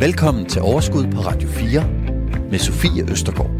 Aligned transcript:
Velkommen 0.00 0.46
til 0.46 0.62
Overskud 0.62 1.12
på 1.12 1.20
Radio 1.20 1.48
4 1.48 1.88
med 2.50 2.58
Sofie 2.58 3.10
Østergaard. 3.10 3.50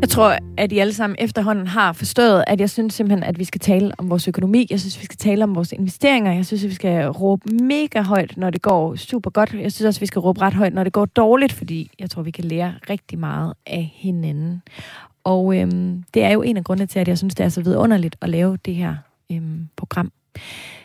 Jeg 0.00 0.08
tror, 0.08 0.38
at 0.56 0.72
I 0.72 0.78
alle 0.78 0.92
sammen 0.92 1.16
efterhånden 1.18 1.66
har 1.66 1.92
forstået, 1.92 2.44
at 2.46 2.60
jeg 2.60 2.70
synes 2.70 2.94
simpelthen, 2.94 3.22
at 3.22 3.38
vi 3.38 3.44
skal 3.44 3.60
tale 3.60 3.92
om 3.98 4.10
vores 4.10 4.28
økonomi. 4.28 4.66
Jeg 4.70 4.80
synes, 4.80 5.00
vi 5.00 5.04
skal 5.04 5.16
tale 5.16 5.44
om 5.44 5.54
vores 5.54 5.72
investeringer. 5.72 6.32
Jeg 6.32 6.46
synes, 6.46 6.64
at 6.64 6.70
vi 6.70 6.74
skal 6.74 7.08
råbe 7.08 7.52
mega 7.52 8.02
højt, 8.02 8.36
når 8.36 8.50
det 8.50 8.62
går 8.62 8.96
super 8.96 9.30
godt. 9.30 9.52
Jeg 9.52 9.72
synes 9.72 9.86
også, 9.86 9.98
at 9.98 10.00
vi 10.00 10.06
skal 10.06 10.20
råbe 10.20 10.40
ret 10.40 10.54
højt, 10.54 10.74
når 10.74 10.84
det 10.84 10.92
går 10.92 11.04
dårligt, 11.04 11.52
fordi 11.52 11.90
jeg 11.98 12.10
tror, 12.10 12.22
vi 12.22 12.30
kan 12.30 12.44
lære 12.44 12.74
rigtig 12.90 13.18
meget 13.18 13.54
af 13.66 13.92
hinanden. 13.94 14.62
Og 15.24 15.56
øhm, 15.56 16.04
det 16.14 16.24
er 16.24 16.30
jo 16.30 16.42
en 16.42 16.56
af 16.56 16.64
grundene 16.64 16.86
til, 16.86 16.98
at 16.98 17.08
jeg 17.08 17.18
synes, 17.18 17.34
det 17.34 17.44
er 17.44 17.48
så 17.48 17.62
vidunderligt 17.62 18.16
at 18.20 18.28
lave 18.28 18.56
det 18.56 18.74
her 18.74 18.96
øhm, 19.32 19.68
program. 19.76 20.12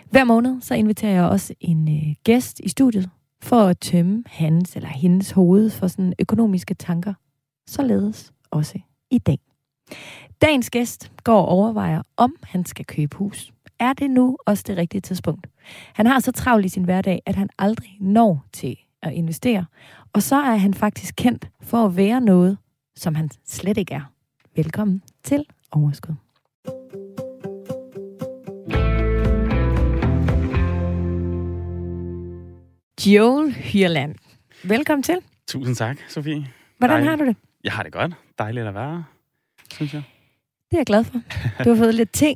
Hver 0.09 0.23
måned, 0.23 0.61
så 0.61 0.75
inviterer 0.75 1.11
jeg 1.11 1.23
også 1.23 1.53
en 1.59 1.89
øh, 1.89 2.15
gæst 2.23 2.59
i 2.59 2.69
studiet 2.69 3.09
for 3.41 3.61
at 3.61 3.79
tømme 3.79 4.23
hans 4.27 4.75
eller 4.75 4.89
hendes 4.89 5.31
hoved 5.31 5.69
for 5.69 5.87
sådan 5.87 6.13
økonomiske 6.19 6.73
tanker. 6.73 7.13
Således 7.67 8.33
også 8.51 8.79
i 9.11 9.17
dag. 9.17 9.39
Dagens 10.41 10.69
gæst 10.69 11.11
går 11.23 11.41
og 11.41 11.47
overvejer, 11.47 12.01
om 12.17 12.35
han 12.43 12.65
skal 12.65 12.85
købe 12.85 13.17
hus. 13.17 13.53
Er 13.79 13.93
det 13.93 14.11
nu 14.11 14.37
også 14.45 14.63
det 14.67 14.77
rigtige 14.77 15.01
tidspunkt? 15.01 15.47
Han 15.93 16.05
har 16.05 16.19
så 16.19 16.31
travlt 16.31 16.65
i 16.65 16.69
sin 16.69 16.83
hverdag, 16.83 17.21
at 17.25 17.35
han 17.35 17.49
aldrig 17.59 17.97
når 17.99 18.45
til 18.53 18.77
at 19.01 19.13
investere. 19.13 19.65
Og 20.13 20.23
så 20.23 20.35
er 20.35 20.55
han 20.55 20.73
faktisk 20.73 21.13
kendt 21.17 21.49
for 21.61 21.85
at 21.85 21.97
være 21.97 22.21
noget, 22.21 22.57
som 22.95 23.15
han 23.15 23.29
slet 23.45 23.77
ikke 23.77 23.93
er. 23.93 24.11
Velkommen 24.55 25.01
til 25.23 25.45
Overskud. 25.71 26.15
Joel 33.01 33.53
Hyrland. 33.53 34.15
Velkommen 34.63 35.03
til. 35.03 35.15
Tusind 35.47 35.75
tak, 35.75 35.97
Sofie. 36.09 36.47
Hvordan 36.77 36.93
Dejligt. 36.95 37.09
har 37.09 37.15
du 37.15 37.25
det? 37.25 37.35
Jeg 37.63 37.71
har 37.73 37.83
det 37.83 37.91
godt. 37.91 38.11
Dejligt 38.39 38.67
at 38.67 38.73
være 38.73 39.03
synes 39.73 39.93
jeg. 39.93 40.01
Det 40.71 40.77
er 40.77 40.79
jeg 40.79 40.85
glad 40.85 41.03
for. 41.03 41.21
Du 41.63 41.69
har 41.69 41.77
fået 41.77 41.95
lidt 41.95 42.09
te. 42.13 42.35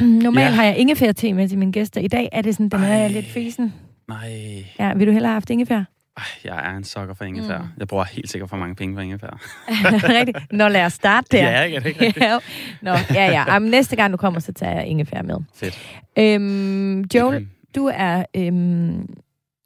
Normalt 0.00 0.46
Ja. 0.46 0.54
har 0.54 0.64
jeg 0.64 0.76
ingefær-te 0.78 1.32
med 1.32 1.48
til 1.48 1.58
mine 1.58 1.72
gæster. 1.72 2.00
I 2.00 2.08
dag 2.08 2.28
er 2.32 2.42
det 2.42 2.54
sådan, 2.54 2.68
den 2.68 2.82
er 2.82 3.08
lidt 3.08 3.26
fesen. 3.26 3.74
Nej, 4.08 4.64
Ja, 4.78 4.94
vil 4.94 5.06
du 5.06 5.12
hellere 5.12 5.28
have 5.30 5.34
haft 5.34 5.50
ingefær? 5.50 5.84
Ej, 6.16 6.24
jeg 6.44 6.70
er 6.72 6.76
en 6.76 6.84
sokker 6.84 7.14
for 7.14 7.24
ingefær. 7.24 7.58
Mm. 7.58 7.68
Jeg 7.78 7.88
bruger 7.88 8.04
helt 8.04 8.30
sikkert 8.30 8.50
for 8.50 8.56
mange 8.56 8.74
penge 8.74 8.94
på 8.94 9.00
ingefær. 9.00 9.40
Rigtigt. 10.18 10.38
Nå, 10.52 10.68
lad 10.68 10.84
os 10.84 10.92
starte 10.92 11.26
der. 11.32 11.50
Ja, 11.50 11.62
ikke? 11.62 11.80
Det 11.80 11.86
ikke 11.86 12.14
ja. 12.24 12.38
Nå, 12.82 12.90
ja, 12.90 13.24
ja. 13.26 13.52
Jamen, 13.52 13.70
næste 13.70 13.96
gang 13.96 14.12
du 14.12 14.16
kommer, 14.16 14.40
så 14.40 14.52
tager 14.52 14.72
jeg 14.74 14.86
ingefær 14.86 15.22
med. 15.22 15.36
Fedt. 15.54 15.78
Øhm, 16.18 17.00
Joel, 17.14 17.48
du 17.74 17.90
er 17.94 18.24
øhm, 18.36 19.06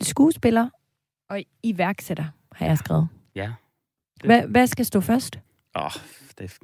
skuespiller 0.02 0.68
og 1.30 1.42
iværksætter, 1.62 2.24
har 2.52 2.66
jeg 2.66 2.78
skrevet. 2.78 3.08
Ja. 3.34 3.52
Hvad, 4.24 4.42
hvad 4.46 4.66
skal 4.66 4.84
stå 4.84 5.00
først? 5.00 5.38
Åh, 5.76 5.90
det 6.38 6.58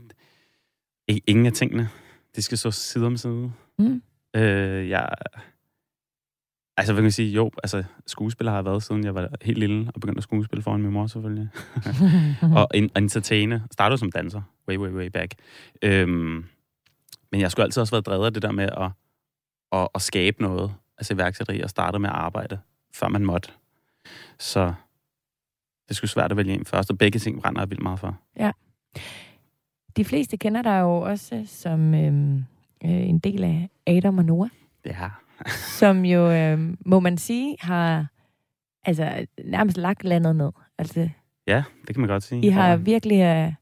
er... 1.09 1.19
Ingen 1.27 1.47
af 1.47 1.53
tingene. 1.53 1.89
De 2.37 2.42
skal 2.42 2.59
stå 2.59 2.70
side 2.70 3.06
om 3.06 3.17
side. 3.17 3.53
Mm. 3.78 4.03
Øh, 4.37 4.89
jeg... 4.89 5.09
Altså, 6.77 6.92
hvad 6.92 7.00
kan 7.00 7.05
man 7.05 7.12
sige? 7.12 7.33
Jo, 7.33 7.50
altså, 7.62 7.84
skuespiller 8.06 8.50
har 8.50 8.59
jeg 8.59 8.64
været, 8.64 8.83
siden 8.83 9.05
jeg 9.05 9.14
var 9.14 9.28
helt 9.42 9.59
lille, 9.59 9.91
og 9.94 10.00
begyndte 10.00 10.19
at 10.19 10.22
skuespille 10.22 10.62
foran 10.62 10.83
min 10.83 10.92
mor, 10.92 11.06
selvfølgelig. 11.06 11.48
og 12.59 12.69
en, 12.75 12.91
entertaine. 12.97 13.65
Startede 13.70 13.98
som 13.98 14.12
danser, 14.12 14.42
way, 14.69 14.77
way, 14.77 14.91
way 14.91 15.06
back. 15.06 15.34
Øhm, 15.83 16.44
men 17.33 17.41
jeg 17.41 17.50
skulle 17.50 17.65
altid 17.65 17.81
også 17.81 17.94
være 17.94 18.00
drevet 18.00 18.27
af 18.27 18.33
det 18.33 18.42
der 18.42 18.53
med 18.53 18.65
at, 18.65 18.91
at, 19.72 19.89
at 19.94 20.03
skabe 20.03 20.42
noget, 20.42 20.75
altså 20.98 21.15
iværksætteri, 21.15 21.61
og 21.61 21.70
starte 21.70 21.98
med 21.98 22.09
at 22.09 22.17
arbejde, 22.17 22.59
før 22.95 23.09
man 23.09 23.25
måtte. 23.25 23.49
Så 24.39 24.73
det 25.89 25.97
skulle 25.97 26.11
svært 26.11 26.31
at 26.31 26.37
vælge 26.37 26.55
en 26.55 26.65
først, 26.65 26.91
og 26.91 26.99
begge 26.99 27.19
ting 27.19 27.41
brænder 27.43 27.61
jeg 27.61 27.71
vildt 27.71 27.83
meget 27.83 28.01
for. 28.01 28.17
De 29.97 30.05
fleste 30.05 30.37
kender 30.37 30.62
dig 30.62 30.81
jo 30.81 31.00
også 31.00 31.43
som 31.47 31.95
øhm, 31.95 32.37
øh, 32.84 32.91
en 33.09 33.19
del 33.19 33.45
af 33.45 33.69
Adam 33.87 34.19
og 34.19 34.25
Noah. 34.25 34.50
Ja. 34.87 35.09
som 35.81 36.05
jo, 36.05 36.31
øh, 36.33 36.75
må 36.87 37.00
man 37.00 37.19
sige, 37.19 37.56
har 37.61 38.06
altså, 38.84 39.27
nærmest 39.45 39.77
lagt 39.77 40.05
landet 40.05 40.37
ned. 40.37 40.50
Altså, 40.79 41.09
Ja, 41.47 41.62
det 41.87 41.95
kan 41.95 42.00
man 42.00 42.09
godt 42.09 42.23
sige. 42.23 42.47
I 42.47 42.49
har 42.49 42.73
Og- 42.73 42.87
virkelig 42.87 43.21
øh, 43.21 43.53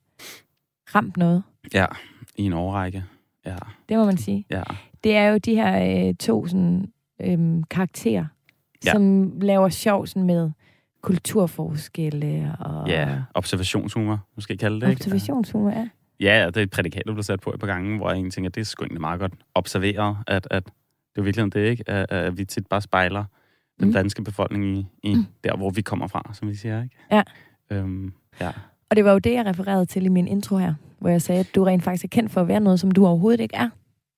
ramt 0.94 1.16
noget. 1.16 1.42
Ja, 1.74 1.86
i 2.36 2.42
en 2.42 2.52
årrække. 2.52 3.04
Ja, 3.46 3.56
Det 3.88 3.96
må 3.98 4.04
man 4.04 4.16
sige. 4.16 4.44
ja. 4.50 4.62
Det 5.04 5.16
er 5.16 5.26
jo 5.28 5.38
de 5.38 5.54
her 5.54 6.08
øh, 6.08 6.14
to 6.14 6.46
sådan, 6.46 6.92
øh, 7.20 7.62
karakterer, 7.70 8.26
ja. 8.84 8.92
Som 8.92 9.32
laver 9.40 9.68
sjov 9.68 10.06
sådan 10.06 10.22
med 10.22 10.50
kulturforskelle 11.00 12.56
og 12.60 12.88
Ja, 12.88 13.22
observationshumor, 13.34 14.26
måske 14.34 14.56
kalde 14.56 14.80
det, 14.80 14.88
ikke? 14.90 14.98
observationshumor. 15.00 15.70
Ja. 15.70 15.88
Ja, 16.20 16.46
det 16.46 16.56
er 16.56 16.62
et 16.62 16.70
prædikat, 16.70 17.02
der 17.06 17.12
blev 17.12 17.22
sat 17.22 17.40
på 17.40 17.50
et 17.52 17.60
par 17.60 17.66
gange, 17.66 17.96
hvor 17.96 18.08
jeg 18.08 18.14
egentlig 18.14 18.32
tænker, 18.32 18.50
det 18.50 18.60
er 18.60 18.64
sgu 18.64 18.82
egentlig 18.84 19.00
meget 19.00 19.20
godt 19.20 19.32
observeret, 19.54 20.16
at, 20.26 20.48
at 20.50 20.64
det 20.64 20.72
er 21.18 21.22
virkelig 21.22 21.52
det, 21.54 21.60
ikke? 21.70 21.90
At, 21.90 22.06
at 22.12 22.38
vi 22.38 22.44
tit 22.44 22.66
bare 22.66 22.80
spejler 22.80 23.24
den 23.80 23.86
Mm. 23.88 23.92
danske 23.92 24.22
befolkning 24.24 24.64
i, 24.78 24.86
i 25.02 25.14
Mm. 25.14 25.24
der, 25.44 25.56
hvor 25.56 25.70
vi 25.70 25.80
kommer 25.82 26.06
fra, 26.06 26.30
som 26.32 26.48
vi 26.48 26.54
siger, 26.54 26.82
ikke? 26.82 26.96
Ja. 27.12 27.22
Øhm, 27.70 28.12
ja. 28.40 28.50
Og 28.90 28.96
det 28.96 29.04
var 29.04 29.12
jo 29.12 29.18
det, 29.18 29.32
jeg 29.34 29.46
refererede 29.46 29.86
til 29.86 30.04
i 30.06 30.08
min 30.08 30.28
intro 30.28 30.56
her, 30.56 30.74
hvor 30.98 31.08
jeg 31.10 31.22
sagde, 31.22 31.40
at 31.40 31.50
du 31.54 31.64
rent 31.64 31.82
faktisk 31.84 32.04
er 32.04 32.08
kendt 32.08 32.32
for 32.32 32.40
at 32.40 32.48
være 32.48 32.60
noget, 32.60 32.80
som 32.80 32.90
du 32.90 33.06
overhovedet 33.06 33.40
ikke 33.40 33.56
er. 33.56 33.68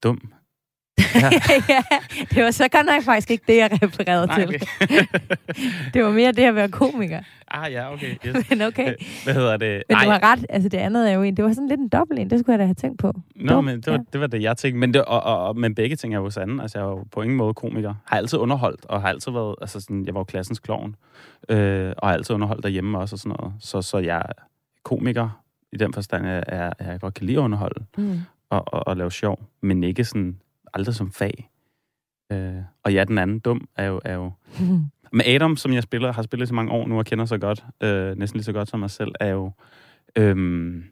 Dum. 0.02 0.32
Ja. 1.14 1.30
ja, 1.74 1.82
det 2.34 2.44
var 2.44 2.50
så 2.50 2.68
godt 2.72 2.86
nok 2.86 3.02
faktisk 3.04 3.30
ikke 3.30 3.44
det, 3.48 3.56
jeg 3.56 3.70
refererede 3.82 4.26
Nej, 4.26 4.46
til. 4.46 4.60
Det 5.94 6.04
var 6.04 6.10
mere 6.10 6.32
det 6.32 6.42
at 6.42 6.54
være 6.54 6.68
komiker. 6.68 7.20
ah, 7.48 7.72
ja, 7.72 7.92
okay. 7.92 8.14
Yes. 8.26 8.36
Men 8.50 8.62
okay. 8.62 8.94
Hvad 9.24 9.34
hedder 9.34 9.56
det? 9.56 9.82
Men 9.88 9.96
Ej, 9.96 10.04
du 10.04 10.10
har 10.10 10.22
ret. 10.32 10.46
Altså, 10.48 10.68
det 10.68 10.78
andet 10.78 11.10
er 11.10 11.14
jo 11.14 11.22
en... 11.22 11.36
Det 11.36 11.44
var 11.44 11.52
sådan 11.52 11.68
lidt 11.68 11.80
en 11.80 11.88
dobbelt 11.88 12.20
en. 12.20 12.30
Det 12.30 12.40
skulle 12.40 12.52
jeg 12.52 12.58
da 12.58 12.64
have 12.64 12.74
tænkt 12.74 12.98
på. 12.98 13.12
Nå, 13.36 13.52
Dum, 13.54 13.64
men 13.64 13.76
det 13.76 13.86
var, 13.86 13.92
ja. 13.92 13.98
det 14.12 14.20
var 14.20 14.26
det, 14.26 14.42
jeg 14.42 14.56
tænkte. 14.56 14.78
Men, 14.78 14.94
det, 14.94 15.04
og, 15.04 15.22
og, 15.22 15.46
og, 15.48 15.56
men 15.58 15.74
begge 15.74 15.96
ting 15.96 16.14
er 16.14 16.18
jo 16.18 16.30
sande. 16.30 16.62
Altså, 16.62 16.78
jeg 16.78 16.84
er 16.84 16.90
jo 16.90 17.04
på 17.12 17.22
ingen 17.22 17.36
måde 17.36 17.54
komiker. 17.54 17.94
Har 18.06 18.16
altid 18.16 18.38
underholdt, 18.38 18.86
og 18.88 19.00
har 19.00 19.08
altid 19.08 19.32
været... 19.32 19.54
Altså, 19.60 19.80
sådan, 19.80 20.04
jeg 20.06 20.14
var 20.14 20.20
jo 20.20 20.24
klassens 20.24 20.58
klovn. 20.58 20.96
Øh, 21.48 21.92
og 21.98 22.08
har 22.08 22.14
altid 22.14 22.34
underholdt 22.34 22.62
derhjemme 22.62 22.98
også 22.98 23.14
og 23.14 23.18
sådan 23.18 23.36
noget. 23.40 23.54
Så, 23.60 23.82
så 23.82 23.98
jeg 23.98 24.16
er 24.18 24.32
komiker 24.82 25.40
i 25.72 25.76
den 25.76 25.94
forstand, 25.94 26.26
at 26.26 26.44
jeg, 26.48 26.72
at 26.78 26.86
jeg 26.86 27.00
godt 27.00 27.14
kan 27.14 27.26
lide 27.26 27.38
at 27.38 27.42
underholde 27.42 27.84
Mm. 27.96 28.18
og, 28.50 28.64
og, 28.74 28.86
og 28.88 28.96
lave 28.96 29.12
sjov. 29.12 29.38
Men 29.62 29.84
ikke 29.84 30.04
sådan... 30.04 30.36
Aldrig 30.74 30.94
som 30.94 31.12
fag. 31.12 31.50
Øh, 32.32 32.54
og 32.84 32.92
ja, 32.92 33.04
den 33.04 33.18
anden 33.18 33.38
dum 33.38 33.68
er 33.76 33.84
jo, 33.84 34.00
er 34.04 34.14
jo 34.14 34.32
men 35.12 35.26
Adam, 35.26 35.56
som 35.56 35.72
jeg 35.72 35.82
spiller, 35.82 36.12
har 36.12 36.22
spillet 36.22 36.48
så 36.48 36.54
mange 36.54 36.72
år 36.72 36.86
nu 36.86 36.98
og 36.98 37.04
kender 37.04 37.24
så 37.24 37.38
godt, 37.38 37.64
øh, 37.82 38.16
næsten 38.18 38.36
lige 38.38 38.44
så 38.44 38.52
godt 38.52 38.68
som 38.68 38.80
mig 38.80 38.90
selv, 38.90 39.12
er 39.20 39.28
jo 39.28 39.52
øhm, 40.16 40.84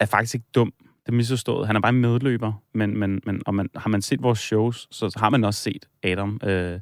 er 0.00 0.06
faktisk 0.06 0.34
ikke 0.34 0.46
dum. 0.54 0.72
Det 0.80 1.12
er 1.12 1.16
misforstået. 1.16 1.66
Han 1.66 1.76
er 1.76 1.80
bare 1.80 1.92
en 1.92 2.00
medløber, 2.00 2.52
men, 2.74 2.98
men, 2.98 3.20
men 3.26 3.42
og 3.46 3.54
man, 3.54 3.70
har 3.76 3.88
man 3.88 4.02
set 4.02 4.22
vores 4.22 4.38
shows, 4.38 4.88
så 4.90 5.16
har 5.16 5.30
man 5.30 5.44
også 5.44 5.62
set 5.62 5.88
Adam 6.02 6.40
øh, 6.44 6.80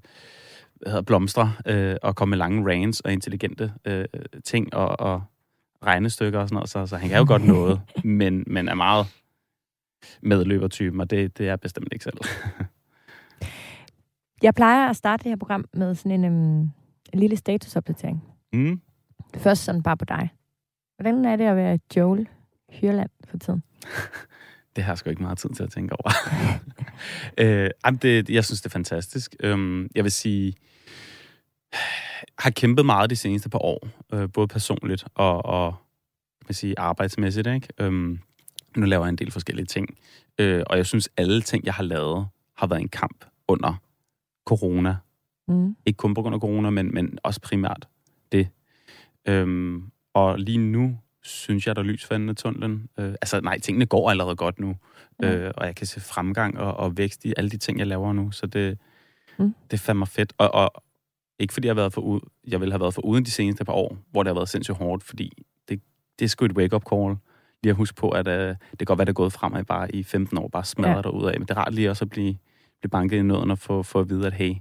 hedder, 0.87 1.03
blomstre 1.03 1.53
øh, 1.67 1.97
og 2.03 2.17
komme 2.17 2.31
med 2.31 2.39
lange 2.39 2.71
rants 2.73 3.01
og 3.01 3.13
intelligente 3.13 3.73
øh, 3.85 4.05
ting 4.45 4.75
og, 4.75 5.01
og 5.01 5.23
regnestykker 5.87 6.41
og 6.41 6.49
sådan 6.49 6.55
noget, 6.55 6.71
så, 6.71 6.87
så 6.87 6.97
han 6.97 7.09
kan 7.09 7.19
jo 7.19 7.25
godt 7.29 7.45
noget, 7.45 7.81
men, 8.05 8.45
men 8.47 8.69
er 8.69 8.75
meget 8.75 9.07
medløbertypen, 10.23 11.01
og 11.01 11.11
det, 11.11 11.39
det 11.39 11.49
er 11.49 11.57
bestemt 11.57 11.89
ikke 11.93 12.03
selv. 12.03 12.19
Jeg 14.43 14.55
plejer 14.55 14.89
at 14.89 14.97
starte 14.97 15.25
det 15.25 15.31
her 15.31 15.37
program 15.37 15.65
med 15.75 15.95
sådan 15.95 16.25
en, 16.25 16.25
um, 16.25 16.71
en 17.13 17.19
lille 17.19 17.37
statusopdatering. 17.37 18.25
Mm. 18.53 18.81
Først 19.37 19.65
sådan 19.65 19.83
bare 19.83 19.97
på 19.97 20.05
dig. 20.05 20.31
Hvordan 20.97 21.25
er 21.25 21.37
det 21.37 21.45
at 21.45 21.57
være 21.57 21.79
Joel 21.97 22.29
Hyrland 22.69 23.11
for 23.29 23.39
tiden? 23.39 23.63
Det 24.77 24.85
har 24.85 24.93
jeg 24.93 24.99
sgu 24.99 25.11
ikke 25.11 25.23
meget 25.23 25.39
tid 25.39 25.51
til 25.51 25.63
at 25.63 25.71
tænke 25.71 25.93
over. 25.93 26.13
øh, 27.39 27.71
det, 28.03 28.31
jeg 28.31 28.45
synes, 28.45 28.61
det 28.61 28.67
er 28.67 28.73
fantastisk. 28.73 29.37
Øhm, 29.41 29.89
jeg 29.95 30.05
vil 30.05 30.13
sige, 30.13 30.55
har 32.39 32.51
kæmpet 32.51 32.87
meget 32.87 33.11
de 33.11 33.17
seneste 33.17 33.49
par 33.49 33.59
år, 33.59 33.89
øh, 34.13 34.29
både 34.33 34.49
personligt 34.49 35.05
og, 35.15 35.45
og 35.45 35.73
kan 36.41 36.47
man 36.49 36.55
sige, 36.55 36.79
arbejdsmæssigt. 36.79 37.47
Ikke? 37.47 37.69
Øhm, 37.79 38.19
nu 38.77 38.87
laver 38.87 39.05
jeg 39.05 39.11
en 39.11 39.17
del 39.17 39.31
forskellige 39.31 39.67
ting, 39.67 39.99
øh, 40.39 40.63
og 40.67 40.77
jeg 40.77 40.87
synes, 40.87 41.09
alle 41.17 41.43
ting, 41.43 41.65
jeg 41.65 41.75
har 41.75 41.83
lavet, 41.83 42.29
har 42.57 42.67
været 42.67 42.81
en 42.81 42.89
kamp 42.89 43.25
under 43.49 43.75
corona. 44.47 44.97
Mm. 45.49 45.77
Ikke 45.87 45.97
kun 45.97 46.15
på 46.15 46.23
grund 46.23 46.35
af 46.35 46.41
corona, 46.41 46.71
men, 46.71 46.95
men 46.95 47.19
også 47.23 47.41
primært 47.41 47.89
det. 48.33 48.49
Øhm, 49.29 49.83
og 50.15 50.39
lige 50.39 50.59
nu 50.59 50.99
synes 51.23 51.67
jeg, 51.67 51.77
der 51.77 51.83
er 51.83 51.87
lys 51.87 52.05
for 52.05 52.15
enden 52.15 52.29
af 52.29 52.37
tunnelen. 52.37 52.89
Øh, 52.99 53.09
altså 53.11 53.41
nej, 53.41 53.59
tingene 53.59 53.87
går 53.87 54.11
allerede 54.11 54.37
godt 54.37 54.61
nu. 54.61 54.77
Ja. 55.23 55.35
Øh, 55.35 55.53
og 55.57 55.67
jeg 55.67 55.75
kan 55.77 55.87
se 55.87 56.01
fremgang 56.01 56.59
og, 56.59 56.75
og 56.75 56.97
vækst 56.99 57.25
i 57.25 57.35
alle 57.37 57.51
de 57.51 57.57
ting, 57.57 57.79
jeg 57.79 57.87
laver 57.87 58.13
nu. 58.13 58.31
Så 58.31 58.47
det, 58.47 58.79
Mm. 59.39 59.45
mm. 59.45 59.55
det 59.71 59.77
er 59.77 59.79
fandme 59.79 60.07
fedt. 60.07 60.33
Og, 60.39 60.55
og 60.55 60.83
ikke 61.39 61.53
fordi 61.55 61.67
jeg 61.67 61.75
har 61.75 61.81
været 61.81 61.93
for 61.93 62.01
ud, 62.01 62.21
jeg 62.47 62.61
vil 62.61 62.73
have 62.73 62.81
været 62.81 62.95
for 62.95 63.03
uden 63.03 63.25
de 63.25 63.31
seneste 63.31 63.65
par 63.65 63.73
år, 63.73 63.99
hvor 64.11 64.23
det 64.23 64.31
har 64.31 64.35
været 64.35 64.49
sindssygt 64.49 64.79
hårdt, 64.79 65.05
fordi 65.05 65.33
det, 65.69 65.81
det 66.19 66.25
er 66.25 66.29
sgu 66.29 66.45
et 66.45 66.53
wake-up 66.53 66.83
call. 66.91 67.17
Lige 67.67 67.71
at 67.73 67.77
huske 67.77 67.97
på, 67.97 68.09
at 68.11 68.27
uh, 68.29 68.33
det 68.35 68.59
kan 68.79 68.85
godt 68.87 68.99
være, 68.99 69.05
det 69.05 69.11
er 69.11 69.15
gået 69.15 69.33
fremad 69.33 69.65
bare 69.65 69.95
i 69.95 70.03
15 70.03 70.39
år, 70.39 70.49
bare 70.49 70.65
smadret 70.65 70.97
Ja. 70.97 71.03
derud 71.03 71.27
af. 71.27 71.33
Men 71.41 71.43
det 71.43 71.51
er 71.51 71.55
rart 71.59 71.75
lige 71.75 71.91
også 71.91 72.05
at 72.05 72.11
blive, 72.11 72.37
blive 72.81 72.91
banket 72.91 73.17
i 73.17 73.23
nøden 73.23 73.51
og 73.51 73.59
få, 73.59 73.83
få 73.83 74.01
at 74.01 74.09
vide, 74.11 74.27
at 74.27 74.33
hey, 74.33 74.55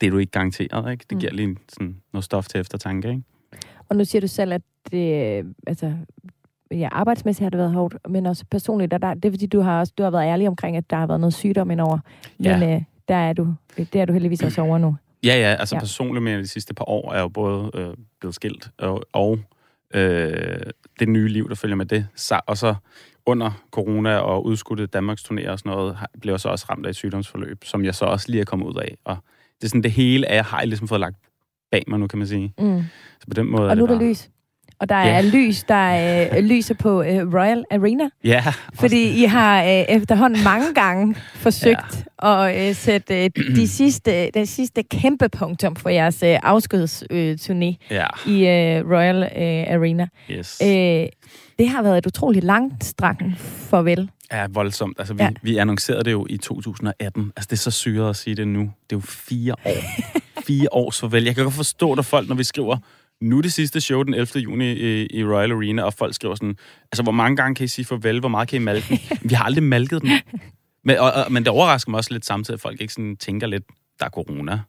det 0.00 0.06
er 0.06 0.10
du 0.10 0.18
ikke 0.18 0.30
garanteret, 0.30 0.92
ikke? 0.92 1.04
Det 1.10 1.12
Mm. 1.16 1.20
giver 1.20 1.32
lige 1.32 1.56
sådan 1.68 1.96
noget 2.12 2.24
stof 2.24 2.48
til 2.48 2.60
eftertanke, 2.60 3.08
ikke? 3.08 3.22
Og 3.88 3.96
nu 3.96 4.04
siger 4.04 4.20
du 4.20 4.26
selv, 4.26 4.52
at 4.52 4.62
det, 4.90 5.38
øh, 5.38 5.44
altså, 5.66 5.92
ja, 6.70 6.88
arbejdsmæssigt 6.92 7.42
har 7.44 7.50
det 7.50 7.58
været 7.58 7.72
hårdt, 7.72 7.96
men 8.08 8.26
også 8.26 8.44
personligt, 8.50 8.90
der, 8.90 8.98
der, 8.98 9.14
det 9.14 9.24
er 9.24 9.30
fordi, 9.32 9.46
du 9.46 9.60
har, 9.60 9.80
også, 9.80 9.92
du 9.98 10.02
har 10.02 10.10
været 10.10 10.24
ærlig 10.26 10.48
omkring, 10.48 10.76
at 10.76 10.90
der 10.90 10.96
har 10.96 11.06
været 11.06 11.20
noget 11.20 11.34
sygdom 11.34 11.70
indover. 11.70 11.98
Ja. 12.44 12.58
Men 12.58 12.70
øh, 12.70 12.82
der 13.08 13.14
er 13.16 13.32
du, 13.32 13.54
det 13.76 13.94
er 13.96 14.04
du 14.04 14.12
heldigvis 14.12 14.42
også 14.42 14.62
over 14.62 14.78
nu. 14.78 14.96
Ja, 15.24 15.34
ja, 15.36 15.54
altså 15.60 15.76
ja. 15.76 15.80
personligt 15.80 16.22
med 16.24 16.38
de 16.38 16.46
sidste 16.48 16.74
par 16.74 16.88
år 16.88 17.10
er 17.10 17.14
jeg 17.14 17.22
jo 17.22 17.28
både 17.28 17.70
øh, 17.74 17.94
blevet 18.20 18.34
skilt, 18.34 18.70
og, 18.78 19.02
og 19.12 19.38
øh, 19.94 20.60
det 21.00 21.08
nye 21.08 21.28
liv, 21.28 21.48
der 21.48 21.54
følger 21.54 21.76
med 21.76 21.86
det. 21.86 22.06
Så, 22.14 22.40
og 22.46 22.56
så 22.56 22.74
under 23.26 23.50
corona 23.70 24.16
og 24.18 24.44
udskudte 24.44 24.86
Danmarks 24.86 25.22
turnéer 25.22 25.50
og 25.50 25.58
sådan 25.58 25.72
noget, 25.72 25.98
blev 26.20 26.32
jeg 26.32 26.40
så 26.40 26.48
også 26.48 26.66
ramt 26.70 26.86
af 26.86 26.90
et 26.90 26.96
sygdomsforløb, 26.96 27.64
som 27.64 27.84
jeg 27.84 27.94
så 27.94 28.04
også 28.04 28.30
lige 28.30 28.40
er 28.40 28.44
kommet 28.44 28.66
ud 28.66 28.74
af. 28.80 28.96
Og 29.04 29.16
det 29.60 29.64
er 29.64 29.68
sådan 29.68 29.82
det 29.82 29.90
hele 29.90 30.28
af, 30.28 30.44
har 30.44 30.58
jeg 30.58 30.68
ligesom 30.68 30.88
fået 30.88 31.00
lagt 31.00 31.16
bag 31.70 31.84
mig 31.86 31.98
nu, 31.98 32.06
kan 32.06 32.18
man 32.18 32.28
sige. 32.28 32.54
Mm. 32.58 32.82
Så 33.20 33.26
på 33.26 33.34
den 33.34 33.46
måde 33.46 33.70
Og 33.70 33.76
nu 33.76 33.82
er 33.82 33.86
der 33.86 33.98
bare- 33.98 34.08
lys. 34.08 34.30
Og 34.80 34.88
der 34.88 34.98
Ja. 34.98 35.08
er 35.18 35.22
lys, 35.22 35.64
der 35.68 36.28
øh, 36.36 36.44
lyser 36.44 36.74
på 36.74 37.02
øh, 37.02 37.34
Royal 37.34 37.64
Arena, 37.70 38.04
Ja, 38.24 38.44
fordi 38.74 39.22
I 39.22 39.24
har 39.24 39.62
øh, 39.64 39.68
efterhånden 39.70 40.44
mange 40.44 40.74
gange 40.74 41.14
forsøgt 41.34 42.06
ja. 42.22 42.46
at 42.46 42.68
øh, 42.68 42.74
sætte 42.74 43.24
øh, 43.24 43.30
de 43.56 43.68
sidste, 43.78 44.30
det 44.34 44.48
sidste 44.48 44.82
kæmpe 44.82 45.28
punktum 45.28 45.76
for 45.76 45.88
jeres 45.88 46.22
øh, 46.22 46.38
afskedsturné 46.42 47.06
øh, 47.10 47.38
turné 47.40 47.74
ja, 47.90 48.06
i 48.26 48.46
øh, 48.46 48.90
Royal 48.90 49.22
øh, 49.22 49.74
Arena. 49.74 50.06
yes. 50.30 50.58
Øh, 50.62 51.06
det 51.58 51.68
har 51.68 51.82
været 51.82 51.98
et 51.98 52.06
utroligt 52.06 52.44
langt 52.44 52.84
strakken 52.84 53.34
farvel. 53.70 54.10
er 54.30 54.48
voldsomt. 54.50 54.98
Altså, 54.98 55.14
vi, 55.14 55.22
Ja. 55.22 55.24
ja. 55.28 55.32
vi 55.42 55.56
annoncerede 55.56 56.04
det 56.04 56.12
jo 56.12 56.26
i 56.30 56.36
2018. 56.36 57.32
Altså, 57.36 57.46
det 57.50 57.56
er 57.56 57.60
så 57.60 57.70
syret 57.70 58.10
at 58.10 58.16
sige 58.16 58.36
det 58.36 58.48
nu. 58.48 58.60
Det 58.60 58.96
er 58.96 58.96
jo 58.96 59.00
fire 59.00 59.54
år. 59.64 59.82
fire 60.46 60.68
års 60.72 61.00
farvel. 61.00 61.24
Jeg 61.24 61.34
kan 61.34 61.44
godt 61.44 61.54
forstå, 61.54 61.92
at 61.92 62.04
folk, 62.04 62.28
når 62.28 62.36
vi 62.36 62.44
skriver, 62.44 62.76
nu 63.28 63.38
er 63.38 63.42
det 63.42 63.52
sidste 63.52 63.80
show 63.80 64.02
den 64.02 64.14
11. 64.14 64.40
juni 64.42 64.72
i, 64.72 65.06
i 65.06 65.24
Royal 65.24 65.52
Arena, 65.52 65.82
og 65.82 65.94
folk 65.94 66.14
skriver 66.14 66.34
sådan, 66.34 66.56
altså, 66.92 67.02
hvor 67.02 67.12
mange 67.12 67.36
gange 67.36 67.54
kan 67.54 67.64
I 67.64 67.68
sige 67.68 67.84
farvel? 67.84 68.20
Hvor 68.20 68.28
meget 68.28 68.48
kan 68.48 68.60
I 68.60 68.64
malke 68.64 68.86
den? 68.88 68.98
Vi 69.30 69.34
har 69.34 69.44
aldrig 69.44 69.62
malket 69.64 70.02
den. 70.02 70.10
Men, 70.84 70.98
og, 70.98 71.12
og, 71.12 71.32
men 71.32 71.42
det 71.42 71.48
overrasker 71.52 71.90
mig 71.90 71.98
også 71.98 72.12
lidt 72.12 72.24
samtidig, 72.26 72.54
at 72.56 72.60
folk 72.60 72.80
ikke 72.80 72.92
sådan 72.92 73.16
tænker 73.16 73.46
lidt, 73.46 73.64
der 74.00 74.04
er 74.06 74.10
corona. 74.10 74.60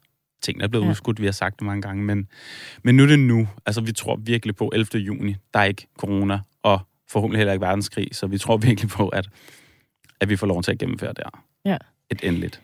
Tingene 0.42 0.64
er 0.64 0.68
blevet 0.68 0.84
Ja. 0.84 0.90
udskudt, 0.90 1.20
vi 1.20 1.24
har 1.24 1.32
sagt 1.32 1.58
det 1.58 1.66
mange 1.66 1.82
gange, 1.82 2.04
men, 2.04 2.28
men 2.84 2.94
nu 2.96 3.02
er 3.02 3.06
det 3.06 3.18
nu. 3.18 3.48
Altså, 3.66 3.80
vi 3.80 3.92
tror 3.92 4.16
virkelig 4.16 4.56
på 4.56 4.70
11. 4.74 4.98
juni, 5.00 5.34
der 5.54 5.60
er 5.60 5.64
ikke 5.64 5.86
corona, 5.98 6.40
og 6.62 6.80
forhåbentlig 7.10 7.38
heller 7.38 7.52
ikke 7.52 7.66
verdenskrig, 7.66 8.08
så 8.12 8.26
vi 8.26 8.38
tror 8.38 8.56
virkelig 8.56 8.90
på, 8.90 9.08
at, 9.08 9.28
at 10.20 10.28
vi 10.28 10.36
får 10.36 10.46
lov 10.46 10.62
til 10.62 10.70
at 10.72 10.78
gennemføre 10.78 11.12
der. 11.16 11.42
Ja. 11.64 11.76
Et 12.10 12.20
endeligt. 12.22 12.60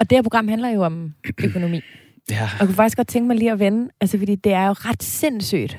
Og 0.00 0.10
det 0.10 0.16
her 0.18 0.22
program 0.22 0.48
handler 0.48 0.68
jo 0.68 0.82
om 0.82 1.14
økonomi. 1.44 1.80
Ja, 2.30 2.42
Og 2.42 2.58
jeg 2.58 2.66
kunne 2.68 2.74
faktisk 2.74 2.96
godt 2.96 3.08
tænke 3.08 3.26
mig 3.28 3.36
lige 3.36 3.52
at 3.52 3.58
vende, 3.58 3.90
altså 4.00 4.18
fordi 4.18 4.34
det 4.34 4.52
er 4.52 4.66
jo 4.66 4.72
ret 4.72 5.02
sindssygt. 5.02 5.78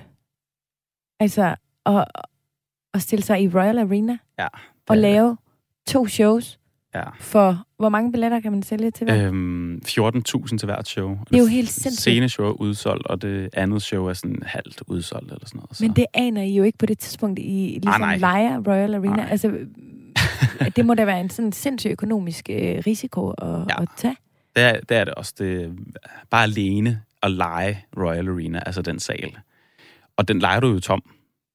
Altså 1.19 1.55
at, 1.85 2.05
at 2.93 3.01
stille 3.01 3.23
sig 3.23 3.41
i 3.43 3.47
Royal 3.49 3.77
Arena 3.77 4.17
ja. 4.39 4.47
og 4.89 4.97
lave 4.97 5.37
to 5.87 6.07
shows 6.07 6.59
Ja. 6.95 7.03
for, 7.19 7.63
hvor 7.77 7.89
mange 7.89 8.11
billetter 8.11 8.39
kan 8.39 8.51
man 8.51 8.63
sælge 8.63 8.91
til 8.91 9.03
hver? 9.03 9.27
Øhm, 9.27 9.81
14.000 9.87 10.57
til 10.57 10.65
hvert 10.65 10.87
show. 10.87 11.09
Det 11.29 11.35
er 11.35 11.39
jo 11.39 11.45
helt 11.45 11.69
sindssygt. 11.69 12.01
Sceneshow 12.01 12.47
er 12.47 12.51
udsolgt, 12.51 13.07
og 13.07 13.21
det 13.21 13.49
andet 13.53 13.81
show 13.81 14.05
er 14.05 14.13
sådan 14.13 14.43
halvt 14.45 14.81
udsolgt 14.87 15.31
eller 15.31 15.47
sådan 15.47 15.57
noget. 15.57 15.77
Så. 15.77 15.83
Men 15.83 15.93
det 15.95 16.05
aner 16.13 16.41
I 16.41 16.55
jo 16.55 16.63
ikke 16.63 16.77
på 16.77 16.85
det 16.85 16.99
tidspunkt, 16.99 17.39
I 17.39 17.79
ligesom 17.83 18.01
nej. 18.01 18.17
leger 18.17 18.61
Royal 18.67 18.93
Arena. 18.95 19.15
Nej. 19.15 19.27
Altså, 19.31 19.57
det 20.75 20.85
må 20.85 20.93
da 20.93 21.05
være 21.05 21.19
en 21.21 21.29
sådan 21.29 21.51
sindssyg 21.51 21.89
økonomisk 21.91 22.49
øh, 22.49 22.83
risiko 22.87 23.29
at. 23.29 23.47
Ja. 23.69 23.81
at 23.81 23.87
tage. 23.97 24.15
Det 24.59 24.67
er, 24.67 24.79
det 24.89 24.97
er 24.97 25.03
det 25.03 25.13
også. 25.13 25.33
Det 25.37 25.77
bare 26.29 26.43
alene 26.43 27.01
at 27.23 27.31
lege 27.31 27.85
Royal 27.97 28.29
Arena, 28.29 28.63
altså 28.65 28.81
den 28.81 28.99
sal. 28.99 29.37
Og 30.17 30.27
den 30.27 30.39
leger 30.39 30.59
du 30.59 30.67
jo 30.67 30.79
tom. 30.79 31.03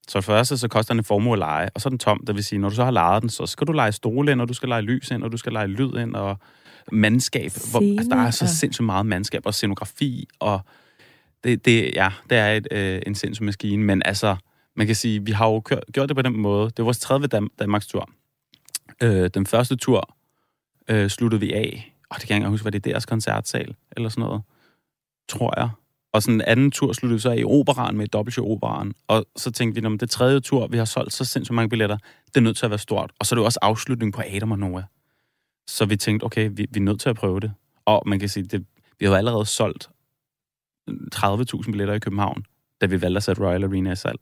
Så 0.09 0.19
det 0.19 0.25
første, 0.25 0.59
så 0.59 0.69
koster 0.69 0.95
den 0.95 1.01
en 1.01 1.05
formue 1.05 1.33
at 1.33 1.39
lege, 1.39 1.71
og 1.75 1.81
så 1.81 1.89
er 1.89 1.91
den 1.91 1.99
tom. 1.99 2.25
Det 2.27 2.35
vil 2.35 2.45
sige, 2.45 2.59
når 2.59 2.69
du 2.69 2.75
så 2.75 2.85
har 2.85 2.91
lejet 2.91 3.23
den, 3.23 3.31
så 3.31 3.47
skal 3.47 3.67
du 3.67 3.73
lege 3.73 3.93
stole 3.93 4.33
ind, 4.33 4.41
og 4.41 4.49
du 4.49 4.55
skal 4.55 4.69
lege 4.69 4.83
lys 4.83 5.11
ind, 5.11 5.23
og 5.23 5.33
du 5.33 5.37
skal 5.37 5.53
lege 5.53 5.67
lyd 5.67 5.97
ind, 5.99 6.15
og 6.15 6.39
mandskab. 6.93 7.53
Hvor, 7.71 7.81
altså, 7.99 8.09
der 8.11 8.17
er 8.17 8.31
så 8.31 8.37
Scene, 8.37 8.49
sindssygt 8.49 8.87
meget 8.87 9.07
mandskab, 9.07 9.47
og 9.47 9.55
scenografi, 9.55 10.29
og 10.39 10.61
det, 11.45 11.65
det, 11.65 11.91
ja, 11.95 12.09
det 12.31 12.39
er 12.39 12.53
et, 12.53 12.69
øh, 12.71 13.03
en 13.07 13.15
sindssyg 13.15 13.45
maskine. 13.45 13.85
Men 13.85 14.03
altså, 14.05 14.37
man 14.77 14.87
kan 14.87 14.97
sige, 14.97 15.25
vi 15.25 15.33
har 15.33 15.47
jo 15.47 15.61
kørt, 15.61 15.85
gjort 15.93 16.09
det 16.09 16.17
på 16.17 16.23
den 16.23 16.39
måde. 16.39 16.65
Det 16.67 16.79
var 16.79 16.85
vores 16.85 17.01
30. 17.01 17.29
Dam- 17.35 17.57
Danmarks 17.59 17.87
tur. 17.87 18.09
Øh, 19.03 19.31
den 19.35 19.47
første 19.47 19.77
tur 19.77 20.17
øh, 20.89 21.11
sluttede 21.11 21.41
vi 21.41 21.53
af. 21.53 21.94
Og 22.11 22.17
det 22.21 22.27
kan 22.27 22.35
jeg 22.35 22.41
ikke 22.41 22.49
huske, 22.49 22.65
var 22.65 22.71
det 22.71 22.85
deres 22.85 23.07
koncertsal, 23.07 23.75
eller 23.97 24.09
sådan 24.09 24.23
noget, 24.23 24.43
tror 25.29 25.61
jeg. 25.61 25.71
Og 26.13 26.23
sådan 26.23 26.35
en 26.35 26.41
anden 26.41 26.71
tur 26.71 26.93
sluttede 26.93 27.21
så 27.21 27.31
af 27.31 27.37
i 27.39 27.45
operan 27.45 27.97
med 27.97 28.07
dobbeltshow 28.07 28.47
operan. 28.47 28.93
Og 29.09 29.27
så 29.37 29.51
tænkte 29.51 29.81
vi, 29.81 29.87
om 29.87 29.99
det 29.99 30.11
tredje 30.11 30.41
tur, 30.41 30.67
vi 30.67 30.77
har 30.77 30.85
solgt 30.85 31.13
så 31.13 31.25
sindssygt 31.25 31.55
mange 31.55 31.69
billetter, 31.69 31.97
det 32.27 32.37
er 32.37 32.41
nødt 32.41 32.57
til 32.57 32.67
at 32.67 32.71
være 32.71 32.79
stort. 32.79 33.13
Og 33.19 33.27
så 33.27 33.35
er 33.35 33.37
det 33.37 33.41
jo 33.41 33.45
også 33.45 33.59
afslutning 33.63 34.13
på 34.13 34.23
Adam 34.27 34.53
og 34.53 34.59
Noah. 34.59 34.83
Så 35.67 35.85
vi 35.85 35.97
tænkte, 35.97 36.25
okay, 36.25 36.51
vi, 36.53 36.67
vi 36.71 36.79
er 36.81 36.85
nødt 36.85 37.01
til 37.01 37.09
at 37.09 37.17
prøve 37.17 37.41
det. 37.41 37.53
Og 37.85 38.03
man 38.07 38.19
kan 38.19 38.29
sige, 38.29 38.45
det, 38.45 38.67
vi 38.99 39.07
har 39.07 39.13
jo 39.13 39.17
allerede 39.17 39.47
solgt 39.47 39.89
30.000 40.91 41.63
billetter 41.65 41.95
i 41.95 41.99
København, 41.99 42.45
da 42.81 42.87
vi 42.87 43.03
valgte 43.03 43.17
at 43.17 43.23
sætte 43.23 43.43
Royal 43.43 43.65
Arena 43.65 43.93
i 43.93 43.97
salg. 43.97 44.19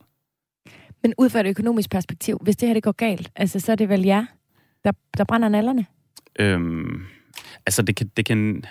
Men 1.03 1.15
ud 1.19 1.31
fra 1.31 1.41
et 1.41 1.47
økonomisk 1.47 1.91
perspektiv, 1.91 2.39
hvis 2.43 2.57
det 2.57 2.69
her 2.69 2.75
det 2.75 2.83
går 2.83 2.93
galt, 2.93 3.31
altså, 3.37 3.61
så 3.61 3.73
er 3.73 3.77
det 3.77 3.89
vel 3.89 4.03
jer, 4.03 4.27
der, 4.85 4.93
der 5.19 5.25
brænder 5.25 5.49
nallerne? 5.49 5.87
Øhm, 6.39 7.07
altså, 7.67 7.83
det 7.83 7.97
kan, 7.97 8.11
det 8.17 8.25
kan... 8.27 8.65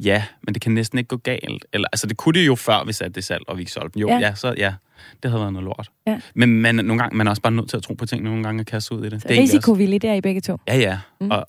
Ja, 0.00 0.24
men 0.42 0.54
det 0.54 0.62
kan 0.62 0.72
næsten 0.72 0.98
ikke 0.98 1.08
gå 1.08 1.16
galt. 1.16 1.66
Eller, 1.72 1.88
altså, 1.92 2.06
det 2.06 2.16
kunne 2.16 2.40
det 2.40 2.46
jo 2.46 2.54
før, 2.54 2.84
hvis 2.84 3.00
at 3.00 3.14
det 3.14 3.24
salg, 3.24 3.42
og 3.48 3.56
vi 3.56 3.62
ikke 3.62 3.72
solgte 3.72 3.94
dem. 3.94 4.00
Jo, 4.00 4.08
Ja. 4.08 4.18
ja. 4.18 4.34
så 4.34 4.54
ja, 4.56 4.74
det 5.22 5.30
havde 5.30 5.40
været 5.40 5.52
noget 5.52 5.64
lort. 5.64 5.90
Ja. 6.06 6.20
Men 6.34 6.60
man, 6.60 6.74
nogle 6.74 6.98
gange, 7.02 7.16
man 7.16 7.26
er 7.26 7.30
også 7.30 7.42
bare 7.42 7.52
nødt 7.52 7.68
til 7.70 7.76
at 7.76 7.82
tro 7.82 7.94
på 7.94 8.06
ting, 8.06 8.22
nogle 8.22 8.42
gange 8.42 8.60
at 8.60 8.66
kaste 8.66 8.94
ud 8.94 9.04
i 9.04 9.08
det. 9.08 9.22
Så 9.22 9.28
det 9.28 9.34
er 9.34 9.38
egentlig 9.38 9.54
risikovillige, 9.54 9.98
det 9.98 10.10
er 10.10 10.14
I 10.14 10.20
begge 10.20 10.40
to. 10.40 10.56
Ja, 10.68 10.76
ja. 10.76 10.98
Mm. 11.20 11.30
Og, 11.30 11.46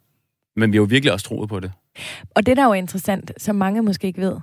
men 0.55 0.71
vi 0.71 0.77
har 0.77 0.81
jo 0.81 0.85
virkelig 0.89 1.13
også 1.13 1.25
troet 1.25 1.49
på 1.49 1.59
det. 1.59 1.71
Og 2.35 2.45
det, 2.45 2.57
der 2.57 2.63
er 2.63 2.67
jo 2.67 2.73
interessant, 2.73 3.31
som 3.37 3.55
mange 3.55 3.81
måske 3.81 4.07
ikke 4.07 4.21
ved, 4.21 4.37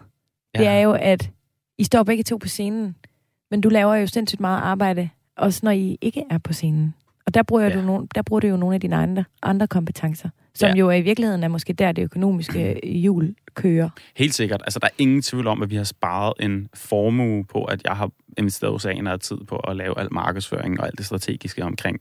ja. 0.55 0.59
det 0.61 0.69
er 0.69 0.79
jo, 0.79 0.93
at 0.93 1.31
I 1.79 1.85
står 1.85 2.03
begge 2.03 2.23
to 2.23 2.37
på 2.37 2.49
scenen, 2.49 2.97
men 3.51 3.61
du 3.61 3.69
laver 3.69 3.95
jo 3.95 4.07
sindssygt 4.07 4.41
meget 4.41 4.61
arbejde, 4.63 5.09
også 5.37 5.61
når 5.63 5.71
I 5.71 5.99
ikke 6.01 6.25
er 6.31 6.39
på 6.39 6.53
scenen. 6.53 6.95
Og 7.31 7.35
der 7.35 7.43
bruger, 7.43 7.63
ja. 7.63 7.75
Du, 7.75 7.81
nogle, 7.81 8.07
der 8.15 8.23
bruger 8.23 8.41
du 8.41 8.47
jo 8.47 8.57
nogle 8.57 8.75
af 8.75 8.81
dine 8.81 8.97
andre, 8.97 9.25
andre 9.43 9.67
kompetencer, 9.67 10.29
som 10.55 10.69
ja. 10.69 10.75
Jo 10.75 10.91
i 10.91 11.01
virkeligheden 11.01 11.45
er 11.45 11.49
måske 11.49 11.73
der, 11.73 11.93
det 11.93 12.03
økonomiske 12.03 12.81
hjul 13.03 13.35
kører. 13.55 13.91
Helt 14.17 14.35
sikkert. 14.35 14.63
Altså, 14.65 14.79
der 14.79 14.87
er 14.87 14.95
ingen 14.99 15.23
tvivl 15.23 15.47
om, 15.47 15.63
at 15.63 15.71
vi 15.71 15.77
har 15.77 15.85
sparet 15.85 16.33
en 16.41 16.69
formue 16.75 17.45
på, 17.45 17.65
at 17.65 17.85
jeg 17.85 17.97
har 17.97 18.11
investeret 18.39 18.75
oceaner 18.75 19.13
af 19.13 19.21
tid 19.21 19.37
på 19.49 19.57
at 19.57 19.77
lave 19.77 19.99
al 19.99 20.09
markedsføring 20.13 20.81
og 20.81 20.87
alt 20.87 20.99
det 20.99 21.07
strategiske 21.07 21.65
omkring 21.65 22.01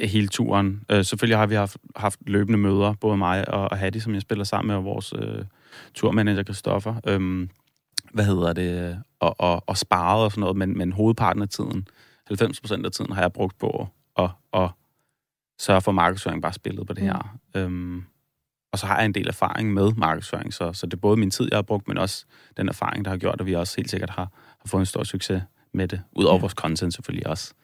hele 0.00 0.28
turen. 0.28 0.80
Øh, 0.90 1.04
selvfølgelig 1.04 1.38
har 1.38 1.46
vi 1.46 1.54
haft, 1.54 1.76
haft 1.96 2.20
løbende 2.26 2.58
møder, 2.58 2.94
både 3.00 3.16
mig 3.16 3.48
og, 3.48 3.70
og 3.70 3.78
Hattie, 3.78 4.02
som 4.02 4.14
jeg 4.14 4.22
spiller 4.22 4.44
sammen 4.44 4.66
med, 4.66 4.76
og 4.76 4.84
vores 4.84 5.12
øh, 5.18 5.44
turmanager 5.94 6.42
Christoffer. 6.42 6.94
Øhm, 7.06 7.50
hvad 8.12 8.24
hedder 8.24 8.52
det? 8.52 8.98
Og, 9.20 9.34
og, 9.38 9.62
og 9.66 9.76
sparet 9.76 10.24
og 10.24 10.30
sådan 10.30 10.40
noget, 10.40 10.56
men, 10.56 10.78
men 10.78 10.92
hovedparten 10.92 11.42
af 11.42 11.48
tiden, 11.48 11.88
90 12.26 12.60
procent 12.60 12.86
af 12.86 12.92
tiden, 12.92 13.12
har 13.12 13.20
jeg 13.20 13.32
brugt 13.32 13.58
på 13.58 13.88
at, 14.18 14.30
at 14.54 14.70
sørge 15.58 15.80
for, 15.80 15.92
markedsføring 15.92 16.42
bare 16.42 16.52
spillet 16.52 16.86
på 16.86 16.92
det 16.92 17.02
Mm. 17.02 17.08
her. 17.08 17.36
Øhm, 17.56 18.04
og 18.72 18.78
så 18.78 18.86
har 18.86 18.96
jeg 18.96 19.04
en 19.04 19.14
del 19.14 19.28
erfaring 19.28 19.74
med 19.74 19.92
markedsføring, 19.96 20.54
så, 20.54 20.72
så 20.72 20.86
det 20.86 20.92
er 20.92 20.96
både 21.00 21.16
min 21.16 21.30
tid, 21.30 21.48
jeg 21.50 21.56
har 21.56 21.62
brugt, 21.62 21.88
men 21.88 21.98
også 21.98 22.24
den 22.56 22.68
erfaring, 22.68 23.04
der 23.04 23.10
har 23.10 23.18
gjort, 23.18 23.40
at 23.40 23.46
vi 23.46 23.54
også 23.54 23.74
helt 23.76 23.90
sikkert 23.90 24.10
har, 24.10 24.24
har 24.60 24.66
fået 24.66 24.80
en 24.80 24.86
stor 24.86 25.04
succes 25.04 25.42
med 25.74 25.88
det. 25.88 26.00
Udover 26.12 26.34
Ja. 26.36 26.40
vores 26.40 26.52
content 26.52 26.94
selvfølgelig 26.94 27.26
også. 27.26 27.54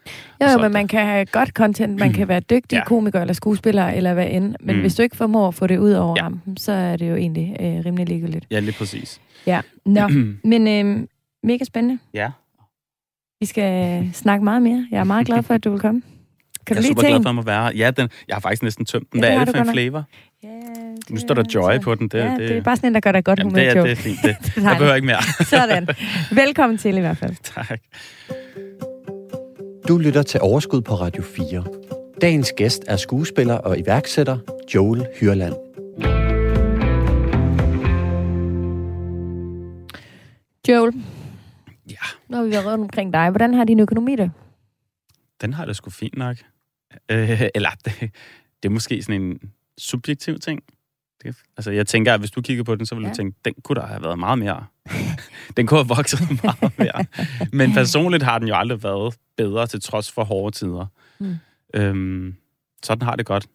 Jo, 0.41 0.47
Og 0.47 0.53
jo, 0.53 0.59
men 0.59 0.73
man 0.73 0.89
kan 0.89 1.07
have 1.07 1.27
godt 1.27 1.49
content, 1.49 1.99
man 2.01 2.13
kan 2.19 2.29
være 2.29 2.41
dygtig 2.41 2.73
ja. 2.77 2.79
Ja. 2.79 2.85
komiker 2.85 3.21
eller 3.21 3.35
skuespiller 3.35 3.87
eller 3.87 4.15
hvad 4.15 4.27
end, 4.31 4.55
men 4.61 4.75
Mm. 4.77 4.81
hvis 4.81 4.95
du 4.95 5.03
ikke 5.03 5.17
formår 5.17 5.49
at 5.49 5.55
få 5.55 5.67
det 5.67 5.79
ud 5.79 5.93
over 5.93 6.15
ja. 6.17 6.23
Ja. 6.23 6.25
rampen, 6.27 6.57
så 6.57 6.73
er 6.73 6.97
det 6.97 7.11
jo 7.11 7.15
egentlig 7.17 7.57
øh, 7.61 7.85
rimelig 7.85 8.09
ligegyldigt. 8.09 8.47
Ja, 8.51 8.61
lige 8.61 8.75
præcis. 8.79 9.21
Ja, 9.47 9.61
nå, 9.87 10.09
men 10.53 10.69
øh, 10.69 11.07
mega 11.43 11.65
spændende. 11.65 11.99
ja, 12.15 12.31
Vi 13.41 13.47
skal 13.47 14.11
snakke 14.15 14.45
meget 14.45 14.63
mere. 14.63 14.89
Jeg 14.91 15.01
er 15.01 15.05
meget 15.05 15.27
glad 15.27 15.43
for, 15.43 15.55
at 15.55 15.65
du 15.65 15.71
vil 15.71 15.81
komme. 15.81 16.03
Kan 16.75 16.77
jeg 16.77 16.83
er 16.85 16.89
super 16.89 17.03
glad 17.03 17.23
for, 17.23 17.41
at 17.41 17.47
være 17.47 17.65
her. 17.65 17.73
Ja, 17.77 17.91
den, 17.91 18.09
jeg 18.29 18.35
har 18.37 18.41
faktisk 18.41 18.63
næsten 18.63 18.85
tømt 18.85 19.13
den. 19.13 19.21
Ja, 19.21 19.27
Hvad 19.29 19.37
det 19.37 19.41
er 19.41 19.45
det 19.45 19.57
for 19.57 19.65
en 19.65 19.73
flavor? 19.73 20.05
Ja, 20.43 20.49
Nu 21.11 21.17
står 21.21 21.35
der 21.35 21.45
joy 21.55 21.79
på 21.83 21.95
den. 21.95 22.09
Det, 22.09 22.19
ja, 22.19 22.31
det, 22.31 22.39
det 22.39 22.57
er 22.57 22.63
bare 22.63 22.77
sådan 22.77 22.91
en, 22.91 22.95
der 22.95 23.01
gør 23.01 23.13
dig 23.13 23.25
godt 23.25 23.39
Jamen, 23.39 23.51
humør, 23.53 23.63
det, 23.63 23.77
er, 23.77 23.83
det 23.83 23.93
er 23.93 23.97
fint. 23.97 24.19
Det, 24.25 24.37
Det 24.45 24.63
jeg 24.63 24.77
behøver 24.79 24.95
ikke 24.95 25.07
mere. 25.07 25.23
Sådan. 25.45 25.89
Velkommen 26.33 26.79
til 26.79 26.97
i 26.97 27.01
hvert 27.01 27.17
fald. 27.17 27.37
tak. 27.43 27.81
Du 29.89 29.99
lytter 29.99 30.23
til 30.23 30.41
Overskud 30.41 30.81
på 30.81 30.95
Radio 30.95 31.23
4. 31.23 31.65
Dagens 32.21 32.53
gæst 32.57 32.83
er 32.87 32.97
skuespiller 32.97 33.55
og 33.55 33.79
iværksætter 33.79 34.39
Joel 34.75 35.07
Hyrland. 35.21 35.55
Joel, 40.69 40.93
Ja, 41.91 41.97
nu 42.29 42.37
har 42.37 42.45
vi 42.45 42.51
været 42.51 42.67
rundt 42.67 42.83
omkring 42.83 43.13
dig. 43.13 43.31
Hvordan 43.31 43.55
har 43.55 43.65
din 43.65 43.81
økonomi 43.81 44.17
det? 44.17 44.31
den 45.41 45.55
har 45.55 45.65
det 45.65 45.77
sgu 45.77 45.91
fint 45.91 46.17
nok. 46.17 46.37
Øh, 47.09 47.43
eller, 47.55 47.71
det, 47.85 48.01
det 48.63 48.69
er 48.69 48.71
måske 48.71 49.03
sådan 49.03 49.23
en 49.23 49.53
subjektiv 49.79 50.39
ting. 50.39 50.63
Det, 51.23 51.37
altså, 51.57 51.71
jeg 51.71 51.87
tænker, 51.87 52.15
at 52.15 52.21
hvis 52.21 52.31
du 52.31 52.43
kigger 52.43 52.65
på 52.65 52.75
den, 52.75 52.87
så 52.87 52.95
vil 52.95 53.03
ja. 53.03 53.09
Du 53.09 53.15
tænke, 53.15 53.39
den 53.45 53.55
kunne 53.65 53.81
der 53.81 53.87
have 53.87 54.03
været 54.03 54.19
meget 54.19 54.39
mere. 54.39 54.67
den 55.57 55.67
kunne 55.67 55.79
have 55.81 55.89
vokset 55.89 56.21
meget 56.45 56.79
mere. 56.79 57.05
Men 57.53 57.73
personligt 57.73 58.23
har 58.23 58.39
den 58.39 58.49
jo 58.49 58.55
aldrig 58.57 58.83
været 58.83 59.15
bedre, 59.37 59.67
til 59.67 59.81
trods 59.83 60.13
for 60.13 60.25
hårde 60.25 60.57
tider. 60.57 60.87
Mm. 61.19 61.37
Øhm, 61.75 62.37
sådan 62.83 63.03
har 63.03 63.17
det 63.17 63.27
godt. 63.27 63.47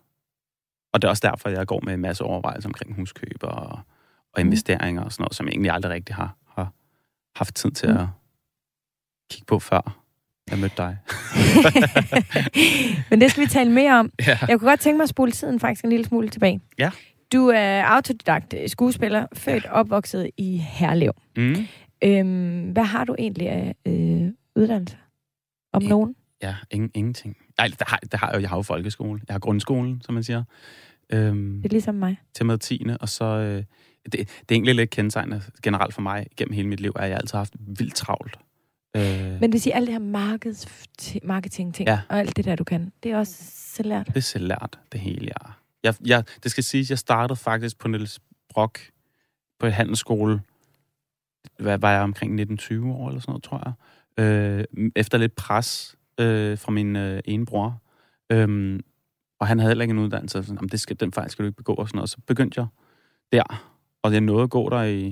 Og 0.94 1.02
det 1.02 1.08
er 1.08 1.10
også 1.10 1.28
derfor, 1.32 1.50
jeg 1.50 1.68
går 1.68 1.82
med 1.84 1.94
en 1.94 2.02
masse 2.02 2.24
overvejelser 2.24 2.70
omkring 2.70 2.96
huskøb 2.96 3.38
og, 3.42 3.56
og 4.34 4.42
Mm. 4.42 4.46
investeringer 4.48 5.04
og 5.04 5.12
sådan 5.12 5.24
noget, 5.24 5.36
som 5.36 5.46
jeg 5.46 5.52
egentlig 5.52 5.72
aldrig 5.72 5.92
rigtig 5.92 6.16
har, 6.16 6.36
har 6.56 6.72
haft 7.36 7.56
tid 7.56 7.72
til 7.72 7.90
Mm. 7.90 7.98
at 7.98 8.08
kigge 9.32 9.46
på 9.46 9.60
før 9.60 10.05
jeg 10.52 10.60
mødte 10.60 10.76
dig. 10.78 10.98
Men 13.10 13.22
det 13.22 13.32
skal 13.32 13.44
vi 13.44 13.48
tale 13.50 13.72
mere 13.72 14.00
om. 14.00 14.12
ja. 14.28 14.38
Jeg 14.48 14.60
kunne 14.60 14.70
godt 14.70 14.80
tænke 14.80 14.98
mig 14.98 15.04
at 15.04 15.10
spole 15.10 15.32
tiden 15.32 15.60
faktisk 15.60 15.84
en 15.84 15.90
lille 15.90 16.06
smule 16.06 16.30
tilbage. 16.30 16.62
Ja. 16.80 16.92
Du 17.34 17.48
er 17.48 17.84
autodidakt 17.84 18.56
skuespiller, 18.68 19.26
født 19.34 19.66
og 19.66 19.72
opvokset 19.72 20.30
i 20.38 20.58
Herlev. 20.58 21.12
Mm. 21.38 21.56
Øhm, 22.04 22.72
hvad 22.72 22.84
har 22.84 23.04
du 23.06 23.16
egentlig 23.20 23.50
af 23.50 23.76
øh, 23.88 24.28
uddannelse? 24.56 24.98
Om 25.74 25.82
Ja. 25.82 25.88
nogen? 25.90 26.16
Ja, 26.44 26.56
ingen, 26.72 26.92
ingenting. 26.94 27.38
Nej, 27.58 27.68
det 27.68 27.82
har, 27.88 28.00
det 28.12 28.20
har 28.20 28.28
jeg 28.28 28.36
jo. 28.36 28.42
Jeg 28.42 28.50
har 28.50 28.58
jo 28.58 28.62
folkeskole. 28.62 29.22
Jeg 29.28 29.34
har 29.34 29.40
grundskolen, 29.40 30.02
som 30.06 30.14
man 30.14 30.24
siger. 30.24 30.44
Øhm, 31.10 31.58
Det 31.62 31.66
er 31.70 31.74
ligesom 31.74 31.96
mig. 31.96 32.18
til 32.36 32.46
med 32.46 32.58
10. 32.58 32.86
Og 33.00 33.10
så... 33.10 33.26
Øh, 33.26 33.64
det, 34.06 34.14
det 34.14 34.20
er 34.22 34.26
egentlig 34.52 34.76
lidt 34.76 34.90
kendetegnende 34.90 35.42
generelt 35.64 35.94
for 35.94 36.02
mig 36.02 36.28
gennem 36.38 36.54
hele 36.54 36.68
mit 36.68 36.80
liv, 36.80 36.92
at 36.96 37.10
jeg 37.10 37.18
altid 37.18 37.32
har 37.32 37.38
haft 37.40 37.54
vildt 37.60 37.96
travlt. 37.96 38.38
Øh, 38.96 39.02
Men 39.32 39.42
det 39.42 39.52
vil 39.54 39.62
sige, 39.62 39.76
alt 39.76 39.88
det 39.88 39.94
her 39.94 40.00
markeds, 40.00 40.68
marketing 41.24 41.74
ting, 41.76 41.90
Ja. 41.90 42.02
og 42.10 42.20
alt 42.20 42.38
det 42.38 42.46
der, 42.46 42.56
du 42.56 42.64
kan, 42.64 42.92
det 43.04 43.12
er 43.12 43.18
også 43.18 43.34
selvlært. 43.50 44.08
Det 44.08 44.18
er 44.18 44.20
selvlært, 44.22 44.80
det 44.92 45.00
hele, 45.00 45.26
jeg 45.28 45.52
jeg, 45.84 45.96
jeg, 46.06 46.24
Det 46.44 46.52
skal 46.52 46.64
siges, 46.64 46.90
jeg 46.90 47.00
startede 47.00 47.36
faktisk 47.40 47.78
på 47.80 47.88
Niels 47.88 48.20
Brock 48.50 48.92
på 49.60 49.66
et 49.66 49.74
handelsskole. 49.74 50.42
Hvad 51.60 51.78
var 51.78 51.92
jeg 51.92 52.02
omkring 52.02 52.32
1920 52.34 52.94
år 52.94 53.08
eller 53.08 53.22
sådan 53.22 53.32
noget, 53.32 53.44
tror 53.44 53.74
jeg. 54.18 54.24
Øh, 54.26 54.90
efter 54.96 55.18
lidt 55.18 55.36
pres 55.36 55.96
øh, 56.20 56.58
fra 56.58 56.72
min 56.72 56.96
øh, 56.96 57.22
ene 57.26 57.46
bror. 57.46 57.82
Øhm, 58.30 58.80
og 59.40 59.48
han 59.48 59.60
havde 59.60 59.70
heller 59.70 59.84
ikke 59.84 59.92
en 59.92 60.00
uddannelse. 60.00 60.44
Sådan, 60.44 60.56
"Jamen, 60.56 60.70
det 60.70 60.80
skal, 60.80 61.00
den 61.00 61.12
fejl 61.12 61.30
skal 61.30 61.44
du 61.44 61.48
ikke 61.48 61.58
begå 61.58 61.74
og 61.74 61.88
sådan 61.88 61.98
noget. 61.98 62.10
Så 62.10 62.18
begyndte 62.28 62.60
jeg 62.62 62.68
der. 63.32 63.64
Og 64.04 64.12
jeg 64.14 64.22
nåede 64.22 64.44
at 64.44 64.50
gå 64.50 64.70
der 64.70 64.84
i, 64.84 65.04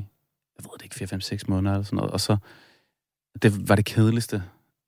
jeg 0.58 0.66
ved 0.66 0.72
det 0.78 0.84
ikke, 0.84 0.96
4-5-6 0.96 1.40
måneder 1.48 1.74
eller 1.76 1.86
sådan 1.86 1.98
noget. 1.98 2.12
Og 2.12 2.20
så, 2.22 2.38
det 3.42 3.70
var 3.70 3.76
det 3.76 3.86
kedeligste 3.86 4.44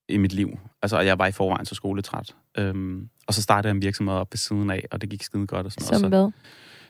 i 0.10 0.18
mit 0.18 0.34
liv. 0.34 0.60
Altså, 0.82 1.00
jeg 1.00 1.20
var 1.20 1.28
i 1.28 1.32
forvejen 1.32 1.66
så 1.66 1.76
skoletræt. 1.76 2.36
Øhm, 2.58 3.10
og 3.28 3.34
så 3.34 3.42
startede 3.42 3.70
jeg 3.70 3.76
en 3.76 3.82
virksomhed 3.82 4.16
op 4.16 4.34
ved 4.34 4.38
siden 4.38 4.70
af, 4.70 4.86
og 4.92 5.02
det 5.02 5.10
gik 5.10 5.24
skide 5.24 5.48
godt 5.48 5.66
og 5.66 5.72
sådan 5.72 6.00
Som 6.00 6.12
noget. 6.12 6.34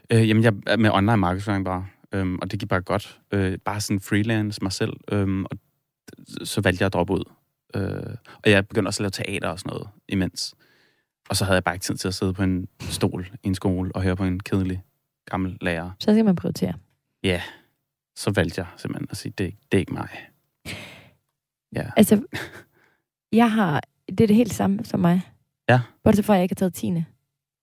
hvad? 0.10 0.22
Øh, 0.22 0.30
jamen, 0.30 0.44
jeg 0.44 0.80
med 0.80 0.90
online 0.94 1.18
markedsføring 1.18 1.66
bare, 1.66 1.88
øhm, 2.12 2.40
og 2.42 2.52
det 2.52 2.60
gik 2.60 2.70
bare 2.70 2.82
godt. 2.82 3.20
Øh, 3.32 3.58
bare 3.58 3.82
sådan 3.82 4.00
freelance 4.00 4.60
mig 4.62 4.72
selv, 4.72 4.94
øhm, 5.12 5.46
og 5.46 5.58
så 6.44 6.62
valgte 6.62 6.82
jeg 6.82 6.86
at 6.86 6.94
droppe 6.94 7.14
ud. 7.14 7.24
Øh, 7.76 8.16
og 8.44 8.52
jeg 8.52 8.68
begyndte 8.68 8.90
også 8.90 9.04
at 9.04 9.16
lave 9.18 9.26
teater 9.26 9.50
og 9.50 9.60
sådan 9.60 9.70
noget 9.70 9.88
imens. 10.10 10.56
Og 11.30 11.36
så 11.36 11.46
havde 11.46 11.56
jeg 11.56 11.64
bare 11.64 11.76
ikke 11.76 11.84
tid 11.84 11.96
til 11.96 12.08
at 12.08 12.14
sidde 12.14 12.34
på 12.34 12.44
en 12.44 12.68
stol 12.80 13.28
i 13.44 13.48
en 13.48 13.56
skole 13.56 13.92
og 13.96 14.02
høre 14.02 14.16
på 14.16 14.24
en 14.24 14.40
kedelig 14.40 14.84
gammel 15.26 15.58
lærer. 15.62 15.92
Så 16.00 16.14
skal 16.14 16.26
man 16.26 16.36
prioritere. 16.36 16.74
Så 18.16 18.32
valgte 18.32 18.62
jeg 18.62 18.68
simpelthen 18.78 19.08
at 19.12 19.18
sige, 19.18 19.34
det, 19.38 19.54
det 19.72 19.78
er 19.78 19.80
ikke 19.80 19.94
mig. 19.94 20.10
Ja. 21.76 21.84
Altså, 21.98 22.22
jeg 23.32 23.52
har, 23.52 23.82
det 24.10 24.22
er 24.22 24.28
det 24.28 24.36
helt 24.36 24.54
samme 24.54 24.80
som 24.86 25.00
mig. 25.00 25.22
Ja. 25.70 25.80
Bortset 26.04 26.26
fra, 26.26 26.34
at 26.34 26.38
jeg 26.38 26.44
ikke 26.44 26.52
har 26.52 26.70
taget 26.70 26.74
10. 26.74 27.04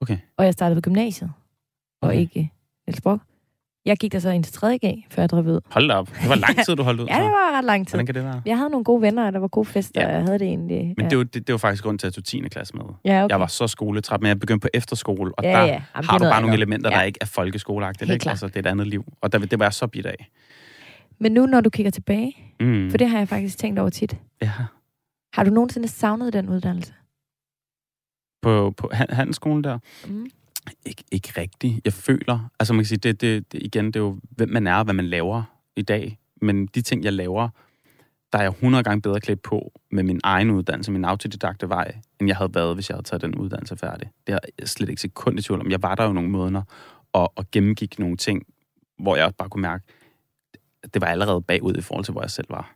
Okay. 0.00 0.18
Og 0.36 0.44
jeg 0.44 0.52
startede 0.52 0.76
på 0.76 0.80
gymnasiet, 0.84 1.32
og 2.02 2.08
Okay. 2.08 2.18
ikke 2.18 2.52
Niels 2.86 3.00
Brock. 3.00 3.22
Jeg 3.84 3.96
gik 3.96 4.12
der 4.12 4.18
så 4.18 4.30
ind 4.30 4.44
til 4.44 4.52
3. 4.52 4.78
G, 4.78 5.04
før 5.10 5.22
jeg 5.22 5.30
drev 5.30 5.46
ud. 5.46 5.60
Hold 5.70 5.88
da 5.88 5.94
op. 5.94 6.08
Det 6.22 6.28
var 6.28 6.34
lang 6.34 6.64
tid, 6.64 6.76
du 6.76 6.82
holdt 6.82 7.00
ud. 7.00 7.06
Ja, 7.10 7.14
det 7.14 7.22
var 7.24 7.58
ret 7.58 7.64
lang 7.64 7.86
tid. 7.86 7.90
Hvordan 7.92 8.06
kan 8.06 8.14
det 8.14 8.24
være? 8.24 8.42
Jeg 8.46 8.56
havde 8.56 8.70
nogle 8.70 8.84
gode 8.84 9.02
venner, 9.02 9.26
og 9.26 9.32
der 9.32 9.38
var 9.38 9.48
gode 9.48 9.64
fester, 9.66 10.00
Ja. 10.00 10.06
og 10.06 10.12
jeg 10.14 10.22
havde 10.22 10.38
det 10.38 10.46
egentlig. 10.48 10.94
Men 10.96 11.04
ja. 11.04 11.08
det, 11.08 11.18
var, 11.18 11.24
det, 11.24 11.46
det 11.46 11.52
var 11.52 11.58
faktisk 11.58 11.82
grund 11.82 11.98
til, 11.98 12.06
at 12.06 12.12
tog 12.12 12.24
10. 12.24 12.40
klasse 12.40 12.76
med. 12.76 12.84
ja, 13.04 13.24
okay. 13.24 13.32
Jeg 13.32 13.40
var 13.40 13.46
så 13.46 13.66
skoletræt, 13.66 14.20
men 14.20 14.28
jeg 14.28 14.40
begyndte 14.40 14.64
på 14.64 14.68
efterskole, 14.74 15.32
og 15.38 15.44
ja, 15.44 15.50
der 15.50 15.58
ja. 15.58 15.66
Jamen, 15.66 15.82
har 15.94 16.18
du 16.18 16.24
bare 16.24 16.30
nogle 16.30 16.36
andet. 16.36 16.54
elementer, 16.54 16.90
der 16.90 16.98
Ja. 16.98 17.04
ikke 17.04 17.18
er 17.20 17.26
folkeskoleagtigt. 17.26 18.10
Helt 18.10 18.22
Ikke? 18.22 18.30
Altså, 18.30 18.46
det 18.46 18.56
er 18.56 18.60
et 18.60 18.66
andet 18.66 18.86
liv. 18.86 19.04
Og 19.20 19.32
der, 19.32 19.38
det 19.38 19.58
var 19.58 19.64
jeg 19.64 19.72
så 19.72 19.86
bit 19.86 20.06
af. 20.06 20.28
Men 21.22 21.32
nu, 21.32 21.46
når 21.46 21.60
du 21.60 21.70
kigger 21.70 21.90
tilbage, 21.90 22.36
Mm. 22.60 22.90
for 22.90 22.98
det 22.98 23.08
har 23.08 23.18
jeg 23.18 23.28
faktisk 23.28 23.58
tænkt 23.58 23.78
over 23.78 23.90
tit. 23.90 24.16
Ja. 24.42 24.50
Har 25.34 25.44
du 25.44 25.50
nogensinde 25.50 25.88
savnet 25.88 26.32
den 26.32 26.48
uddannelse? 26.48 26.94
På, 28.42 28.70
på 28.76 28.90
han- 28.92 29.10
handelsskolen 29.10 29.64
der? 29.64 29.78
Mm. 30.08 30.26
Ikke, 30.86 31.04
ikke 31.12 31.32
rigtigt. 31.40 31.80
Jeg 31.84 31.92
føler, 31.92 32.50
altså 32.60 32.74
man 32.74 32.78
kan 32.80 32.86
sige, 32.88 32.98
det, 32.98 33.20
det, 33.20 33.52
det, 33.52 33.62
igen, 33.62 33.86
det 33.86 33.96
er 33.96 34.00
jo, 34.00 34.18
hvem 34.30 34.48
man 34.48 34.66
er, 34.66 34.74
og 34.74 34.84
hvad 34.84 34.94
man 34.94 35.04
laver 35.06 35.42
i 35.76 35.82
dag. 35.82 36.18
Men 36.40 36.66
de 36.66 36.82
ting, 36.82 37.04
jeg 37.04 37.12
laver, 37.12 37.48
der 38.32 38.38
er 38.38 38.42
jeg 38.42 38.50
100 38.50 38.84
gange 38.84 39.02
bedre 39.02 39.20
klædt 39.20 39.42
på 39.42 39.72
med 39.90 40.02
min 40.02 40.20
egen 40.24 40.50
uddannelse, 40.50 40.92
min 40.92 41.04
autodidakte 41.04 41.68
vej, 41.68 41.94
end 42.20 42.28
jeg 42.28 42.36
havde 42.36 42.54
været, 42.54 42.74
hvis 42.76 42.88
jeg 42.90 42.94
havde 42.96 43.04
taget 43.04 43.22
den 43.22 43.34
uddannelse 43.34 43.76
færdig. 43.76 44.10
Det 44.26 44.32
har 44.32 44.40
jeg 44.58 44.68
slet 44.68 44.88
ikke 44.88 45.00
sekund 45.02 45.38
i 45.38 45.42
tvivl 45.42 45.60
om. 45.60 45.70
Jeg 45.70 45.82
var 45.82 45.94
der 45.94 46.04
jo 46.04 46.12
nogle 46.12 46.30
måneder, 46.30 46.62
og, 47.12 47.32
og 47.36 47.44
gennemgik 47.52 47.98
nogle 47.98 48.16
ting, 48.16 48.46
hvor 48.98 49.16
jeg 49.16 49.24
også 49.24 49.36
bare 49.36 49.48
kunne 49.48 49.62
mærke, 49.62 49.84
det 50.94 51.02
var 51.02 51.06
allerede 51.06 51.42
bagud 51.42 51.76
i 51.76 51.80
forhold 51.80 52.04
til, 52.04 52.12
hvor 52.12 52.20
jeg 52.20 52.30
selv 52.30 52.46
var. 52.50 52.74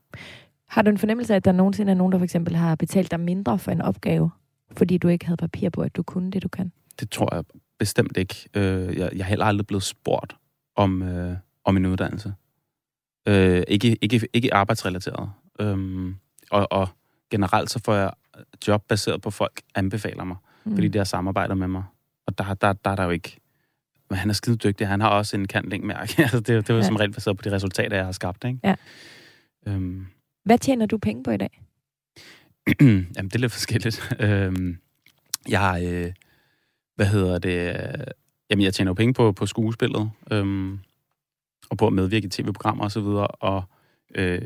Har 0.69 0.83
du 0.83 0.91
en 0.91 0.99
fornemmelse 0.99 1.33
af, 1.33 1.37
at 1.37 1.45
der 1.45 1.53
nogensinde 1.53 1.91
er 1.93 1.97
nogen, 1.97 2.13
der 2.13 2.19
for 2.19 2.25
eksempel 2.25 2.57
har 2.57 2.75
betalt 2.75 3.11
dig 3.11 3.21
mindre 3.21 3.59
for 3.59 3.71
en 3.71 3.81
opgave, 3.83 4.31
fordi 4.73 4.99
du 4.99 5.09
ikke 5.09 5.27
havde 5.27 5.37
papir 5.37 5.71
på, 5.71 5.83
at 5.83 5.97
du 5.97 6.03
kunne 6.03 6.31
det, 6.31 6.43
du 6.43 6.49
kan? 6.49 6.73
Det 7.01 7.11
tror 7.11 7.35
jeg 7.35 7.45
bestemt 7.79 8.17
ikke. 8.17 8.49
Øh, 8.55 8.97
jeg, 8.99 9.11
jeg 9.13 9.21
er 9.21 9.25
heller 9.25 9.45
aldrig 9.45 9.67
blevet 9.67 9.83
spurgt 9.83 10.37
om, 10.77 11.03
øh, 11.03 11.37
om 11.65 11.77
en 11.77 11.87
uddannelse. 11.87 12.35
Øh, 13.29 13.63
ikke, 13.69 13.97
ikke, 14.03 14.29
ikke 14.33 14.55
arbejdsrelateret. 14.55 15.31
Øhm, 15.61 16.17
og, 16.51 16.73
og 16.73 16.89
generelt 17.31 17.71
så 17.71 17.81
får 17.85 17.95
jeg 17.95 18.11
job 18.69 18.83
baseret 18.89 19.23
på, 19.23 19.31
folk 19.31 19.61
anbefaler 19.75 20.25
mig, 20.25 20.37
Mm. 20.65 20.75
fordi 20.75 20.89
de 20.89 20.99
har 20.99 21.05
samarbejdet 21.05 21.59
med 21.59 21.69
mig. 21.69 21.85
Og 22.27 22.39
der, 22.39 22.55
der, 22.55 22.73
der 22.73 22.91
er 22.91 22.97
der 22.97 23.05
jo 23.05 23.11
ikke... 23.11 23.37
Men 24.11 24.19
han 24.19 24.31
er 24.31 24.35
skide 24.35 24.57
dygtig. 24.57 24.89
Han 24.89 25.01
har 25.01 25.09
også 25.09 25.37
en 25.37 25.49
kantlinkmærke. 25.49 26.15
altså, 26.23 26.37
det, 26.41 26.47
det 26.47 26.71
er 26.71 26.75
jo 26.75 26.81
Ja. 26.81 26.87
som 26.87 26.97
regel 26.97 27.13
baseret 27.13 27.37
på 27.37 27.43
de 27.43 27.53
resultater, 27.55 27.97
jeg 27.97 28.05
har 28.05 28.13
skabt. 28.13 28.45
Ikke? 28.45 28.59
Ja. 28.65 28.75
Øhm, 29.67 30.07
Hvad 30.45 30.59
tjener 30.59 30.87
du 30.87 30.99
penge 30.99 31.23
på 31.23 31.31
i 31.31 31.37
dag? 31.37 31.63
Jamen, 32.81 33.29
det 33.29 33.35
er 33.35 33.39
lidt 33.39 33.53
forskelligt. 33.53 34.13
Øhm, 34.21 34.79
jeg, 35.49 35.81
øh, 35.87 36.13
hvad 36.97 37.07
hedder 37.07 37.39
det? 37.39 37.69
øh, 37.69 38.05
Jamen, 38.51 38.65
jeg 38.65 38.75
tjener 38.75 38.91
jo 38.91 38.95
penge 38.95 39.15
på, 39.15 39.33
på 39.33 39.47
skuespillet, 39.47 40.11
øhm, 40.31 40.79
og 41.71 41.79
på 41.79 41.87
at 41.87 41.93
medvirke 41.93 42.27
i 42.27 42.31
tv-programmer 42.31 42.85
og 42.85 42.93
så 42.93 43.01
videre, 43.01 43.27
og 43.27 43.63
øh, 44.15 44.43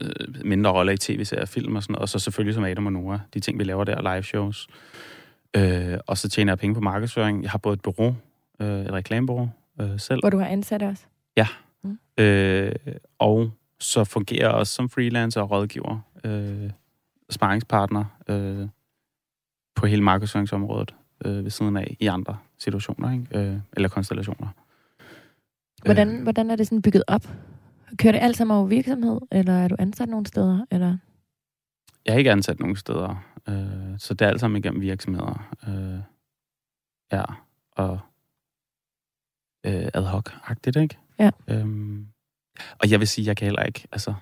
øh, 0.00 0.10
mindre 0.44 0.70
roller 0.70 0.92
i 0.92 0.96
tv-serier, 0.96 1.44
film 1.46 1.76
og 1.76 1.82
sådan 1.82 1.92
noget, 1.92 2.02
og 2.02 2.08
så 2.08 2.18
selvfølgelig 2.18 2.54
som 2.54 2.64
Adam 2.64 2.86
og 2.86 2.92
Nora, 2.92 3.20
de 3.34 3.40
ting, 3.40 3.58
vi 3.58 3.64
laver 3.64 3.84
der, 3.84 4.14
live 4.14 4.22
shows. 4.22 4.68
Øh, 5.56 5.98
og 6.06 6.18
så 6.18 6.28
tjener 6.28 6.52
jeg 6.52 6.58
penge 6.58 6.74
på 6.74 6.80
markedsføring. 6.80 7.42
Jeg 7.42 7.50
har 7.50 7.58
både 7.58 7.74
et 7.74 7.82
bureau, 7.82 8.14
øh, 8.60 8.80
et 8.80 8.92
reklamebureau 8.92 9.50
øh, 9.80 10.00
selv, 10.00 10.20
Hvor 10.20 10.30
du 10.30 10.38
har 10.38 10.46
ansat 10.46 10.82
også? 10.82 11.04
Øh, 12.18 12.72
og 13.18 13.50
så 13.80 14.04
fungerer 14.04 14.46
jeg 14.46 14.50
også 14.50 14.72
som 14.72 14.88
freelancer 14.88 15.40
og 15.40 15.50
rådgiver, 15.50 15.98
øh, 16.24 16.70
sparringspartner 17.30 18.04
øh, 18.28 18.68
på 19.74 19.86
hele 19.86 20.02
markedsføringsområdet 20.02 20.94
øh, 21.24 21.44
ved 21.44 21.50
siden 21.50 21.76
af 21.76 21.96
i 22.00 22.06
andre 22.06 22.36
situationer, 22.58 23.12
ikke? 23.12 23.38
Øh, 23.38 23.56
eller 23.72 23.88
konstellationer. 23.88 24.48
Hvordan, 25.84 26.08
Øh, 26.08 26.22
hvordan 26.22 26.50
er 26.50 26.56
det 26.56 26.66
sådan 26.66 26.82
bygget 26.82 27.04
op? 27.06 27.28
Kører 27.98 28.12
det 28.12 28.20
alt 28.20 28.36
sammen 28.36 28.56
over 28.56 28.66
virksomhed, 28.66 29.20
eller 29.32 29.52
er 29.52 29.68
du 29.68 29.76
ansat 29.78 30.08
nogle 30.08 30.26
steder? 30.26 30.66
Eller? 30.70 30.96
jeg 32.06 32.14
er 32.14 32.18
ikke 32.18 32.32
ansat 32.32 32.60
nogen 32.60 32.76
steder, 32.76 33.24
øh, 33.48 33.98
så 33.98 34.14
det 34.14 34.24
er 34.24 34.28
alt 34.28 34.40
sammen 34.40 34.58
igennem 34.58 34.80
virksomheder. 34.80 35.54
Øh, 35.68 36.00
ja, 37.12 37.24
og 37.72 37.98
øh, 39.66 39.88
ad 39.94 40.04
hoc-agtigt, 40.04 40.80
ikke? 40.80 40.96
Ja. 41.18 41.30
Øhm, 41.48 42.06
og 42.78 42.90
jeg 42.90 43.00
vil 43.00 43.08
sige, 43.08 43.26
jeg 43.26 43.36
kan 43.36 43.44
heller 43.44 43.62
ikke, 43.62 43.88
altså, 43.92 44.14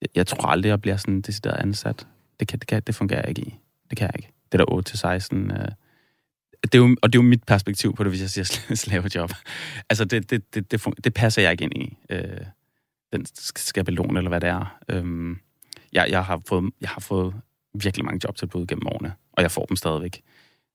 jeg, 0.00 0.08
jeg 0.14 0.26
tror 0.26 0.48
aldrig, 0.48 0.68
jeg 0.68 0.80
bliver 0.80 0.96
sådan 0.96 1.20
decideret 1.20 1.56
ansat. 1.60 2.06
Det, 2.40 2.48
kan, 2.48 2.58
det, 2.58 2.68
kan, 2.68 2.82
det 2.86 2.94
fungerer 2.94 3.20
jeg 3.20 3.28
ikke 3.28 3.42
i. 3.42 3.54
Det 3.90 3.98
kan 3.98 4.06
jeg 4.06 4.16
ikke. 4.16 4.32
Det 4.52 4.60
der 4.60 4.66
8-16, 4.66 5.62
øh, 5.62 5.68
det 6.62 6.74
er 6.74 6.78
jo, 6.78 6.96
og 7.02 7.12
det 7.12 7.18
er 7.18 7.22
jo 7.22 7.28
mit 7.28 7.44
perspektiv 7.44 7.94
på 7.94 8.04
det, 8.04 8.12
hvis 8.12 8.20
jeg 8.20 8.30
siger 8.30 8.44
sl- 8.44 8.74
slavejob. 8.84 9.30
Altså, 9.90 10.04
det, 10.04 10.30
det, 10.30 10.54
det, 10.54 10.70
det, 10.70 11.04
det 11.04 11.14
passer 11.14 11.42
jeg 11.42 11.52
ikke 11.52 11.64
ind 11.64 11.76
i. 11.76 11.96
Øh, 12.10 12.40
den 13.12 13.26
skabelon, 13.36 14.16
eller 14.16 14.28
hvad 14.28 14.40
det 14.40 14.48
er. 14.48 14.78
Øhm, 14.88 15.38
jeg, 15.92 16.06
jeg, 16.10 16.24
har 16.24 16.42
fået, 16.48 16.70
jeg 16.80 16.88
har 16.88 17.00
fået 17.00 17.34
virkelig 17.74 18.04
mange 18.04 18.20
jobtilbud 18.24 18.66
gennem 18.66 18.86
årene, 18.86 19.12
og 19.32 19.42
jeg 19.42 19.50
får 19.50 19.64
dem 19.66 19.76
stadigvæk. 19.76 20.22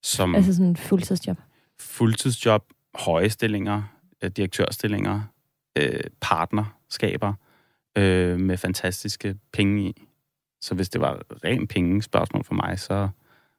Som 0.04 0.36
Altså 0.36 0.54
sådan 0.54 0.66
en 0.66 0.78
fuldtidsjob? 0.78 1.38
fuldtidsjob, 1.80 2.64
høje 2.96 3.30
stillinger, 3.30 3.84
øh, 4.24 4.30
direktørstillinger, 4.30 5.22
øh, 5.78 6.00
partnerskaber 6.22 7.34
øh, 7.98 8.40
med 8.40 8.58
fantastiske 8.58 9.36
penge 9.54 9.90
i. 9.90 10.08
Så 10.62 10.76
hvis 10.76 10.90
det 10.90 11.02
var 11.02 11.22
ren 11.44 11.68
penge 11.68 12.02
spørgsmål 12.02 12.44
for 12.44 12.54
mig, 12.54 12.80
så 12.80 13.10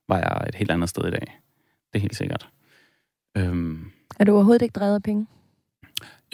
var 0.09 0.19
jeg 0.19 0.45
et 0.49 0.55
helt 0.55 0.71
andet 0.71 0.89
sted 0.89 1.05
i 1.09 1.11
dag. 1.11 1.41
Det 1.93 1.99
er 1.99 2.01
helt 2.01 2.17
sikkert. 2.17 2.49
Øhm, 3.37 3.91
Er 4.19 4.25
du 4.25 4.35
overhovedet 4.35 4.63
ikke 4.63 4.73
drevet 4.73 4.95
af 4.95 5.03
penge? 5.03 5.27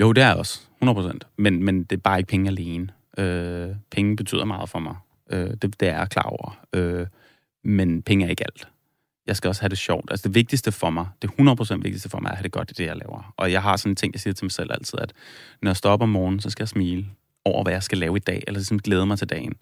Jo, 0.00 0.12
det 0.12 0.22
er 0.22 0.28
jeg 0.28 0.36
også. 0.36 0.60
100%. 0.84 1.18
Men, 1.36 1.64
men 1.64 1.84
det 1.84 1.96
er 1.96 2.00
bare 2.00 2.18
ikke 2.18 2.28
penge 2.28 2.48
alene. 2.50 2.88
Øh, 3.18 3.76
penge 3.90 4.16
betyder 4.16 4.44
meget 4.44 4.68
for 4.68 4.78
mig. 4.78 4.96
Øh, 5.30 5.50
det, 5.50 5.80
det 5.80 5.88
er 5.88 5.98
jeg 5.98 6.10
klar 6.10 6.22
over. 6.22 6.60
Øh, 6.72 7.06
men 7.64 8.02
penge 8.02 8.26
er 8.26 8.30
ikke 8.30 8.44
alt. 8.44 8.68
Jeg 9.30 9.36
skal 9.36 9.48
også 9.48 9.62
have 9.62 9.68
det 9.68 9.78
sjovt. 9.78 10.10
Altså 10.10 10.28
det 10.28 10.34
vigtigste 10.34 10.72
for 10.72 10.90
mig, 10.90 11.06
det 11.22 11.30
100% 11.30 11.74
vigtigste 11.74 12.08
for 12.08 12.20
mig, 12.20 12.28
er 12.28 12.32
at 12.32 12.36
have 12.36 12.42
det 12.42 12.52
godt 12.52 12.70
i 12.70 12.74
det, 12.74 12.86
jeg 12.86 12.96
laver. 12.96 13.34
Og 13.36 13.52
jeg 13.52 13.62
har 13.62 13.76
sådan 13.76 13.92
en 13.92 13.96
ting, 13.96 14.14
jeg 14.14 14.20
siger 14.20 14.34
til 14.34 14.44
mig 14.44 14.52
selv 14.52 14.72
altid, 14.72 14.98
at 14.98 15.12
når 15.62 15.70
jeg 15.70 15.76
står 15.76 15.90
op 15.90 16.02
om 16.02 16.08
morgenen, 16.08 16.40
så 16.40 16.50
skal 16.50 16.62
jeg 16.62 16.68
smile 16.68 17.06
over, 17.44 17.62
hvad 17.62 17.72
jeg 17.72 17.82
skal 17.82 17.98
lave 17.98 18.16
i 18.16 18.20
dag, 18.20 18.44
eller 18.46 18.58
ligesom 18.58 18.78
glæde 18.78 19.06
mig 19.06 19.18
til 19.18 19.28
dagen. 19.28 19.54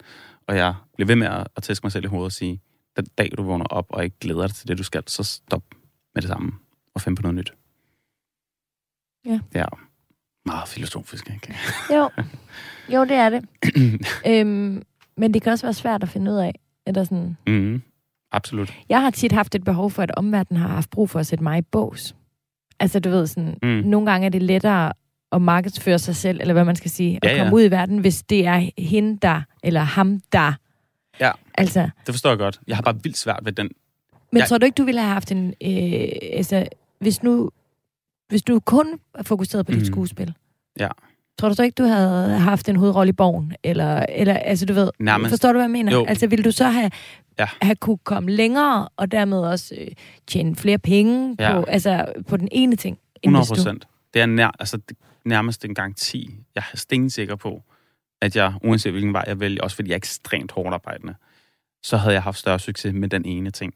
Og 0.47 0.55
jeg 0.55 0.75
bliver 0.95 1.07
ved 1.07 1.15
med 1.15 1.27
at, 1.27 1.47
at 1.55 1.63
tæske 1.63 1.85
mig 1.85 1.91
selv 1.91 2.05
i 2.05 2.07
hovedet 2.07 2.25
og 2.25 2.31
sige, 2.31 2.61
den 2.97 3.05
dag 3.17 3.31
du 3.37 3.43
vågner 3.43 3.65
op 3.65 3.85
og 3.89 4.03
ikke 4.03 4.15
glæder 4.19 4.47
dig 4.47 4.55
til 4.55 4.67
det, 4.67 4.77
du 4.77 4.83
skal, 4.83 5.03
så 5.07 5.23
stop 5.23 5.63
med 6.15 6.21
det 6.21 6.29
samme 6.29 6.51
og 6.95 7.01
find 7.01 7.15
på 7.15 7.21
noget 7.21 7.35
nyt. 7.35 7.53
Ja. 9.25 9.39
Ja. 9.53 9.65
Meget 10.45 10.67
filosofisk, 10.67 11.29
ikke? 11.29 11.55
Jo, 11.95 12.09
jo 12.93 13.03
det 13.03 13.11
er 13.11 13.29
det. 13.29 13.45
øhm, 14.31 14.83
men 15.17 15.33
det 15.33 15.41
kan 15.41 15.51
også 15.51 15.65
være 15.65 15.73
svært 15.73 16.03
at 16.03 16.09
finde 16.09 16.31
ud 16.31 16.37
af. 16.37 16.59
Eller 16.87 17.03
sådan. 17.03 17.37
Mm, 17.47 17.81
absolut. 18.31 18.73
Jeg 18.89 19.01
har 19.01 19.09
tit 19.09 19.31
haft 19.31 19.55
et 19.55 19.63
behov 19.63 19.91
for, 19.91 20.03
at 20.03 20.11
omverdenen 20.17 20.61
har 20.61 20.67
haft 20.69 20.89
brug 20.89 21.09
for 21.09 21.19
at 21.19 21.27
sætte 21.27 21.43
mig 21.43 21.57
i 21.59 21.61
bås. 21.61 22.15
Altså, 22.79 22.99
du 22.99 23.09
ved, 23.09 23.27
sådan, 23.27 23.57
Mm. 23.63 23.69
nogle 23.69 24.11
gange 24.11 24.25
er 24.25 24.29
det 24.29 24.43
lettere 24.43 24.93
at 25.31 25.41
markedsføre 25.41 25.99
sig 25.99 26.15
selv, 26.15 26.41
eller 26.41 26.53
hvad 26.53 26.65
man 26.65 26.75
skal 26.75 26.91
sige, 26.91 27.19
Ja, 27.23 27.29
at 27.29 27.37
komme 27.37 27.47
ja. 27.49 27.53
ud 27.55 27.63
i 27.63 27.71
verden, 27.71 27.97
hvis 27.97 28.23
det 28.23 28.45
er 28.47 28.69
hende 28.77 29.17
der, 29.21 29.41
eller 29.63 29.81
ham 29.81 30.21
der. 30.33 30.53
Ja. 31.19 31.31
Altså, 31.57 31.89
Det 32.05 32.13
forstår 32.13 32.29
jeg 32.29 32.37
godt. 32.37 32.59
Jeg 32.67 32.77
har 32.77 32.81
bare 32.81 33.03
vildt 33.03 33.17
svært 33.17 33.39
ved 33.43 33.51
den. 33.51 33.69
men 34.31 34.39
Jeg- 34.39 34.47
tror 34.47 34.57
du 34.57 34.65
ikke, 34.65 34.75
du 34.75 34.83
ville 34.83 35.01
have 35.01 35.13
haft 35.13 35.31
en... 35.31 35.47
Øh, 35.47 36.07
altså, 36.33 36.67
hvis 36.99 37.23
nu... 37.23 37.49
Hvis 38.29 38.41
du 38.41 38.59
kun 38.59 38.99
er 39.15 39.23
fokuseret 39.23 39.65
på 39.65 39.71
dit 39.71 39.79
Mhm. 39.79 39.85
skuespil, 39.85 40.33
Ja. 40.79 40.87
Tror 41.39 41.49
du 41.49 41.55
så 41.55 41.63
ikke, 41.63 41.75
du 41.75 41.83
havde 41.83 42.37
haft 42.39 42.69
en 42.69 42.75
hovedrolle 42.75 43.09
i 43.09 43.13
borgen? 43.13 43.53
Eller, 43.63 44.05
eller 44.09 44.33
altså, 44.37 44.65
du 44.65 44.73
ved, 44.73 44.89
Nej, 44.99 45.17
men- 45.17 45.29
forstår 45.29 45.49
du, 45.49 45.53
hvad 45.57 45.63
jeg 45.63 45.71
mener? 45.71 45.91
Jo. 45.91 46.05
Altså, 46.05 46.27
ville 46.27 46.43
du 46.43 46.51
så 46.51 46.65
have, 46.65 46.91
Ja. 47.39 47.47
have 47.61 47.75
kunne 47.75 47.97
komme 47.97 48.31
længere, 48.31 48.89
og 48.97 49.11
dermed 49.11 49.37
også 49.37 49.75
øh, 49.77 49.87
tjene 50.27 50.55
flere 50.55 50.77
penge 50.77 51.35
Ja. 51.39 51.53
på, 51.59 51.63
altså, 51.63 52.05
på 52.27 52.37
den 52.37 52.47
ene 52.51 52.75
ting? 52.75 52.97
end 53.23 53.29
100 53.31 53.41
hvis 53.41 53.49
du- 53.49 53.55
procent. 53.55 53.87
Det 54.13 54.21
er 54.21 54.25
nær, 54.25 54.51
altså, 54.59 54.77
det, 54.77 54.97
nærmest 55.25 55.65
en 55.65 55.75
garanti. 55.75 56.29
Jeg 56.55 56.63
er 56.73 56.77
stensikker 56.77 57.35
på, 57.35 57.63
at 58.21 58.35
jeg, 58.35 58.53
uanset 58.63 58.91
hvilken 58.91 59.13
vej 59.13 59.23
jeg 59.27 59.39
vælger, 59.39 59.63
også 59.63 59.75
fordi 59.75 59.89
jeg 59.89 59.93
er 59.93 59.97
ekstremt 59.97 60.51
hårdt 60.51 60.73
arbejdende, 60.73 61.15
så 61.83 61.97
havde 61.97 62.13
jeg 62.13 62.23
haft 62.23 62.37
større 62.37 62.59
succes 62.59 62.93
med 62.93 63.09
den 63.09 63.25
ene 63.25 63.51
ting. 63.51 63.73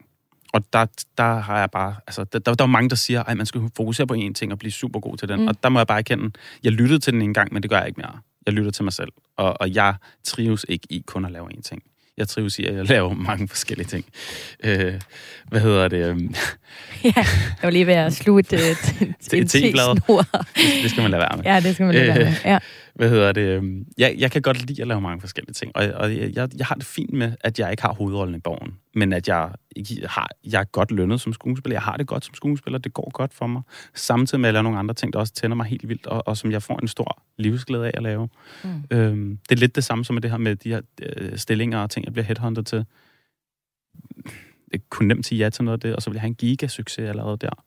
Og 0.54 0.64
der, 0.72 0.86
der 1.18 1.40
har 1.40 1.58
jeg 1.58 1.70
bare, 1.70 1.94
altså, 2.06 2.24
der, 2.24 2.38
der, 2.38 2.54
der 2.54 2.64
er 2.64 2.68
mange, 2.68 2.90
der 2.90 2.96
siger, 2.96 3.22
at 3.22 3.36
man 3.36 3.46
skal 3.46 3.60
fokusere 3.76 4.06
på 4.06 4.14
én 4.14 4.32
ting 4.32 4.52
og 4.52 4.58
blive 4.58 4.72
super 4.72 5.00
god 5.00 5.16
til 5.16 5.28
den. 5.28 5.40
Mm. 5.40 5.48
Og 5.48 5.54
der 5.62 5.68
må 5.68 5.78
jeg 5.78 5.86
bare 5.86 5.98
erkende, 5.98 6.30
jeg 6.64 6.72
lyttede 6.72 6.98
til 6.98 7.12
den 7.12 7.22
en 7.22 7.34
gang, 7.34 7.52
men 7.52 7.62
det 7.62 7.70
gør 7.70 7.78
jeg 7.78 7.86
ikke 7.86 8.00
mere. 8.00 8.18
Jeg 8.46 8.54
lytter 8.54 8.70
til 8.70 8.84
mig 8.84 8.92
selv. 8.92 9.08
Og, 9.36 9.60
og 9.60 9.74
jeg 9.74 9.94
trives 10.24 10.66
ikke 10.68 10.86
i 10.90 11.02
kun 11.06 11.24
at 11.24 11.32
lave 11.32 11.48
én 11.54 11.62
ting. 11.62 11.82
Jeg 12.16 12.28
trives 12.28 12.58
i, 12.58 12.64
at 12.64 12.74
jeg 12.74 12.88
laver 12.88 13.14
mange 13.14 13.48
forskellige 13.48 13.86
ting. 13.86 14.04
Øh, 14.64 15.00
hvad 15.48 15.60
hedder 15.60 15.88
det? 15.88 16.06
øhm, 16.08 16.34
Ja, 17.04 17.12
jeg 17.16 17.26
var 17.62 17.70
lige 17.70 17.86
ved 17.86 17.94
at 17.94 18.12
sluge 18.12 18.40
et, 18.40 18.52
et, 18.52 18.60
et, 19.00 19.14
et 19.32 19.50
teblad. 19.50 19.96
te-snor. 19.96 20.22
det, 20.22 20.82
det 20.82 20.90
skal 20.90 21.02
man 21.02 21.10
lade 21.10 21.20
være 21.20 21.36
med. 21.36 21.44
Ja, 21.44 21.60
det 21.60 21.74
skal 21.74 21.86
man 21.86 21.94
lige 21.94 22.06
være 22.06 22.18
med. 22.18 22.32
Ja. 22.44 22.58
Hvad 22.94 23.08
hedder 23.10 23.32
det? 23.32 23.40
øhm, 23.42 23.86
Jeg, 23.98 24.14
jeg 24.18 24.30
kan 24.30 24.42
godt 24.42 24.66
lide 24.66 24.82
at 24.82 24.88
lave 24.88 25.00
mange 25.00 25.20
forskellige 25.20 25.52
ting, 25.52 25.72
og, 25.76 25.84
og 25.94 26.16
jeg, 26.16 26.36
jeg, 26.36 26.48
jeg 26.58 26.66
har 26.66 26.74
det 26.74 26.84
fint 26.84 27.12
med, 27.12 27.32
at 27.40 27.58
jeg 27.58 27.70
ikke 27.70 27.82
har 27.82 27.92
hovedrollen 27.94 28.34
i 28.34 28.38
borgen, 28.38 28.74
men 28.94 29.12
at 29.12 29.28
jeg, 29.28 29.50
har, 30.04 30.30
jeg 30.44 30.60
er 30.60 30.64
godt 30.64 30.90
lønnet 30.90 31.20
som 31.20 31.32
skuespiller. 31.32 31.74
Jeg 31.74 31.82
har 31.82 31.96
det 31.96 32.06
godt 32.06 32.24
som 32.24 32.34
skuespiller, 32.34 32.78
det 32.78 32.94
går 32.94 33.10
godt 33.10 33.34
for 33.34 33.46
mig. 33.46 33.62
Samtidig 33.94 34.40
med 34.40 34.48
at 34.48 34.48
jeg 34.48 34.54
laver 34.54 34.62
nogle 34.62 34.78
andre 34.78 34.94
ting, 34.94 35.12
der 35.12 35.18
også 35.18 35.32
tænder 35.32 35.56
mig 35.56 35.66
helt 35.66 35.88
vildt, 35.88 36.06
og, 36.06 36.28
og 36.28 36.36
som 36.36 36.50
jeg 36.52 36.62
får 36.62 36.78
en 36.82 36.88
stor 36.88 37.22
livsglæde 37.38 37.86
af 37.86 37.92
at 37.94 38.02
lave. 38.02 38.28
Mm. 38.64 38.70
Øhm, 38.90 39.38
det 39.48 39.54
er 39.56 39.60
lidt 39.60 39.76
det 39.76 39.84
samme 39.84 40.04
som 40.04 40.14
med 40.14 40.22
det 40.22 40.30
her 40.30 40.38
med 40.38 40.56
de 40.56 40.68
her 40.68 40.80
øh, 41.02 41.38
stillinger 41.38 41.78
og 41.78 41.90
ting, 41.90 42.04
jeg 42.04 42.12
bliver 42.12 42.26
headhunted 42.26 42.62
til. 42.64 42.86
Jeg 44.72 44.80
kunne 44.90 45.08
nemt 45.08 45.26
sige 45.26 45.38
ja 45.38 45.50
til 45.50 45.64
noget 45.64 45.76
af 45.76 45.80
det, 45.80 45.96
og 45.96 46.02
så 46.02 46.10
vil 46.10 46.14
jeg 46.14 46.20
have 46.20 46.28
en 46.28 46.34
gigasucces 46.34 47.08
allerede 47.08 47.36
der. 47.40 47.64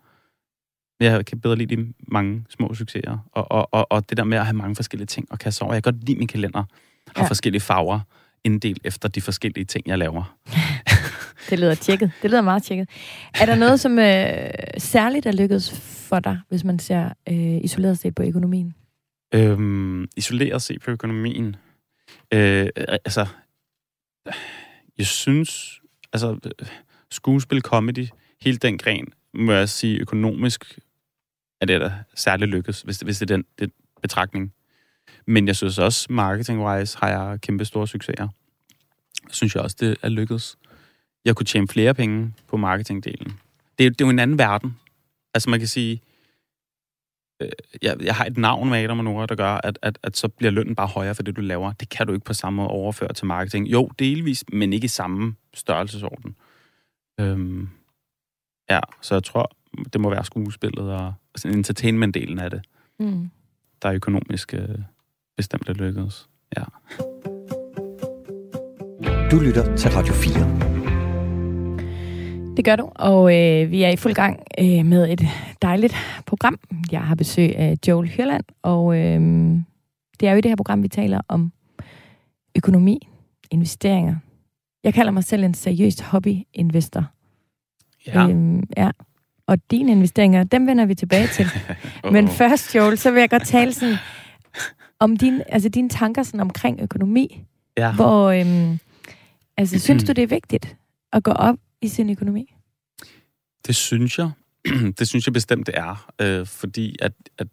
Jeg 0.99 1.25
kan 1.25 1.39
bedre 1.39 1.55
lide 1.55 1.75
de 1.75 1.93
mange 2.07 2.45
små 2.49 2.73
succeser, 2.73 3.17
og, 3.31 3.51
og, 3.51 3.73
og, 3.73 3.87
og 3.91 4.09
det 4.09 4.17
der 4.17 4.23
med 4.23 4.37
at 4.37 4.45
have 4.45 4.55
mange 4.57 4.75
forskellige 4.75 5.05
ting 5.07 5.27
og 5.31 5.39
kasse 5.39 5.63
over. 5.63 5.73
Jeg 5.73 5.83
kan 5.83 5.93
godt 5.93 6.03
lide, 6.07 6.17
min 6.17 6.27
kalender 6.27 6.63
har 7.15 7.23
Ja. 7.23 7.29
forskellige 7.29 7.61
farver, 7.61 7.99
inddelt 8.43 8.81
efter 8.83 9.09
de 9.09 9.21
forskellige 9.21 9.65
ting, 9.65 9.87
jeg 9.87 9.97
laver. 9.97 10.37
Det 11.49 11.59
lyder 11.59 11.75
tjekket. 11.75 12.11
Det 12.21 12.31
lyder 12.31 12.41
meget 12.41 12.63
tjekket. 12.63 12.89
Er 13.41 13.45
der 13.45 13.55
noget, 13.55 13.79
som 13.79 13.99
øh, 13.99 14.49
særligt 14.77 15.25
er 15.25 15.31
lykkedes 15.31 15.79
for 16.09 16.19
dig, 16.19 16.39
hvis 16.49 16.63
man 16.63 16.79
ser 16.79 17.09
øh, 17.29 17.35
isoleret 17.63 17.97
set 17.99 18.15
på 18.15 18.23
økonomien? 18.23 18.75
Øhm, 19.33 20.07
isoleret 20.17 20.61
set 20.61 20.81
på 20.81 20.91
økonomien. 20.91 21.55
Øh, 22.33 22.67
altså, 23.05 23.25
jeg 24.97 25.05
synes, 25.05 25.79
altså, 26.13 26.39
øh, 26.61 26.67
skuespil, 27.11 27.61
comedy, 27.61 28.07
hele 28.41 28.57
den 28.57 28.77
gren, 28.77 29.07
må 29.33 29.51
jeg 29.51 29.69
sige, 29.69 29.99
økonomisk 29.99 30.79
er 31.61 31.65
det 31.65 31.81
da 31.81 31.93
særligt 32.15 32.51
lykkes, 32.51 32.81
hvis, 32.81 32.99
hvis 32.99 33.19
det 33.19 33.31
er 33.31 33.35
den, 33.35 33.45
den 33.59 33.71
betragtning. 34.01 34.53
Men 35.25 35.47
jeg 35.47 35.55
synes 35.55 35.77
også, 35.77 36.07
marketing-wise 36.09 36.99
har 36.99 37.09
jeg 37.09 37.41
kæmpe 37.41 37.65
store 37.65 37.87
succeser. 37.87 38.27
Synes 39.31 39.55
jeg 39.55 39.63
også, 39.63 39.77
det 39.79 39.97
er 40.01 40.09
lykkedes. 40.09 40.57
Jeg 41.25 41.35
kunne 41.35 41.45
tjene 41.45 41.67
flere 41.67 41.93
penge 41.93 42.33
på 42.47 42.57
marketingdelen. 42.57 43.39
Det, 43.79 43.99
det 43.99 44.01
er 44.01 44.05
jo 44.05 44.09
en 44.09 44.19
anden 44.19 44.37
verden. 44.37 44.77
Altså 45.33 45.49
man 45.49 45.59
kan 45.59 45.67
sige, 45.67 46.01
øh, 47.41 47.49
jeg, 47.81 47.97
jeg 48.01 48.15
har 48.15 48.25
et 48.25 48.37
navn 48.37 48.69
med 48.69 48.77
Adam 48.83 48.97
og 48.97 49.03
Nora, 49.03 49.25
der 49.25 49.35
gør, 49.35 49.59
at, 49.63 49.79
at, 49.81 49.99
at 50.03 50.17
så 50.17 50.27
bliver 50.27 50.51
lønnen 50.51 50.75
bare 50.75 50.87
højere 50.87 51.15
for 51.15 51.23
det, 51.23 51.35
du 51.35 51.41
laver. 51.41 51.71
Det 51.71 51.89
kan 51.89 52.07
du 52.07 52.13
ikke 52.13 52.25
på 52.25 52.33
samme 52.33 52.57
måde 52.57 52.69
overføre 52.69 53.13
til 53.13 53.25
marketing. 53.25 53.67
Jo, 53.67 53.89
delvis, 53.99 54.43
men 54.53 54.73
ikke 54.73 54.85
i 54.85 54.87
samme 54.87 55.35
størrelsesorden. 55.53 56.35
Øhm, 57.19 57.69
ja, 58.69 58.79
så 59.01 59.15
jeg 59.15 59.23
tror, 59.23 59.51
det 59.93 60.01
må 60.01 60.09
være 60.09 60.25
skuespillet 60.25 60.93
og 60.93 61.13
entertainment-delen 61.45 62.39
af 62.39 62.49
det, 62.51 62.61
Mm. 62.99 63.29
der 63.81 63.89
er 63.89 63.93
økonomisk 63.93 64.53
øh, 64.53 64.69
bestemt 65.37 65.69
er 65.69 65.73
lykkedes. 65.73 66.29
Ja. 66.57 66.63
Du 69.31 69.39
lytter 69.39 69.75
til 69.75 69.91
Radio 69.91 70.13
4. 70.13 70.67
Det 72.57 72.65
gør 72.65 72.75
du, 72.75 72.91
og 72.95 73.23
øh, 73.35 73.71
vi 73.71 73.83
er 73.83 73.89
i 73.89 73.95
fuld 73.95 74.13
gang 74.13 74.39
øh, 74.59 74.85
med 74.85 75.09
et 75.13 75.21
dejligt 75.61 75.95
program. 76.25 76.59
Jeg 76.91 77.01
har 77.01 77.15
besøg 77.15 77.55
af 77.55 77.77
Joel 77.87 78.07
Hyrland, 78.09 78.43
og 78.61 78.97
øh, 78.97 79.21
det 80.19 80.27
er 80.27 80.31
jo 80.31 80.37
i 80.37 80.41
det 80.41 80.51
her 80.51 80.55
program, 80.55 80.83
vi 80.83 80.87
taler 80.87 81.21
om 81.27 81.51
økonomi, 82.55 83.07
investeringer. 83.51 84.15
Jeg 84.83 84.93
kalder 84.93 85.11
mig 85.11 85.23
selv 85.23 85.43
en 85.43 85.53
seriøst 85.53 86.01
hobbyinvestor. 86.01 87.05
Ja. 88.07 88.29
Øhm, 88.29 88.63
ja. 88.77 88.91
Og 89.47 89.57
dine 89.71 89.91
investeringer, 89.91 90.43
dem 90.43 90.67
vender 90.67 90.85
vi 90.85 90.95
tilbage 90.95 91.27
til. 91.27 91.45
Men 92.13 92.27
først, 92.27 92.75
Joel, 92.75 92.97
så 92.97 93.11
vil 93.11 93.19
jeg 93.19 93.29
godt 93.29 93.47
tale 93.47 93.73
sådan, 93.73 93.95
om 94.99 95.17
din, 95.17 95.41
altså 95.49 95.69
dine 95.69 95.89
tanker 95.89 96.23
sådan 96.23 96.39
omkring 96.39 96.81
økonomi. 96.81 97.43
ja. 97.77 97.95
Hvor, 97.95 98.29
øhm, 98.29 98.79
altså, 99.57 99.79
synes 99.79 100.03
du, 100.03 100.11
det 100.11 100.23
er 100.23 100.27
vigtigt 100.27 100.75
at 101.13 101.23
gå 101.23 101.31
op 101.31 101.55
i 101.81 101.87
sin 101.87 102.09
økonomi? 102.09 102.53
Det 103.67 103.75
synes 103.75 104.19
jeg. 104.19 104.31
det 104.99 105.07
synes 105.07 105.27
jeg 105.27 105.33
bestemt, 105.33 105.67
det 105.67 105.77
er. 105.77 106.11
Øh, 106.21 106.45
fordi 106.45 106.95
at, 107.01 107.11
at 107.37 107.47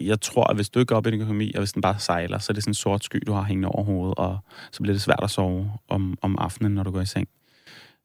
jeg 0.00 0.20
tror, 0.20 0.44
at 0.44 0.56
hvis 0.56 0.68
du 0.68 0.78
ikke 0.78 0.88
går 0.88 0.96
op 0.96 1.06
i 1.06 1.10
din 1.10 1.20
økonomi, 1.20 1.52
og 1.52 1.58
hvis 1.58 1.72
den 1.72 1.82
bare 1.82 1.98
sejler, 1.98 2.38
så 2.38 2.52
er 2.52 2.54
det 2.54 2.62
sådan 2.62 2.70
en 2.70 2.74
sort 2.74 3.04
sky, 3.04 3.22
du 3.26 3.32
har 3.32 3.42
hængende 3.42 3.68
over 3.68 3.84
hovedet, 3.84 4.14
og 4.18 4.38
så 4.72 4.82
bliver 4.82 4.94
det 4.94 5.02
svært 5.02 5.20
at 5.22 5.30
sove 5.30 5.72
om, 5.88 6.18
om 6.22 6.38
aftenen, 6.38 6.72
når 6.72 6.82
du 6.82 6.90
går 6.90 7.00
i 7.00 7.06
seng. 7.06 7.28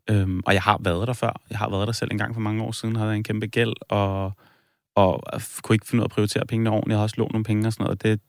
Øhm, 0.10 0.42
og 0.46 0.54
jeg 0.54 0.62
har 0.62 0.78
været 0.84 1.08
der 1.08 1.14
før. 1.14 1.42
Jeg 1.50 1.58
har 1.58 1.70
været 1.70 1.88
der 1.88 1.94
selv 1.94 2.12
en 2.12 2.18
gang 2.18 2.34
for 2.34 2.42
mange 2.42 2.64
år 2.64 2.72
siden, 2.72 2.96
havde 2.96 3.10
jeg 3.10 3.18
en 3.18 3.24
kæmpe 3.24 3.48
gæld, 3.48 3.74
og, 3.90 4.32
og 4.96 5.24
kunne 5.64 5.74
ikke 5.76 5.88
finde 5.88 6.02
ud 6.02 6.04
af 6.04 6.08
at 6.08 6.12
prioritere 6.12 6.46
pengene 6.46 6.70
ordentligt. 6.70 6.90
Jeg 6.92 6.98
har 6.98 7.04
også 7.04 7.16
lånt 7.18 7.32
nogle 7.32 7.44
penge 7.44 7.68
og 7.68 7.74
sådan 7.74 7.84
noget. 7.84 8.04
Det, 8.04 8.22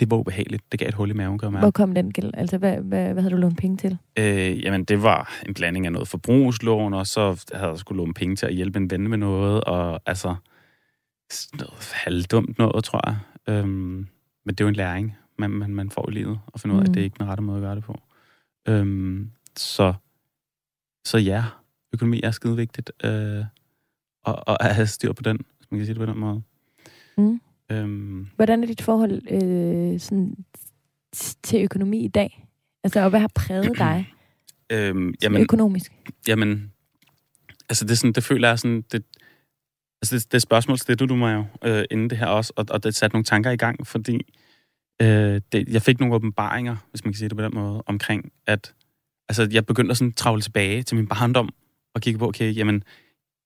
det 0.00 0.10
var 0.10 0.16
ubehageligt. 0.16 0.62
Det 0.72 0.80
gav 0.80 0.88
et 0.88 0.94
hul 0.94 1.10
i 1.10 1.12
maven, 1.12 1.38
kan 1.38 1.52
mærke. 1.52 1.62
Hvor 1.64 1.70
kom 1.70 1.94
den 1.94 2.12
gæld? 2.12 2.30
Altså, 2.34 2.58
hvad, 2.58 2.76
hvad, 2.76 3.12
hvad 3.12 3.22
havde 3.22 3.34
du 3.34 3.40
lånt 3.40 3.58
penge 3.58 3.76
til? 3.76 3.98
Øh, 4.18 4.62
jamen, 4.64 4.84
det 4.84 5.02
var 5.02 5.32
en 5.46 5.54
blanding 5.54 5.86
af 5.86 5.92
noget 5.92 6.08
forbrugslån, 6.08 6.94
og 6.94 7.06
så 7.06 7.44
havde 7.52 7.68
jeg 7.70 7.78
skulle 7.78 7.96
låne 7.96 8.14
penge 8.14 8.36
til 8.36 8.46
at 8.46 8.54
hjælpe 8.54 8.78
en 8.78 8.90
ven 8.90 9.08
med 9.08 9.18
noget, 9.18 9.64
og 9.64 10.00
altså 10.06 10.34
noget 11.58 11.92
halvdumt 11.94 12.58
noget, 12.58 12.84
tror 12.84 13.00
jeg. 13.10 13.16
Øhm, 13.48 13.68
men 14.44 14.54
det 14.54 14.60
er 14.60 14.64
jo 14.64 14.68
en 14.68 14.74
læring, 14.76 15.16
man, 15.38 15.50
man, 15.50 15.74
man 15.74 15.90
får 15.90 16.08
i 16.10 16.12
livet, 16.12 16.38
og 16.46 16.60
finde 16.60 16.74
ud 16.74 16.80
af, 16.80 16.84
Mm. 16.84 16.90
at 16.90 16.94
det 16.94 17.00
er 17.00 17.04
ikke 17.04 17.16
den 17.18 17.28
rette 17.28 17.42
måde 17.42 17.56
at 17.58 17.62
gøre 17.62 17.74
det 17.74 17.84
på. 17.84 18.00
Øhm, 18.68 19.30
så, 19.56 19.94
så 21.06 21.18
ja, 21.18 21.44
økonomi 21.92 22.20
er 22.24 22.30
skide 22.30 22.56
vigtigt, 22.56 22.92
øh, 23.04 23.44
og, 24.24 24.48
og 24.48 24.64
at 24.64 24.74
have 24.74 24.86
styr 24.86 25.12
på 25.12 25.22
den, 25.22 25.36
hvis 25.36 25.70
man 25.70 25.80
kan 25.80 25.86
sige 25.86 25.94
det 25.94 26.00
på 26.00 26.12
den 26.12 26.18
måde. 26.18 26.42
Mm. 27.18 27.40
Øhm, 27.70 28.28
Hvordan 28.36 28.62
er 28.62 28.66
dit 28.66 28.82
forhold 28.82 29.22
øh, 29.30 30.00
sådan, 30.00 30.36
til 31.42 31.64
økonomi 31.64 32.04
i 32.04 32.08
dag? 32.08 32.46
Altså, 32.84 33.00
og 33.00 33.10
hvad 33.10 33.20
har 33.20 33.30
præget 33.34 33.78
dig 33.78 34.12
øhm, 34.72 34.88
jamen, 34.98 35.14
jamen, 35.22 35.42
økonomisk? 35.42 35.92
Jamen, 36.28 36.72
altså 37.68 37.84
det, 37.84 37.90
er 37.90 37.96
sådan, 37.96 38.12
det 38.12 38.24
føler 38.24 38.48
jeg 38.48 38.58
sådan, 38.58 38.84
det, 38.92 39.04
Altså, 40.02 40.16
det, 40.16 40.32
det 40.32 40.42
spørgsmål 40.42 40.78
stillede 40.78 41.08
du 41.08 41.16
mig 41.16 41.34
jo 41.34 41.68
øh, 41.68 41.84
inden 41.90 42.10
det 42.10 42.18
her 42.18 42.26
også, 42.26 42.52
og, 42.56 42.66
og 42.70 42.84
det 42.84 42.94
satte 42.94 43.14
nogle 43.14 43.24
tanker 43.24 43.50
i 43.50 43.56
gang, 43.56 43.86
fordi 43.86 44.34
øh, 45.02 45.40
det, 45.52 45.68
jeg 45.68 45.82
fik 45.82 46.00
nogle 46.00 46.14
åbenbaringer, 46.14 46.76
hvis 46.90 47.04
man 47.04 47.12
kan 47.12 47.18
sige 47.18 47.28
det 47.28 47.36
på 47.36 47.44
den 47.44 47.54
måde, 47.54 47.82
omkring, 47.86 48.32
at 48.46 48.74
altså, 49.28 49.48
jeg 49.52 49.66
begyndte 49.66 49.90
at 49.90 49.96
sådan 49.96 50.12
travle 50.12 50.42
tilbage 50.42 50.82
til 50.82 50.96
min 50.96 51.06
barndom, 51.06 51.48
og 51.94 52.00
kigge 52.00 52.18
på, 52.18 52.28
okay, 52.28 52.56
jamen, 52.56 52.82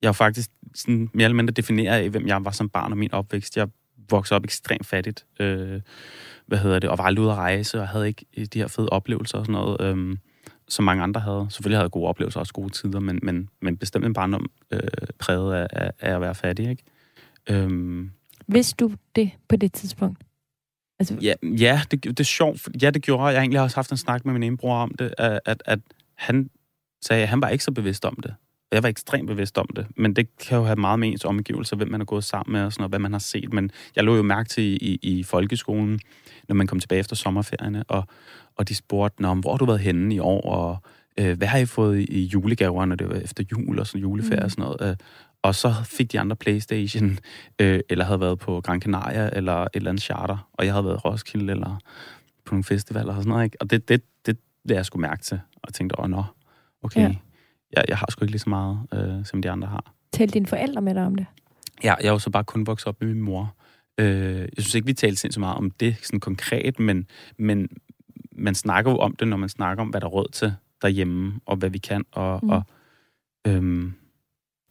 jeg 0.03 0.09
er 0.09 0.13
faktisk 0.13 0.51
sådan 0.75 1.11
mere 1.13 1.25
eller 1.25 1.37
mindre 1.37 1.53
defineret 1.53 2.03
af, 2.03 2.11
hvem 2.11 2.27
jeg 2.27 2.45
var 2.45 2.51
som 2.51 2.69
barn 2.69 2.93
og 2.93 2.99
min 2.99 3.13
opvækst. 3.13 3.57
Jeg 3.57 3.69
voksede 4.11 4.37
op 4.37 4.45
ekstremt 4.45 4.87
fattigt, 4.87 5.27
øh, 5.41 5.81
hvad 6.47 6.59
hedder 6.59 6.79
det, 6.79 6.91
og 6.91 6.99
var 6.99 7.05
aldrig 7.05 7.23
ude 7.23 7.33
at 7.33 7.37
rejse, 7.37 7.81
og 7.81 7.89
havde 7.89 8.09
ikke 8.09 8.27
øh, 8.37 8.47
de 8.47 8.59
her 8.59 8.69
fede 8.69 8.89
oplevelser 8.89 9.39
og 9.39 9.47
sådan 9.47 9.61
noget, 9.61 9.81
øh, 9.81 10.17
som 10.69 10.85
mange 10.85 11.03
andre 11.03 11.21
havde. 11.21 11.47
Selvfølgelig 11.51 11.77
havde 11.77 11.85
jeg 11.85 11.91
gode 11.91 12.09
oplevelser 12.09 12.39
og 12.39 12.41
også 12.41 12.53
gode 12.53 12.73
tider, 12.73 13.01
men, 13.01 13.19
men, 13.23 13.49
men 13.63 13.77
bestemt 13.77 14.05
en 14.05 14.13
barndom 14.13 14.51
øh, 14.71 14.81
præget 15.19 15.55
af, 15.55 15.67
af, 15.73 15.91
af 16.01 16.15
at 16.15 16.21
være 16.21 16.35
fattig, 16.35 16.71
ikke? 16.71 16.83
Øh, 17.51 18.05
Vidste 18.47 18.85
du 18.85 18.93
det 19.17 19.31
på 19.49 19.57
det 19.57 19.73
tidspunkt? 19.73 20.19
Altså... 21.01 21.17
Ja, 21.23 21.35
ja 21.43 21.83
det, 21.91 22.05
det 22.05 22.21
er 22.21 22.25
sjovt. 22.25 22.69
Ja, 22.83 22.91
det 22.91 23.03
gjorde 23.03 23.25
jeg. 23.25 23.33
Jeg 23.33 23.39
har 23.39 23.43
egentlig 23.43 23.61
også 23.61 23.77
haft 23.77 23.91
en 23.91 23.97
snak 23.97 24.25
med 24.25 24.33
min 24.33 24.43
ene 24.43 24.57
bror 24.57 24.77
om 24.77 24.95
det, 24.99 25.15
at, 25.19 25.63
at, 25.67 25.79
han 26.15 26.51
sagde, 27.03 27.23
at 27.23 27.29
han 27.29 27.41
var 27.41 27.49
ikke 27.49 27.65
så 27.65 27.73
bevidst 27.73 28.05
om 28.05 28.19
det. 28.23 28.35
Og 28.71 28.75
jeg 28.75 28.83
var 28.83 28.89
ekstremt 28.89 29.27
bevidst 29.27 29.59
om 29.59 29.67
det. 29.77 29.87
Men 29.97 30.17
det 30.17 30.29
kan 30.37 30.59
jo 30.59 30.65
have 30.65 30.77
meget 30.77 30.99
med 30.99 31.09
ens 31.09 31.25
omgivelser, 31.25 31.77
hvem 31.77 31.91
man 31.91 32.01
er 32.01 32.05
gået 32.05 32.25
sammen 32.25 32.53
med 32.53 32.63
og 32.63 32.73
sådan 32.73 32.83
noget, 32.83 32.91
hvad 32.91 32.99
man 32.99 33.13
har 33.13 33.19
set. 33.19 33.53
Men 33.53 33.71
jeg 33.97 34.05
lå 34.05 34.17
jo 34.17 34.23
mærke 34.23 34.49
til 34.49 34.65
i, 34.65 34.77
i, 34.77 35.19
i 35.19 35.23
folkeskolen, 35.23 36.01
når 36.49 36.55
man 36.55 36.67
kom 36.67 36.81
tilbage 36.81 36.99
efter 36.99 37.17
sommerferierne, 37.17 37.85
og, 37.89 38.05
og 38.57 38.69
de 38.69 38.75
spurgte, 38.75 39.23
Nå, 39.23 39.35
hvor 39.35 39.51
har 39.51 39.59
du 39.59 39.65
været 39.65 39.81
henne 39.81 40.15
i 40.15 40.19
år, 40.19 40.41
og 40.41 40.79
øh, 41.19 41.37
hvad 41.39 41.49
har 41.49 41.59
I 41.59 41.67
fået 41.67 41.99
i, 41.99 42.05
i 42.05 42.25
julegaver, 42.25 42.85
når 42.85 42.97
det 42.97 43.09
var 43.09 43.15
efter 43.15 43.45
jul 43.53 43.79
og 43.79 43.87
sådan 43.87 44.01
juleferie 44.01 44.41
mm. 44.41 44.45
og 44.45 44.51
sådan 44.51 44.63
noget. 44.63 44.91
Øh, 44.91 44.97
og 45.43 45.55
så 45.55 45.75
fik 45.85 46.13
de 46.13 46.21
andre 46.21 46.37
Playstation, 46.37 47.19
øh, 47.61 47.81
eller 47.89 48.05
havde 48.05 48.21
været 48.21 48.39
på 48.39 48.61
Gran 48.61 48.81
Canaria, 48.81 49.31
eller 49.33 49.63
et 49.63 49.69
eller 49.75 49.91
andet 49.91 50.03
charter, 50.03 50.49
og 50.53 50.65
jeg 50.65 50.75
havde 50.75 50.85
været 50.85 50.95
i 50.95 50.99
Roskilde, 50.99 51.53
eller 51.53 51.79
på 52.45 52.55
nogle 52.55 52.65
festivaler 52.65 53.15
og 53.15 53.23
sådan 53.23 53.29
noget, 53.29 53.45
ikke? 53.45 53.57
Og 53.61 53.71
det, 53.71 53.89
det, 53.89 54.03
det, 54.27 54.39
det 54.69 54.75
jeg 54.75 54.87
skulle 54.87 55.01
mærke 55.01 55.23
til, 55.23 55.41
og 55.63 55.75
tænkte, 55.75 56.01
åh, 56.01 56.11
nå, 56.11 56.25
okay, 56.83 57.01
ja. 57.01 57.15
jeg, 57.73 57.85
jeg 57.89 57.99
har 57.99 58.07
sgu 58.11 58.25
ikke 58.25 58.33
lige 58.33 58.41
så 58.41 58.51
meget, 58.51 58.79
øh, 58.95 59.27
som 59.27 59.43
de 59.43 59.51
andre 59.51 59.69
har. 59.69 59.95
Talte 60.13 60.35
dine 60.35 60.47
forældre 60.47 60.83
med 60.83 60.95
dig 60.95 61.07
om 61.07 61.15
det? 61.15 61.27
Ja, 61.85 61.95
jeg 61.95 62.09
jo 62.09 62.19
så 62.19 62.31
bare 62.31 62.45
kun 62.45 62.67
vokset 62.67 62.87
op 62.87 63.01
med 63.01 63.09
min 63.09 63.23
mor. 63.23 63.55
Øh, 63.99 64.41
jeg 64.41 64.49
synes 64.59 64.75
ikke, 64.75 64.87
vi 64.87 64.93
talte 64.93 65.17
sindssygt 65.17 65.41
meget 65.41 65.57
om 65.57 65.71
det 65.71 65.97
sådan 66.03 66.21
konkret, 66.21 66.81
men, 66.81 67.07
men 67.39 67.69
man 68.33 68.55
snakker 68.55 68.91
jo 68.91 68.99
om 68.99 69.17
det, 69.17 69.29
når 69.29 69.37
man 69.37 69.49
snakker 69.49 69.83
om, 69.83 69.89
hvad 69.89 70.01
der 70.01 70.07
er 70.07 70.11
råd 70.11 70.29
til 70.33 70.55
derhjemme, 70.83 71.41
og 71.47 71.57
hvad 71.57 71.71
vi 71.71 71.79
kan, 71.79 72.05
og, 72.13 72.41
mm. 72.43 72.51
og 72.51 72.63
øhm, 73.47 73.95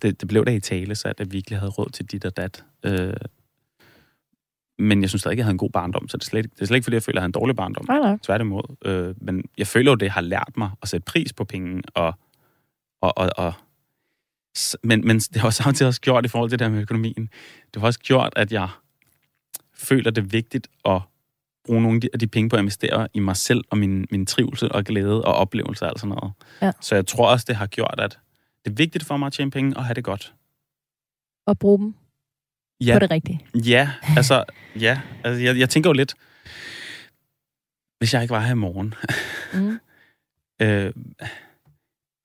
det, 0.02 0.22
det 0.22 0.28
blev 0.28 0.46
da 0.46 0.52
i 0.52 0.60
tale, 0.60 0.96
så 0.96 1.08
at 1.08 1.20
jeg 1.20 1.32
virkelig 1.32 1.60
havde 1.60 1.72
råd 1.72 1.90
til 1.90 2.06
dit 2.06 2.26
og 2.26 2.38
dat. 2.38 2.64
Øh, 2.84 3.14
men 4.80 5.02
jeg 5.02 5.10
synes 5.10 5.22
stadig, 5.22 5.34
at 5.34 5.38
jeg 5.38 5.46
havde 5.46 5.54
en 5.54 5.58
god 5.58 5.70
barndom, 5.70 6.08
så 6.10 6.18
det 6.18 6.24
er 6.24 6.30
slet, 6.30 6.46
det 6.56 6.62
er 6.62 6.66
slet 6.66 6.76
ikke, 6.76 6.84
fordi 6.84 6.96
jeg 6.96 7.04
føler, 7.04 7.14
at 7.14 7.16
jeg 7.16 7.22
havde 7.22 7.30
en 7.30 7.42
dårlig 7.42 7.56
barndom. 7.56 7.86
Nej, 7.88 8.00
nej. 8.00 8.18
Tværtimod. 8.24 8.76
Øh, 8.86 9.16
men 9.22 9.44
jeg 9.58 9.68
føler 9.68 9.92
jo, 9.92 9.96
det 9.96 10.12
har 10.12 10.22
lært 10.22 10.52
mig 10.58 10.70
at 10.82 10.90
sætte 10.90 11.06
pris 11.06 11.34
på 11.34 11.44
penge, 11.44 11.82
og, 11.94 12.14
og, 13.02 13.18
og, 13.18 13.30
og 13.38 13.54
men, 14.84 15.08
men 15.08 15.20
det 15.20 15.36
har 15.36 15.50
samtidig 15.50 15.88
også 15.88 16.02
gjort 16.02 16.26
i 16.26 16.28
forhold 16.28 16.50
til 16.50 16.60
det 16.60 16.66
der 16.66 16.72
med 16.72 16.82
økonomien. 16.82 17.30
Det 17.74 17.82
har 17.82 17.88
også 17.88 18.00
gjort, 18.00 18.34
at 18.36 18.52
jeg 18.52 18.70
føler 19.74 20.12
det 20.12 20.34
vigtigt 20.34 20.68
at 20.86 21.02
bruge 21.66 21.82
nogle 21.82 22.02
af 22.14 22.20
de 22.20 22.28
penge 22.28 22.50
på 22.50 22.56
at 22.56 22.60
investere 22.60 23.08
i 23.14 23.20
mig 23.20 23.36
selv 23.36 23.64
og 23.70 23.78
min, 23.78 24.06
min 24.12 24.26
trivsel 24.26 24.72
og 24.72 24.84
glæde 24.84 25.26
og 25.26 25.34
oplevelse 25.34 25.86
og 25.86 25.90
alt 25.90 26.00
sådan 26.00 26.16
noget. 26.16 26.34
Ja. 26.62 26.72
Så 26.82 26.96
jeg 26.96 27.08
tror 27.08 27.32
også, 27.32 27.46
det 27.48 27.56
har 27.56 27.68
gjort, 27.68 27.96
at 27.98 28.20
det 28.66 28.72
er 28.72 28.76
vigtigt 28.76 29.06
for 29.06 29.18
mig 29.18 29.28
at 29.28 29.34
tjene 29.34 29.52
penge 29.52 29.78
og 29.78 29.86
have 29.86 29.94
det 29.94 30.04
godt. 30.04 30.34
Og 31.48 31.60
bruge 31.60 31.80
dem 31.80 31.94
ja. 32.82 32.96
på 32.96 33.00
det 33.00 33.12
rigtige. 33.12 33.40
Ja, 33.56 33.92
altså, 34.18 34.44
ja. 34.80 35.02
Altså, 35.24 35.44
jeg, 35.44 35.60
jeg 35.60 35.70
tænker 35.70 35.90
jo 35.90 35.94
lidt, 35.94 36.16
hvis 37.98 38.14
jeg 38.14 38.22
ikke 38.22 38.32
var 38.32 38.40
her 38.40 38.52
i 38.52 38.56
morgen, 38.56 38.94
mm. 39.54 39.80
øh, 40.66 40.94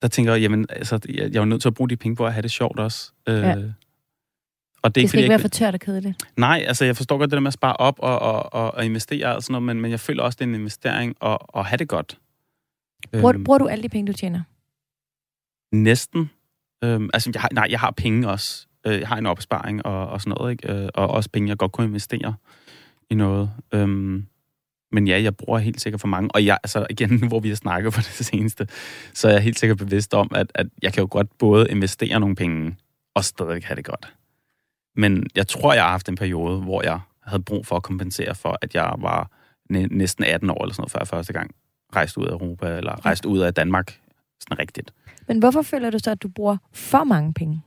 der 0.01 0.07
tænker 0.07 0.33
jeg, 0.33 0.41
jamen, 0.41 0.65
altså, 0.69 0.99
jeg, 1.09 1.33
jeg 1.33 1.41
er 1.41 1.45
nødt 1.45 1.61
til 1.61 1.69
at 1.69 1.73
bruge 1.73 1.89
de 1.89 1.97
penge 1.97 2.15
på 2.15 2.25
at 2.25 2.33
have 2.33 2.41
det 2.41 2.51
sjovt 2.51 2.79
også. 2.79 3.11
Øh, 3.27 3.35
ja. 3.35 3.55
Og 4.81 4.95
det, 4.95 5.01
det 5.01 5.09
skal 5.09 5.19
ikke 5.19 5.29
være 5.29 5.39
for 5.39 5.47
tørt 5.47 5.73
og 5.73 5.79
kedeligt. 5.79 6.23
Nej, 6.37 6.63
altså 6.67 6.85
jeg 6.85 6.95
forstår 6.95 7.17
godt 7.17 7.31
det 7.31 7.37
der 7.37 7.41
med 7.41 7.47
at 7.47 7.53
spare 7.53 7.77
op 7.77 7.99
og, 7.99 8.19
og, 8.19 8.53
og, 8.53 8.73
og 8.73 8.85
investere 8.85 9.35
og 9.35 9.43
sådan 9.43 9.51
noget, 9.51 9.63
men, 9.63 9.81
men 9.81 9.91
jeg 9.91 9.99
føler 9.99 10.23
også, 10.23 10.35
det 10.35 10.45
er 10.45 10.49
en 10.49 10.55
investering 10.55 11.15
at, 11.21 11.37
at 11.55 11.65
have 11.65 11.77
det 11.77 11.87
godt. 11.87 12.17
Bruger, 13.11 13.33
øhm, 13.33 13.43
bruger 13.43 13.57
du 13.57 13.67
alle 13.67 13.83
de 13.83 13.89
penge, 13.89 14.11
du 14.11 14.17
tjener? 14.17 14.41
Næsten. 15.83 16.29
Øhm, 16.83 17.09
altså, 17.13 17.31
jeg 17.33 17.41
har, 17.41 17.49
nej, 17.53 17.67
jeg 17.69 17.79
har 17.79 17.91
penge 17.91 18.29
også. 18.29 18.67
Øh, 18.87 18.99
jeg 18.99 19.07
har 19.07 19.17
en 19.17 19.25
opsparing 19.25 19.85
og, 19.85 20.07
og 20.07 20.21
sådan 20.21 20.35
noget, 20.37 20.51
ikke? 20.51 20.73
Øh, 20.73 20.89
og 20.93 21.07
også 21.07 21.29
penge, 21.29 21.49
jeg 21.49 21.57
godt 21.57 21.71
kunne 21.71 21.87
investere 21.87 22.35
i 23.09 23.15
noget. 23.15 23.51
Øhm, 23.73 24.25
men 24.91 25.07
ja, 25.07 25.21
jeg 25.21 25.37
bruger 25.37 25.59
helt 25.59 25.81
sikkert 25.81 26.01
for 26.01 26.07
mange. 26.07 26.29
Og 26.33 26.45
jeg, 26.45 26.57
altså 26.63 26.87
igen, 26.89 27.09
nu 27.09 27.27
hvor 27.31 27.39
vi 27.39 27.49
har 27.49 27.55
snakket 27.55 27.93
på 27.93 27.97
det 27.97 28.25
seneste, 28.25 28.67
så 29.13 29.27
er 29.27 29.31
jeg 29.31 29.41
helt 29.41 29.59
sikkert 29.59 29.77
bevidst 29.77 30.13
om, 30.13 30.31
at, 30.35 30.51
at 30.55 30.67
jeg 30.81 30.93
kan 30.93 31.01
jo 31.01 31.07
godt 31.11 31.37
både 31.37 31.67
investere 31.69 32.19
nogle 32.19 32.35
penge 32.35 32.75
og 33.15 33.25
stadig 33.25 33.63
have 33.65 33.75
det 33.75 33.85
godt. 33.85 34.13
Men 34.95 35.27
jeg 35.35 35.47
tror, 35.47 35.73
jeg 35.73 35.83
har 35.83 35.91
haft 35.91 36.09
en 36.09 36.15
periode, 36.15 36.61
hvor 36.61 36.83
jeg 36.83 36.99
havde 37.23 37.43
brug 37.43 37.65
for 37.65 37.75
at 37.75 37.83
kompensere 37.83 38.35
for, 38.35 38.57
at 38.61 38.75
jeg 38.75 38.95
var 38.97 39.31
næsten 39.69 40.23
18 40.23 40.49
år 40.49 40.63
eller 40.63 40.73
sådan 40.73 40.81
noget, 40.81 40.91
før 40.91 40.99
jeg 40.99 41.07
første 41.07 41.33
gang 41.33 41.55
rejste 41.95 42.19
ud 42.19 42.25
af 42.25 42.31
Europa, 42.31 42.77
eller 42.77 43.05
rejste 43.05 43.27
ud 43.27 43.39
af 43.39 43.53
Danmark 43.53 43.99
sådan 44.39 44.59
rigtigt. 44.59 44.93
Men 45.27 45.39
hvorfor 45.39 45.61
føler 45.61 45.89
du 45.89 45.99
så, 45.99 46.11
at 46.11 46.23
du 46.23 46.27
bruger 46.27 46.57
for 46.73 47.03
mange 47.03 47.33
penge? 47.33 47.61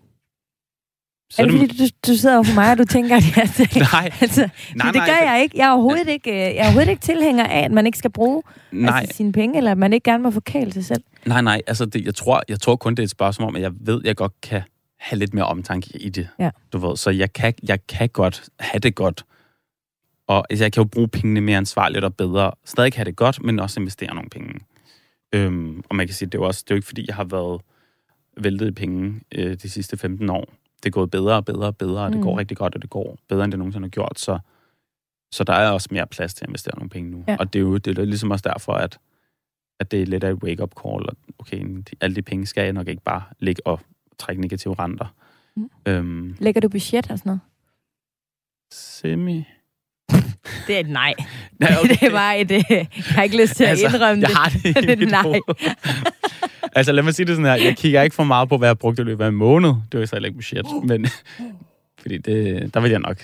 Så 1.31 1.43
er 1.43 1.47
det, 1.47 1.61
fordi, 1.61 1.77
du, 1.77 2.11
du 2.13 2.17
sidder 2.17 2.35
over 2.35 2.45
for 2.45 2.55
mig, 2.55 2.71
og 2.71 2.79
du 2.79 2.85
tænker, 2.85 3.17
at 3.17 3.37
jeg... 3.37 3.69
nej. 3.93 4.11
altså, 4.21 4.49
nej, 4.75 4.93
det 4.93 5.01
gør 5.01 5.21
nej, 5.21 5.33
jeg 5.33 5.43
ikke. 5.43 5.59
Jeg 5.59 5.69
er, 5.69 5.73
overhovedet 5.73 6.09
ikke. 6.09 6.31
jeg 6.31 6.57
er 6.57 6.63
overhovedet 6.63 6.91
ikke 6.91 7.03
tilhænger 7.03 7.47
af, 7.47 7.65
at 7.65 7.73
man 7.73 7.87
ikke 7.87 7.99
skal 7.99 8.11
bruge 8.11 8.43
nej. 8.73 9.01
Altså, 9.01 9.17
sine 9.17 9.33
penge, 9.33 9.57
eller 9.57 9.71
at 9.71 9.79
man 9.79 9.93
ikke 9.93 10.11
gerne 10.11 10.23
må 10.23 10.31
forkæle 10.31 10.73
sig 10.73 10.85
selv. 10.85 11.03
Nej, 11.27 11.41
nej. 11.41 11.63
Altså, 11.67 11.87
det, 11.87 12.05
jeg, 12.05 12.15
tror, 12.15 12.43
jeg 12.49 12.61
tror 12.61 12.77
kun, 12.77 12.95
det 12.95 12.99
er 12.99 13.05
et 13.05 13.11
spørgsmål 13.11 13.49
om, 13.49 13.57
at 13.57 13.63
jeg 13.63 13.73
ved, 13.81 14.01
at 14.01 14.07
jeg 14.07 14.17
godt 14.17 14.41
kan 14.43 14.63
have 14.99 15.19
lidt 15.19 15.35
mere 15.35 15.45
omtanke 15.45 15.99
i 15.99 16.09
det. 16.09 16.29
Ja. 16.39 16.51
Du 16.73 16.79
ved, 16.79 16.97
så 16.97 17.11
jeg 17.11 17.33
kan, 17.33 17.55
jeg 17.63 17.87
kan 17.87 18.09
godt 18.09 18.45
have 18.61 18.81
det 18.81 18.95
godt. 18.95 19.25
Og 20.27 20.47
altså, 20.51 20.65
jeg 20.65 20.73
kan 20.73 20.83
jo 20.83 20.89
bruge 20.89 21.09
pengene 21.09 21.41
mere 21.41 21.57
ansvarligt 21.57 22.05
og 22.05 22.15
bedre. 22.15 22.51
Stadig 22.65 22.93
have 22.97 23.05
det 23.05 23.17
godt, 23.17 23.43
men 23.43 23.59
også 23.59 23.81
investere 23.81 24.15
nogle 24.15 24.31
penge. 24.31 24.61
Øhm, 25.33 25.83
og 25.89 25.97
man 25.97 26.07
kan 26.07 26.15
sige, 26.15 26.27
det 26.27 26.35
er 26.35 26.43
jo 26.43 26.47
også, 26.47 26.63
det 26.65 26.71
er 26.71 26.75
jo 26.75 26.79
ikke 26.79 26.87
fordi, 26.87 27.05
jeg 27.09 27.17
har 27.17 27.25
været 27.25 27.61
væltet 28.37 28.69
i 28.69 28.71
penge 28.71 29.21
øh, 29.35 29.55
de 29.55 29.71
sidste 29.71 29.97
15 29.97 30.31
år. 30.31 30.45
Det 30.83 30.87
er 30.87 30.91
gået 30.91 31.11
bedre 31.11 31.37
og 31.37 31.45
bedre 31.45 31.67
og 31.67 31.77
bedre, 31.77 32.05
og 32.05 32.11
det 32.11 32.19
mm. 32.19 32.23
går 32.23 32.39
rigtig 32.39 32.57
godt, 32.57 32.75
og 32.75 32.83
det 32.83 32.91
går 32.91 33.19
bedre, 33.29 33.45
end 33.45 33.53
det 33.53 33.59
nogensinde 33.59 33.85
har 33.85 33.91
gjort. 33.91 34.19
Så, 34.19 34.39
så 35.33 35.45
der 35.45 35.53
er 35.53 35.71
også 35.71 35.89
mere 35.91 36.07
plads 36.07 36.35
til 36.35 36.45
at 36.45 36.49
investere 36.49 36.77
nogle 36.77 36.91
penge 36.91 37.11
nu. 37.11 37.25
Ja. 37.29 37.37
Og 37.39 37.53
det 37.53 37.59
er 37.59 37.63
jo 37.63 37.77
det 37.77 37.99
er 37.99 38.05
ligesom 38.05 38.31
også 38.31 38.49
derfor, 38.49 38.73
at, 38.73 38.99
at 39.81 39.91
det 39.91 40.03
er 40.03 40.07
lidt 40.07 40.25
af 40.25 40.31
et 40.31 40.43
wake-up 40.43 40.73
call. 40.83 41.09
Og 41.09 41.17
okay, 41.39 41.85
alle 42.01 42.17
de 42.17 42.23
penge 42.23 42.47
skal 42.47 42.65
jeg 42.65 42.73
nok 42.73 42.89
ikke 42.89 43.03
bare 43.03 43.23
ligge 43.39 43.67
og 43.67 43.81
trække 44.19 44.43
negative 44.43 44.75
renter. 44.79 45.15
Mm. 45.57 45.71
Øhm, 45.87 46.37
Lægger 46.39 46.61
du 46.61 46.69
budget 46.69 47.11
og 47.11 47.19
sådan 47.19 47.31
noget? 47.31 47.41
Semi. 48.73 49.45
Det 50.67 50.77
er 50.77 50.81
et 50.81 50.89
nej. 50.89 51.15
nej 51.61 51.77
okay. 51.81 51.89
det 51.89 52.03
er 52.03 52.11
bare 52.11 52.41
et... 52.41 52.51
Øh, 52.51 52.63
jeg 52.71 52.87
har 53.09 53.23
ikke 53.23 53.43
lyst 53.43 53.57
til 53.57 53.65
at 53.65 53.71
altså, 53.71 53.87
indrømme 53.87 54.23
jeg 54.23 54.37
Har 54.37 54.49
det, 54.49 54.63
det 54.63 54.91
er 54.91 54.93
et 54.93 55.11
nej. 55.11 55.41
altså 56.75 56.93
lad 56.93 57.03
mig 57.03 57.15
sige 57.15 57.27
det 57.27 57.37
sådan 57.37 57.45
her. 57.45 57.65
Jeg 57.65 57.77
kigger 57.77 58.03
ikke 58.03 58.17
for 58.17 58.25
meget 58.25 58.49
på, 58.49 58.59
hvad 58.59 58.69
jeg 58.69 58.71
har 58.71 58.75
brugt 58.75 58.99
i 58.99 59.03
løbet 59.03 59.25
af 59.25 59.29
en 59.29 59.35
måned. 59.35 59.69
Det 59.69 59.95
var 59.95 60.01
jo 60.01 60.07
så 60.07 60.17
heller 60.17 60.27
ikke 60.27 60.39
budget. 60.39 60.67
Men, 60.85 61.07
fordi 62.03 62.19
det, 62.19 62.75
der 62.75 62.81
vil 62.81 62.91
jeg 62.91 63.01
nok 63.01 63.17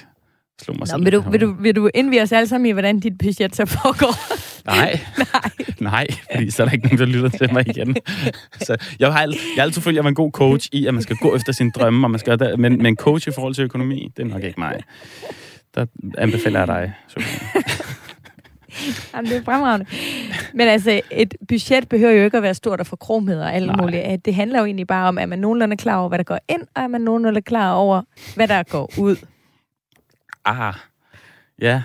slå 0.63 0.75
mig 0.75 0.81
Nå, 0.81 0.87
selv. 0.87 1.05
Vil 1.05 1.13
du, 1.13 1.21
vil, 1.31 1.41
du, 1.41 1.57
vil 1.61 1.77
du 1.77 1.91
indvige 1.95 2.23
os 2.23 2.33
alle 2.33 2.49
sammen 2.49 2.67
i, 2.67 2.71
hvordan 2.71 3.01
dit 3.01 3.19
budget 3.19 3.57
så 3.57 3.67
foregår? 3.67 4.15
Nej. 4.67 5.01
nej. 5.19 5.51
Nej, 5.81 6.07
fordi 6.33 6.51
så 6.51 6.63
er 6.63 6.67
der 6.67 6.73
ikke 6.73 6.87
nogen, 6.87 6.99
der 6.99 7.07
lytter 7.07 7.29
til 7.29 7.53
mig 7.53 7.69
igen. 7.69 7.97
så 8.61 8.77
jeg 8.99 9.13
har, 9.13 9.21
altid, 9.21 9.41
jeg 9.57 9.63
har 9.63 9.67
altid 9.67 9.83
følt, 9.83 9.95
at 9.95 9.97
jeg 9.97 10.05
var 10.05 10.09
en 10.09 10.15
god 10.15 10.31
coach 10.31 10.69
i, 10.73 10.87
at 10.87 10.95
man 10.95 11.03
skal 11.03 11.17
gå 11.17 11.37
efter 11.37 11.53
sine 11.53 11.71
drømme, 11.71 12.07
og 12.07 12.11
man 12.11 12.21
skal, 12.21 12.59
men, 12.59 12.83
men 12.83 12.97
coach 12.97 13.29
i 13.29 13.31
forhold 13.35 13.55
til 13.55 13.65
økonomi, 13.65 14.13
det 14.17 14.23
er 14.23 14.27
nok 14.29 14.45
ikke 14.45 14.61
mig. 14.61 14.81
Der 15.75 15.87
anbefaler 16.19 16.59
jeg 16.59 16.69
dig, 16.69 16.95
Jamen, 19.15 19.31
det 19.31 19.37
er 19.37 19.43
fremragende. 19.45 19.87
Men 20.55 20.69
altså, 20.69 21.01
et 21.11 21.35
budget 21.49 21.89
behøver 21.89 22.13
jo 22.13 22.25
ikke 22.25 22.37
at 22.37 22.43
være 22.43 22.55
stort 22.55 22.81
og 22.81 22.87
for 22.87 22.97
kromhed 22.97 23.41
og 23.41 23.55
alt 23.55 23.77
muligt. 23.81 24.25
Det 24.25 24.35
handler 24.35 24.59
jo 24.59 24.65
egentlig 24.65 24.87
bare 24.87 25.09
om, 25.09 25.19
at 25.19 25.29
man 25.29 25.39
nogenlunde 25.39 25.77
klar 25.77 25.97
over, 25.97 26.09
hvad 26.09 26.19
der 26.19 26.25
går 26.25 26.39
ind, 26.49 26.63
og 26.75 26.83
er 26.83 26.87
man 26.87 27.01
nogenlunde 27.01 27.43
klar 27.43 27.73
over, 27.73 28.03
hvad 28.37 28.49
der 28.49 28.63
går 28.63 28.91
ud. 28.99 29.17
Ah, 30.45 30.75
ja. 31.61 31.83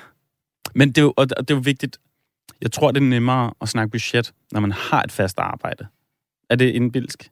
Men 0.75 0.89
det 0.89 0.97
er 0.97 1.01
jo, 1.01 1.13
og 1.17 1.29
det 1.29 1.51
er 1.51 1.55
jo 1.55 1.61
vigtigt. 1.63 1.97
Jeg 2.61 2.71
tror, 2.71 2.91
det 2.91 3.03
er 3.03 3.07
nemmere 3.07 3.53
at 3.61 3.69
snakke 3.69 3.91
budget, 3.91 4.33
når 4.51 4.59
man 4.59 4.71
har 4.71 5.01
et 5.03 5.11
fast 5.11 5.39
arbejde. 5.39 5.87
Er 6.49 6.55
det 6.55 6.69
indbilsk? 6.69 7.31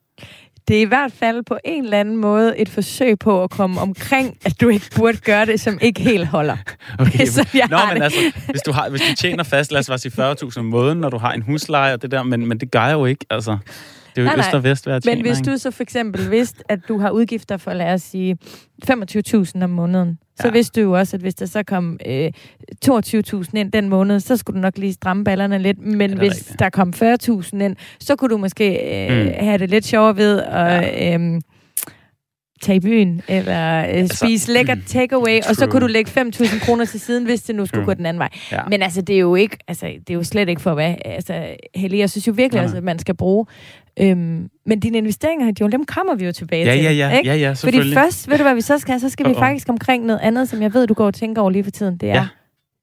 Det 0.68 0.78
er 0.78 0.82
i 0.82 0.86
hvert 0.86 1.12
fald 1.12 1.44
på 1.44 1.58
en 1.66 1.84
eller 1.84 2.00
anden 2.00 2.18
måde 2.18 2.58
et 2.58 2.70
forsøg 2.70 3.20
på 3.20 3.44
at 3.44 3.50
komme 3.50 3.82
omkring, 3.82 4.38
at 4.46 4.62
du 4.62 4.70
ikke 4.70 4.86
burde 4.96 5.18
gøre 5.18 5.46
det, 5.46 5.60
som 5.60 5.78
ikke 5.82 6.02
helt 6.02 6.28
holder. 6.28 6.58
Okay. 7.00 7.20
Jeg 7.54 7.68
Nå, 7.70 7.78
men 7.94 8.02
altså, 8.02 8.20
hvis 8.50 8.62
du, 8.62 8.72
har, 8.72 8.90
hvis 8.90 9.02
du 9.02 9.16
tjener 9.16 9.44
fast, 9.44 9.72
lad 9.72 9.90
os 9.90 10.02
sige 10.02 10.32
40.000 10.32 10.60
om 10.60 10.66
måneden, 10.66 10.98
når 10.98 11.10
du 11.10 11.18
har 11.18 11.34
en 11.34 11.42
husleje 11.42 11.94
og 11.94 12.02
det 12.02 12.12
der, 12.12 12.24
men, 12.24 12.46
men 12.48 12.60
det 12.60 12.72
gør 12.72 12.86
jeg 12.86 12.94
jo 12.94 13.06
ikke, 13.06 13.26
altså. 13.30 13.58
Det 14.22 14.28
er 14.28 14.32
jo 14.32 14.36
Nej, 14.38 14.48
øst 14.48 14.54
og 14.54 14.64
vest 14.64 14.86
hver 14.86 15.00
Men 15.06 15.22
hvis 15.22 15.38
du 15.42 15.58
så 15.58 15.72
for 15.72 15.84
eksempel 15.84 16.32
vidste, 16.32 16.64
at 16.70 16.80
du 16.88 17.00
har 17.00 17.10
udgifter 17.10 17.58
for, 17.58 17.74
lad 17.74 17.94
os 17.94 18.02
sige, 18.02 18.38
25.000 18.92 19.64
om 19.64 19.70
måneden, 19.70 20.20
så 20.40 20.48
Ja. 20.48 20.52
vidste 20.54 20.82
du 20.82 20.86
jo 20.90 20.98
også, 20.98 21.18
at 21.18 21.22
hvis 21.22 21.36
der 21.36 21.46
så 21.46 21.64
kom 21.64 22.00
øh, 22.06 22.32
22.000 22.86 23.50
ind 23.54 23.72
den 23.72 23.90
måned, 23.90 24.20
så 24.20 24.38
skulle 24.38 24.58
du 24.58 24.62
nok 24.62 24.78
lige 24.78 24.94
stramme 24.94 25.24
ballerne 25.24 25.60
lidt. 25.60 25.80
Men 25.80 26.14
er 26.14 26.18
hvis 26.18 26.32
rigtigt. 26.32 26.60
der 26.60 26.70
kom 26.70 26.94
40.000 26.96 27.64
ind, 27.64 27.76
så 28.00 28.16
kunne 28.16 28.30
du 28.30 28.38
måske 28.38 28.70
øh, 29.10 29.26
Mm. 29.26 29.32
have 29.40 29.58
det 29.58 29.70
lidt 29.70 29.86
sjovere 29.86 30.18
ved 30.18 30.42
at 30.42 31.14
øh, 31.22 31.42
tage 32.62 32.76
i 32.76 32.80
byen, 32.80 33.22
eller 33.28 33.78
øh, 33.78 33.84
Altså, 33.88 34.18
spise 34.26 34.54
lækker 34.54 34.76
takeaway, 34.88 35.40
og 35.50 35.56
så 35.56 35.68
kunne 35.68 35.82
du 35.82 35.88
lægge 35.88 36.22
5.000 36.22 36.66
kroner 36.66 36.86
til 36.86 37.00
siden, 37.00 37.26
hvis 37.26 37.42
det 37.44 37.56
nu 37.56 37.66
skulle 37.66 37.86
True. 37.86 37.94
gå 37.94 37.98
den 37.98 38.06
anden 38.06 38.20
vej. 38.20 38.30
Ja. 38.52 38.62
Men 38.70 38.82
altså, 38.82 39.02
det 39.02 39.16
er 39.16 39.20
jo 39.20 39.36
ikke, 39.36 39.58
altså, 39.68 39.86
det 39.86 40.10
er 40.10 40.14
jo 40.14 40.24
slet 40.24 40.50
ikke 40.50 40.62
for 40.62 40.74
hvad. 40.74 40.96
Altså, 41.06 41.48
Helge, 41.76 41.98
jeg 42.00 42.10
synes 42.10 42.28
jo 42.28 42.34
virkelig, 42.36 42.62
altså, 42.62 42.78
at 42.78 42.84
man 42.84 43.00
skal 43.00 43.16
bruge. 43.16 43.46
Øhm, 44.00 44.50
men 44.66 44.80
dine 44.80 44.98
investeringer, 44.98 45.52
Joel, 45.62 45.72
dem 45.72 45.86
kommer 45.86 46.16
vi 46.16 46.26
jo 46.26 46.32
tilbage 46.32 46.66
Ja, 46.66 46.72
til. 46.74 46.84
ja, 46.84 46.92
ja, 46.92 47.18
Ikke? 47.18 47.30
ja, 47.30 47.36
ja, 47.36 47.50
Fordi 47.50 47.56
selvfølgelig. 47.60 47.98
først, 47.98 48.30
ved 48.30 48.38
du 48.38 48.44
hvad 48.44 48.56
vi 48.56 48.62
så 48.62 48.78
skal? 48.80 49.00
Så 49.00 49.10
skal 49.10 49.26
vi 49.26 49.32
Uh-oh. 49.32 49.40
faktisk 49.40 49.70
omkring 49.70 50.06
noget 50.06 50.20
andet, 50.20 50.50
som 50.50 50.62
jeg 50.62 50.74
ved, 50.74 50.88
du 50.88 50.94
går 50.94 51.06
og 51.06 51.14
tænker 51.14 51.42
over 51.42 51.52
lige 51.52 51.64
for 51.64 51.72
tiden. 51.72 51.98
Det 51.98 52.10
er, 52.10 52.14
Ja. 52.14 52.28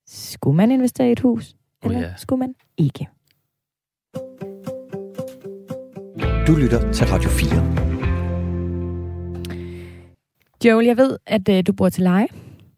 skulle 0.08 0.56
man 0.56 0.70
investere 0.70 1.08
i 1.08 1.12
et 1.12 1.20
hus? 1.20 1.54
Oh, 1.84 1.90
Eller 1.92 2.04
ja. 2.06 2.12
skulle 2.16 2.38
man 2.40 2.54
ikke? 2.78 3.08
Du 6.46 6.54
lytter 6.54 6.92
til 6.92 7.06
Radio 7.06 7.28
4. 7.30 7.93
Joel, 10.64 10.86
jeg 10.86 10.96
ved, 10.96 11.18
at 11.26 11.48
øh, 11.48 11.62
du 11.66 11.72
bor 11.72 11.88
til 11.88 12.02
leje. 12.02 12.26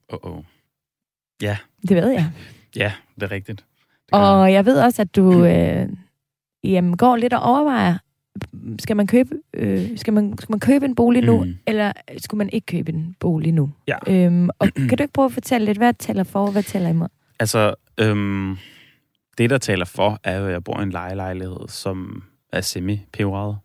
Oh, 0.09 0.33
oh. 0.37 0.43
Det 1.89 1.97
ved 1.97 2.11
jeg. 2.11 2.31
Ja, 2.77 2.93
det 3.15 3.23
er 3.23 3.31
rigtigt. 3.31 3.59
Det 3.59 4.13
gør 4.13 4.19
jeg. 4.19 4.27
Og 4.29 4.53
jeg 4.53 4.65
ved 4.67 4.81
også, 4.81 5.03
at 5.03 5.17
du 5.17 5.45
øh, 5.45 5.89
jamen, 6.65 6.97
går 6.97 7.17
lidt 7.17 7.33
og 7.33 7.43
overvejer, 7.43 7.99
skal 8.79 8.97
man 8.97 9.07
købe, 9.07 9.35
øh, 9.55 9.99
skal 9.99 10.13
man, 10.13 10.39
skal 10.39 10.53
man 10.53 10.61
købe 10.61 10.85
en 10.85 10.95
bolig 10.95 11.23
nu, 11.25 11.45
Mm. 11.45 11.55
eller 11.67 11.93
skulle 12.19 12.39
man 12.39 12.51
ikke 12.53 12.67
købe 12.67 12.93
en 12.93 13.17
bolig 13.21 13.53
nu? 13.53 13.71
Ja. 13.89 13.97
Øhm, 14.07 14.49
og 14.59 14.69
kan 14.89 14.99
du 14.99 15.03
ikke 15.03 15.13
prøve 15.13 15.27
at 15.27 15.33
fortælle 15.33 15.65
lidt, 15.65 15.79
hvad 15.79 15.95
tæller 15.95 16.25
for, 16.25 16.47
og 16.47 16.53
hvad 16.53 16.63
tæller 16.63 16.89
imod? 16.89 17.09
Altså, 17.41 17.75
øhm, 17.99 18.57
det, 19.39 19.51
der 19.51 19.59
taler 19.59 19.85
for, 19.85 20.19
er 20.25 20.39
jo, 20.39 20.47
at 20.47 20.53
jeg 20.53 20.65
bor 20.65 20.81
i 20.81 20.83
en 20.83 20.91
lejelejlighed, 20.91 21.69
som 21.69 22.23
er 22.53 22.61
semi-peberet. 22.61 23.57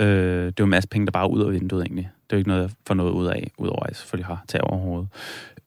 Øh, 0.00 0.06
det 0.46 0.46
er 0.46 0.52
jo 0.60 0.64
en 0.64 0.70
masse 0.70 0.88
penge, 0.88 1.06
der 1.06 1.12
bare 1.12 1.24
er 1.24 1.28
ud 1.28 1.42
af 1.44 1.52
vinduet, 1.52 1.82
egentlig. 1.82 2.10
Det 2.32 2.36
er 2.36 2.38
ikke 2.38 2.48
noget, 2.48 2.62
jeg 2.62 2.70
får 2.86 2.94
noget 2.94 3.12
ud 3.12 3.26
af, 3.26 3.50
udover 3.58 3.82
at 3.82 3.88
jeg 3.88 3.96
selvfølgelig 3.96 4.26
har 4.26 4.44
tag 4.48 4.60
over 4.60 4.78
hovedet. 4.78 5.08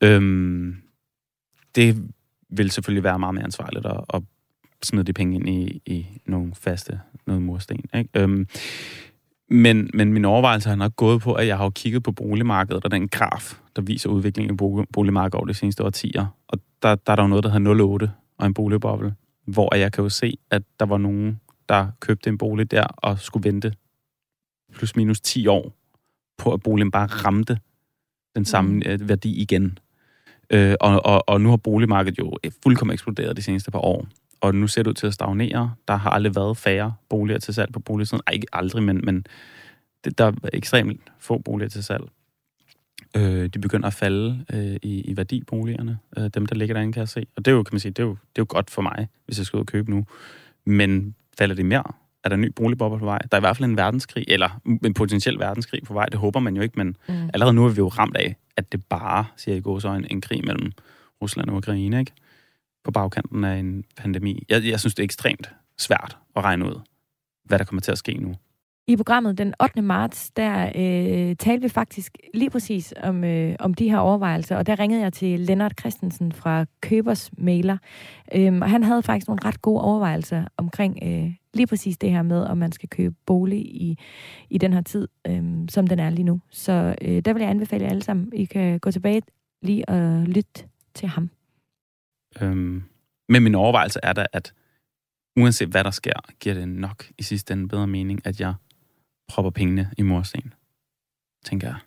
Øhm, 0.01 0.75
det 1.75 2.03
vil 2.49 2.71
selvfølgelig 2.71 3.03
være 3.03 3.19
meget 3.19 3.35
mere 3.35 3.43
ansvarligt 3.43 3.85
at, 3.85 4.01
at 4.13 4.21
smide 4.83 5.03
de 5.03 5.13
penge 5.13 5.35
ind 5.35 5.49
i, 5.49 5.81
i 5.85 6.07
nogle 6.25 6.55
faste, 6.55 6.99
noget 7.27 7.41
mursten. 7.41 7.79
Ikke? 7.93 8.09
Øhm, 8.15 8.47
men, 9.49 9.89
men 9.93 10.13
min 10.13 10.25
overvejelse 10.25 10.69
har 10.69 10.75
nok 10.75 10.95
gået 10.95 11.21
på, 11.21 11.33
at 11.33 11.47
jeg 11.47 11.57
har 11.57 11.63
jo 11.63 11.69
kigget 11.69 12.03
på 12.03 12.11
boligmarkedet 12.11 12.85
og 12.85 12.91
den 12.91 13.07
graf, 13.07 13.59
der 13.75 13.81
viser 13.81 14.09
udviklingen 14.09 14.55
i 14.55 14.57
boligmarkedet 14.93 15.35
over 15.35 15.45
de 15.45 15.53
seneste 15.53 15.83
årtier. 15.83 16.25
Og 16.47 16.59
der, 16.81 16.95
der 16.95 17.11
er 17.11 17.15
der 17.15 17.23
jo 17.23 17.27
noget, 17.27 17.43
der 17.43 17.49
hedder 17.49 18.07
0,8 18.07 18.09
og 18.37 18.45
en 18.45 18.53
boligboble, 18.53 19.15
hvor 19.47 19.75
jeg 19.75 19.91
kan 19.91 20.03
jo 20.03 20.09
se, 20.09 20.37
at 20.51 20.61
der 20.79 20.85
var 20.85 20.97
nogen, 20.97 21.39
der 21.69 21.87
købte 21.99 22.29
en 22.29 22.37
bolig 22.37 22.71
der 22.71 22.83
og 22.83 23.19
skulle 23.19 23.49
vente 23.49 23.73
plus 24.73 24.95
minus 24.95 25.21
10 25.21 25.47
år 25.47 25.84
på, 26.37 26.53
at 26.53 26.63
boligen 26.63 26.91
bare 26.91 27.05
ramte 27.07 27.59
den 28.35 28.45
samme 28.45 28.71
Mm. 28.71 28.81
mm. 29.01 29.09
værdi 29.09 29.41
igen. 29.41 29.77
Øh, 30.49 30.75
og, 30.79 31.05
og, 31.05 31.23
og 31.29 31.41
nu 31.41 31.49
har 31.49 31.57
boligmarkedet 31.57 32.19
jo 32.19 32.37
fuldkommen 32.63 32.93
eksploderet 32.93 33.37
de 33.37 33.41
seneste 33.41 33.71
par 33.71 33.79
år. 33.79 34.07
Og 34.41 34.55
nu 34.55 34.67
ser 34.67 34.83
det 34.83 34.89
ud 34.89 34.93
til 34.93 35.07
at 35.07 35.13
stagnere. 35.13 35.73
Der 35.87 35.95
har 35.95 36.09
aldrig 36.09 36.35
været 36.35 36.57
færre 36.57 36.93
boliger 37.09 37.39
til 37.39 37.53
salg 37.53 37.73
på 37.73 37.79
boligsiden. 37.79 38.21
Ej, 38.27 38.33
ikke 38.33 38.47
aldrig, 38.53 38.83
men, 38.83 39.01
men 39.03 39.25
det, 40.05 40.17
der 40.17 40.25
er 40.25 40.31
ekstremt 40.53 41.01
få 41.19 41.37
boliger 41.37 41.69
til 41.69 41.83
salg. 41.83 42.03
Øh, 43.17 43.49
de 43.49 43.59
begynder 43.59 43.87
at 43.87 43.93
falde 43.93 44.45
øh, 44.53 44.75
i, 44.81 45.01
i 45.01 45.17
værdiboligerne, 45.17 45.97
øh, 46.17 46.29
dem 46.33 46.45
der 46.45 46.55
ligger 46.55 46.73
derinde, 46.75 46.93
kan 46.93 46.99
jeg 46.99 47.09
se. 47.09 47.25
Og 47.35 47.45
det 47.45 47.51
er 47.51 47.55
jo, 47.55 47.63
kan 47.63 47.73
man 47.73 47.79
sige, 47.79 47.91
det 47.91 47.99
er 47.99 48.07
jo, 48.07 48.11
det 48.11 48.17
er 48.17 48.41
jo 48.41 48.45
godt 48.49 48.69
for 48.69 48.81
mig, 48.81 49.07
hvis 49.25 49.37
jeg 49.37 49.45
skal 49.45 49.57
ud 49.57 49.61
og 49.61 49.67
købe 49.67 49.91
nu. 49.91 50.05
Men 50.65 51.15
falder 51.37 51.55
de 51.55 51.63
mere? 51.63 51.83
Er 52.25 52.29
der 52.29 52.35
en 52.35 52.41
ny 52.41 52.51
boligboble 52.55 52.99
på 52.99 53.05
vej? 53.05 53.17
Der 53.17 53.37
er 53.37 53.37
i 53.37 53.45
hvert 53.47 53.57
fald 53.57 53.69
en 53.69 53.77
verdenskrig, 53.77 54.25
eller 54.27 54.59
en 54.85 54.93
potentiel 54.93 55.39
verdenskrig 55.39 55.83
på 55.83 55.93
vej. 55.93 56.05
Det 56.05 56.19
håber 56.19 56.39
man 56.39 56.55
jo 56.55 56.61
ikke, 56.61 56.73
men 56.77 56.87
Mm. 57.09 57.29
allerede 57.33 57.53
nu 57.53 57.65
er 57.65 57.69
vi 57.69 57.77
jo 57.77 57.87
ramt 57.87 58.17
af, 58.17 58.35
at 58.57 58.71
det 58.71 58.85
bare, 58.85 59.25
siger 59.37 59.53
jeg 59.53 59.59
i 59.59 59.61
går, 59.61 59.79
så 59.79 59.89
en, 59.89 60.05
en 60.11 60.21
krig 60.21 60.45
mellem 60.45 60.71
Rusland 61.21 61.49
og 61.49 61.55
Ukraine, 61.55 61.99
ikke? 61.99 62.11
På 62.83 62.91
bagkanten 62.91 63.43
af 63.43 63.55
en 63.57 63.83
pandemi. 63.97 64.43
Jeg, 64.49 64.65
jeg 64.65 64.79
synes, 64.79 64.95
det 64.95 65.03
er 65.03 65.05
ekstremt 65.05 65.49
svært 65.77 66.17
at 66.35 66.43
regne 66.43 66.65
ud, 66.65 66.79
hvad 67.45 67.59
der 67.59 67.65
kommer 67.65 67.81
til 67.81 67.91
at 67.91 67.97
ske 67.97 68.13
nu. 68.13 68.35
I 68.87 68.95
programmet 68.95 69.37
den 69.37 69.53
8. 69.63 69.81
marts, 69.81 70.31
der 70.31 70.65
øh, 70.75 71.35
talte 71.35 71.61
vi 71.61 71.69
faktisk 71.69 72.17
lige 72.33 72.49
præcis 72.49 72.93
om, 73.03 73.23
øh, 73.23 73.55
om 73.59 73.73
de 73.73 73.89
her 73.89 73.97
overvejelser, 73.97 74.57
og 74.57 74.67
der 74.67 74.79
ringede 74.79 75.01
jeg 75.01 75.13
til 75.13 75.39
Lennart 75.39 75.79
Christensen 75.79 76.31
fra 76.31 76.65
Købers 76.81 77.29
Mailer, 77.37 77.77
øhm, 78.35 78.61
og 78.61 78.69
han 78.69 78.83
havde 78.83 79.03
faktisk 79.03 79.27
nogle 79.27 79.45
ret 79.45 79.61
gode 79.61 79.81
overvejelser 79.81 80.43
omkring 80.57 80.99
øh, 81.03 81.31
lige 81.55 81.67
præcis 81.67 81.97
det 81.97 82.11
her 82.11 82.21
med, 82.21 82.43
om 82.43 82.57
man 82.57 82.71
skal 82.71 82.89
købe 82.89 83.15
bolig 83.25 83.59
i, 83.59 83.99
i 84.49 84.57
den 84.57 84.73
her 84.73 84.81
tid, 84.81 85.07
øh, 85.27 85.43
som 85.69 85.87
den 85.87 85.99
er 85.99 86.09
lige 86.09 86.23
nu. 86.23 86.41
Så 86.49 86.95
øh, 87.01 87.21
der 87.25 87.33
vil 87.33 87.41
jeg 87.41 87.49
anbefale 87.49 87.83
jer 87.83 87.89
alle 87.89 88.03
sammen, 88.03 88.33
I 88.33 88.45
kan 88.45 88.79
gå 88.79 88.91
tilbage 88.91 89.21
lige 89.61 89.89
og 89.89 90.21
lytte 90.21 90.63
til 90.93 91.07
ham. 91.07 91.29
Øhm, 92.41 92.83
men 93.29 93.43
min 93.43 93.55
overvejelse 93.55 93.99
er 94.03 94.13
da, 94.13 94.25
at 94.33 94.53
uanset 95.37 95.69
hvad 95.69 95.83
der 95.83 95.91
sker, 95.91 96.19
giver 96.39 96.55
det 96.55 96.67
nok 96.67 97.05
i 97.17 97.23
sidste 97.23 97.53
ende 97.53 97.67
bedre 97.67 97.87
mening, 97.87 98.21
at 98.25 98.39
jeg 98.39 98.53
propper 99.27 99.51
pengene 99.51 99.91
i 99.97 100.01
mursten. 100.01 100.53
Tænker 101.45 101.67
jeg. 101.67 101.77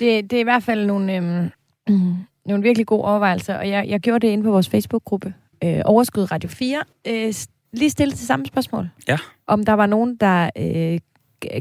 Det, 0.00 0.30
det 0.30 0.36
er 0.36 0.40
i 0.40 0.44
hvert 0.44 0.62
fald 0.62 0.86
nogle, 0.86 1.16
øhm, 1.16 1.50
nogle 2.48 2.62
virkelig 2.62 2.86
gode 2.86 3.04
overvejelser, 3.04 3.54
og 3.54 3.68
jeg, 3.68 3.88
jeg 3.88 4.00
gjorde 4.00 4.26
det 4.26 4.32
inde 4.32 4.44
på 4.44 4.50
vores 4.50 4.68
Facebook-gruppe, 4.68 5.34
øh, 5.64 5.82
Overskud 5.84 6.32
Radio 6.32 6.48
4, 6.48 6.84
øh, 7.06 7.32
lige 7.72 7.90
stille 7.90 8.12
til 8.14 8.26
samme 8.26 8.46
spørgsmål. 8.46 8.88
Ja. 9.08 9.16
Om 9.46 9.64
der 9.64 9.72
var 9.72 9.86
nogen, 9.86 10.16
der 10.16 10.50
øh, 10.56 11.00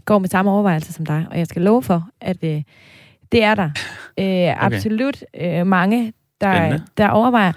går 0.05 0.19
med 0.19 0.29
samme 0.29 0.51
overvejelser 0.51 0.93
som 0.93 1.05
dig, 1.05 1.25
og 1.31 1.37
jeg 1.37 1.47
skal 1.47 1.61
love 1.61 1.83
for, 1.83 2.09
at 2.21 2.43
øh, 2.43 2.61
det 3.31 3.43
er 3.43 3.55
der 3.55 3.69
øh, 4.17 4.25
okay. 4.25 4.55
absolut 4.59 5.23
øh, 5.41 5.67
mange, 5.67 6.13
der, 6.41 6.55
Spændende. 6.55 6.85
der 6.97 7.09
overvejer. 7.09 7.51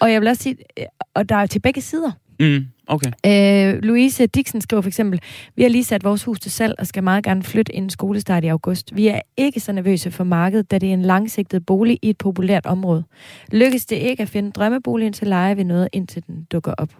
Og 0.00 0.12
jeg 0.12 0.20
vil 0.20 0.28
også 0.28 0.42
sige, 0.42 0.56
øh, 0.78 0.84
og 1.14 1.28
der 1.28 1.36
er 1.36 1.46
til 1.46 1.60
begge 1.60 1.80
sider. 1.80 2.10
Mm, 2.40 2.66
okay. 2.86 3.10
Øh, 3.26 3.82
Louise 3.82 4.26
Dixon 4.26 4.60
skriver 4.60 4.80
for 4.82 4.88
eksempel, 4.88 5.20
vi 5.56 5.62
har 5.62 5.70
lige 5.70 5.84
sat 5.84 6.04
vores 6.04 6.24
hus 6.24 6.40
til 6.40 6.52
salg 6.52 6.74
og 6.78 6.86
skal 6.86 7.02
meget 7.02 7.24
gerne 7.24 7.42
flytte 7.42 7.72
inden 7.72 7.90
skolestart 7.90 8.44
i 8.44 8.46
august. 8.46 8.96
Vi 8.96 9.06
er 9.08 9.20
ikke 9.36 9.60
så 9.60 9.72
nervøse 9.72 10.10
for 10.10 10.24
markedet, 10.24 10.70
da 10.70 10.78
det 10.78 10.88
er 10.88 10.92
en 10.92 11.02
langsigtet 11.02 11.66
bolig 11.66 11.98
i 12.02 12.10
et 12.10 12.18
populært 12.18 12.66
område. 12.66 13.04
Lykkes 13.52 13.86
det 13.86 13.96
ikke 13.96 14.22
at 14.22 14.28
finde 14.28 14.50
drømmeboligen 14.50 15.12
til 15.12 15.26
leje 15.26 15.56
ved 15.56 15.64
noget, 15.64 15.88
indtil 15.92 16.26
den 16.26 16.46
dukker 16.52 16.74
op. 16.78 16.90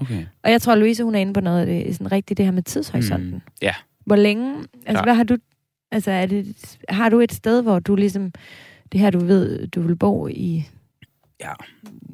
Okay. 0.00 0.26
Og 0.42 0.50
jeg 0.50 0.62
tror, 0.62 0.74
Louise 0.74 1.04
hun 1.04 1.14
er 1.14 1.18
inde 1.18 1.32
på 1.32 1.40
noget 1.40 1.66
det 1.66 1.88
er 1.88 1.92
sådan 1.92 2.12
rigtigt, 2.12 2.38
det 2.38 2.44
her 2.44 2.52
med 2.52 2.62
tidshorisonten. 2.62 3.30
Mm, 3.30 3.40
ja. 3.62 3.74
Hvor 4.06 4.16
længe, 4.16 4.56
altså 4.56 4.68
Klart. 4.90 5.04
hvad 5.04 5.14
har 5.14 5.24
du, 5.24 5.36
altså 5.90 6.10
er 6.10 6.26
det, 6.26 6.76
har 6.88 7.08
du 7.08 7.20
et 7.20 7.32
sted, 7.32 7.62
hvor 7.62 7.78
du 7.78 7.94
ligesom, 7.94 8.32
det 8.92 9.00
her 9.00 9.10
du 9.10 9.18
ved, 9.18 9.66
du 9.66 9.80
vil 9.80 9.96
bo 9.96 10.28
i, 10.28 10.66
Ja. 11.40 11.52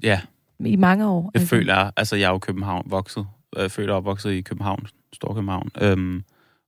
Ja, 0.02 0.20
i 0.60 0.76
mange 0.76 1.08
år? 1.08 1.22
det 1.22 1.40
altså. 1.40 1.48
føler 1.48 1.74
jeg. 1.74 1.92
Altså, 1.96 2.16
jeg 2.16 2.26
er 2.26 2.30
jo 2.30 2.38
København 2.38 2.82
vokset. 2.86 3.26
Øh, 3.56 3.70
født 3.70 3.90
og 3.90 3.96
opvokset 3.96 4.30
i 4.30 4.40
København, 4.40 4.86
Storkøbenhavn. 5.12 5.70
Øhm, 5.80 6.24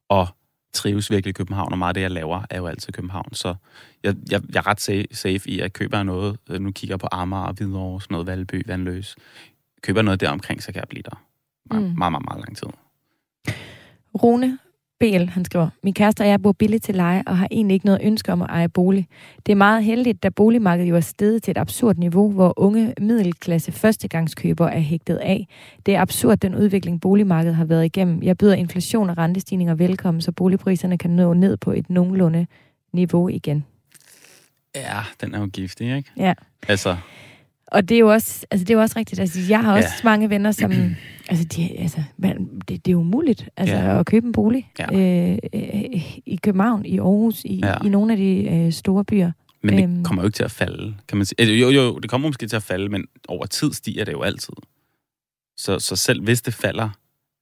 og 0.09 0.27
trives 0.73 1.11
virkelig 1.11 1.31
i 1.31 1.33
København, 1.33 1.73
og 1.73 1.79
meget 1.79 1.91
af 1.91 1.95
det, 1.95 2.01
jeg 2.01 2.11
laver, 2.11 2.43
er 2.51 2.57
jo 2.59 2.67
altid 2.67 2.93
København. 2.93 3.35
Så 3.35 3.55
jeg, 4.05 4.15
jeg, 4.31 4.43
jeg 4.55 4.59
er 4.59 4.67
ret 4.67 4.81
safe, 5.17 5.51
i, 5.51 5.61
at 5.61 5.73
køber 5.73 5.97
jeg 5.97 6.05
noget, 6.05 6.37
øh, 6.51 6.61
nu 6.61 6.71
kigger 6.73 6.93
jeg 6.93 7.01
på 7.01 7.09
Amager, 7.13 7.53
Hvidovre, 7.53 8.01
sådan 8.01 8.15
noget 8.15 8.27
Valby, 8.27 8.67
Vandløs. 8.67 9.17
Køber 9.83 10.03
noget 10.03 10.21
der 10.21 10.31
omkring, 10.31 10.63
så 10.63 10.73
kan 10.73 10.81
jeg 10.81 10.89
blive 10.89 11.03
der. 11.03 11.23
Meget, 11.71 11.91
mm. 11.91 11.99
meget, 11.99 12.13
meget, 12.13 12.25
meget 12.25 12.41
lang 12.41 12.57
tid. 12.57 12.69
Rune 14.23 14.59
BL, 15.01 15.25
han 15.25 15.45
skriver, 15.45 15.69
min 15.83 15.95
kæreste 15.95 16.23
og 16.23 16.29
jeg 16.29 16.43
bor 16.43 16.53
billigt 16.53 16.85
til 16.85 16.95
leje 16.95 17.23
og 17.27 17.39
har 17.39 17.49
egentlig 17.51 17.75
ikke 17.75 17.87
noget 17.87 18.01
ønske 18.03 18.33
om 18.33 18.43
at 18.43 18.51
eje 18.51 18.69
bolig. 18.69 19.09
Det 19.47 19.53
er 19.53 19.57
meget 19.57 19.85
heldigt, 19.85 20.23
da 20.23 20.29
boligmarkedet 20.29 20.91
jo 20.91 20.97
er 20.97 21.01
steget 21.01 21.43
til 21.43 21.51
et 21.51 21.59
absurd 21.59 21.97
niveau, 21.97 22.31
hvor 22.33 22.55
unge 22.57 22.95
middelklasse 23.01 23.73
førstegangskøbere 23.73 24.75
er 24.75 24.81
hægtet 24.81 25.17
af. 25.17 25.47
Det 25.87 25.95
er 25.95 26.01
absurd, 26.01 26.39
den 26.39 26.55
udvikling 26.55 27.01
boligmarkedet 27.01 27.57
har 27.57 27.65
været 27.65 27.85
igennem. 27.85 28.23
Jeg 28.23 28.39
byder 28.39 28.55
inflation 28.55 29.11
og 29.11 29.19
rentestigninger 29.19 29.75
velkommen, 29.75 30.21
så 30.21 30.33
boligpriserne 30.33 30.99
kan 30.99 31.11
nå 31.11 31.35
ned 31.35 31.57
på 31.57 31.73
et 31.73 31.91
nogenlunde 31.91 32.47
niveau 32.93 33.29
igen. 33.29 33.65
Ja, 34.75 35.01
den 35.21 35.35
er 35.35 35.41
jo 35.41 35.49
giftig, 35.53 35.97
ikke? 35.97 36.11
Ja. 36.17 36.35
Altså, 36.69 36.97
Og 37.73 37.89
det 37.89 37.95
er 37.95 37.99
jo 37.99 38.13
også, 38.13 38.47
altså 38.51 38.65
det 38.65 38.71
er 38.71 38.75
jo 38.75 38.81
også 38.81 38.99
rigtigt. 38.99 39.21
Altså, 39.21 39.41
jeg 39.49 39.61
har 39.61 39.77
også 39.77 39.89
Ja. 39.89 40.05
mange 40.11 40.31
venner, 40.31 40.53
som... 40.53 40.73
altså, 41.31 41.45
de, 41.45 41.79
altså 41.79 42.03
man, 42.17 42.49
det, 42.69 42.87
det 42.87 42.93
er 42.93 42.97
umuligt 42.97 43.49
altså, 43.57 43.77
Ja. 43.77 44.01
at 44.01 44.07
købe 44.07 44.27
en 44.27 44.33
bolig 44.33 44.73
Ja. 44.79 44.87
øh, 45.33 45.39
øh, 45.55 46.19
i 46.27 46.39
København, 46.43 46.85
i 46.87 46.99
Aarhus, 46.99 47.45
i, 47.45 47.61
Ja. 47.65 47.75
i 47.85 47.89
nogle 47.89 48.13
af 48.13 48.17
de 48.19 48.49
øh, 48.51 48.73
store 48.73 49.05
byer. 49.05 49.33
men 49.63 49.77
det 49.77 49.83
Øhm. 49.85 50.05
kommer 50.05 50.23
jo 50.23 50.27
ikke 50.27 50.37
til 50.37 50.45
at 50.45 50.51
falde, 50.51 50.95
kan 51.09 51.17
man 51.19 51.27
sige. 51.27 51.37
Altså, 51.41 51.55
Jo, 51.55 51.69
jo, 51.69 51.99
det 51.99 52.11
kommer 52.11 52.29
måske 52.29 52.47
til 52.47 52.57
at 52.57 52.63
falde, 52.63 52.89
men 52.89 53.05
over 53.29 53.47
tid 53.47 53.73
stiger 53.73 54.05
det 54.05 54.13
jo 54.13 54.23
altid. 54.23 54.55
Så, 55.57 55.79
så 55.79 55.97
selv 55.97 56.23
hvis 56.25 56.43
det 56.43 56.55
falder 56.55 56.89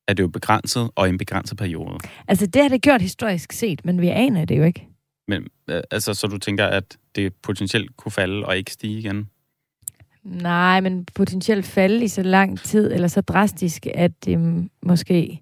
er 0.08 0.12
det 0.12 0.22
jo 0.22 0.28
begrænset 0.28 0.90
og 0.94 1.06
i 1.06 1.10
en 1.10 1.18
begrænset 1.18 1.58
periode. 1.58 1.98
Altså, 2.28 2.46
det 2.46 2.62
har 2.62 2.68
det 2.68 2.82
gjort 2.82 3.02
historisk 3.02 3.52
set, 3.52 3.84
men 3.84 4.00
vi 4.00 4.08
aner 4.08 4.44
det 4.44 4.58
jo 4.58 4.64
ikke. 4.64 4.86
Men 5.28 5.46
øh, 5.70 5.82
altså, 5.90 6.14
så 6.14 6.26
du 6.26 6.38
tænker, 6.38 6.64
at 6.66 6.96
det 7.14 7.34
potentielt 7.34 7.96
kunne 7.96 8.12
falde 8.12 8.46
og 8.46 8.56
ikke 8.58 8.72
stige 8.72 8.98
igen? 8.98 9.28
Nej, 10.26 10.80
men 10.80 11.06
potentielt 11.14 11.66
falde 11.66 12.04
i 12.04 12.08
så 12.08 12.22
lang 12.22 12.58
tid, 12.60 12.92
eller 12.92 13.08
så 13.08 13.20
drastisk, 13.20 13.86
at 13.94 14.24
det 14.24 14.38
mm, 14.38 14.70
måske 14.82 15.40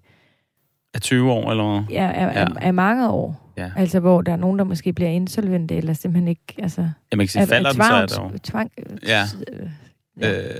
Er 0.93 0.99
20 0.99 1.31
år, 1.31 1.51
eller 1.51 1.85
ja, 1.89 2.03
er, 2.03 2.09
er, 2.27 2.39
Ja. 2.39 2.47
er 2.67 2.71
mange 2.71 3.09
år. 3.09 3.51
Ja. 3.57 3.71
Altså, 3.75 3.99
hvor 3.99 4.21
der 4.21 4.31
er 4.31 4.35
nogen, 4.35 4.59
der 4.59 4.65
måske 4.65 4.93
bliver 4.93 5.09
insolvente, 5.09 5.75
eller 5.75 5.93
simpelthen 5.93 6.27
ikke... 6.27 6.55
Altså, 6.59 6.81
Jeg 7.11 7.19
kan 7.19 7.27
sige, 7.27 7.47
falder 7.47 7.71
den, 7.71 7.81
så 7.83 7.93
er 8.23 8.29
det 8.31 8.41
tvang, 8.41 8.71
Ja. 9.07 9.23
øh, 9.51 9.63
øh, 9.63 9.69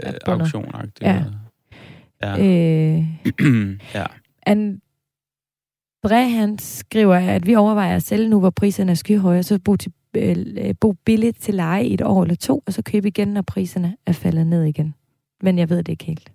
er 0.03 0.11
bundet. 0.25 0.41
auktionagtigt. 0.41 1.01
Ja. 1.01 1.23
Ja. 2.21 2.39
Øh, 2.39 3.03
ja. 3.93 4.05
André, 6.05 6.15
han 6.15 6.59
skriver, 6.59 7.15
at 7.15 7.47
vi 7.47 7.55
overvejer 7.55 7.95
at 7.95 8.03
sælge 8.03 8.29
nu, 8.29 8.39
hvor 8.39 8.49
priserne 8.49 8.91
er 8.91 8.95
skyhøje, 8.95 9.43
så 9.43 9.59
bo, 9.65 9.75
til, 9.75 9.91
øh, 9.91 10.04
bo 10.79 10.91
billigt 11.05 11.41
til 11.41 11.53
leje 11.53 11.85
i 11.85 11.93
et 11.93 12.01
år 12.01 12.23
eller 12.23 12.35
to, 12.35 12.63
og 12.67 12.73
så 12.73 12.81
købe 12.81 13.07
igen, 13.07 13.27
når 13.27 13.41
priserne 13.41 13.95
er 14.05 14.11
faldet 14.11 14.47
ned 14.47 14.63
igen. 14.63 14.93
Men 15.41 15.59
jeg 15.59 15.69
ved 15.69 15.77
det 15.77 15.89
ikke 15.89 16.03
helt. 16.05 16.31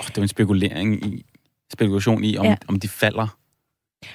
Oh, 0.00 0.06
det 0.06 0.18
er 0.18 0.22
en 0.22 0.28
spekulering 0.28 1.06
i, 1.06 1.24
spekulation 1.72 2.24
i, 2.24 2.36
om, 2.36 2.46
Ja. 2.46 2.56
om 2.68 2.80
de 2.80 2.88
falder. 2.88 3.38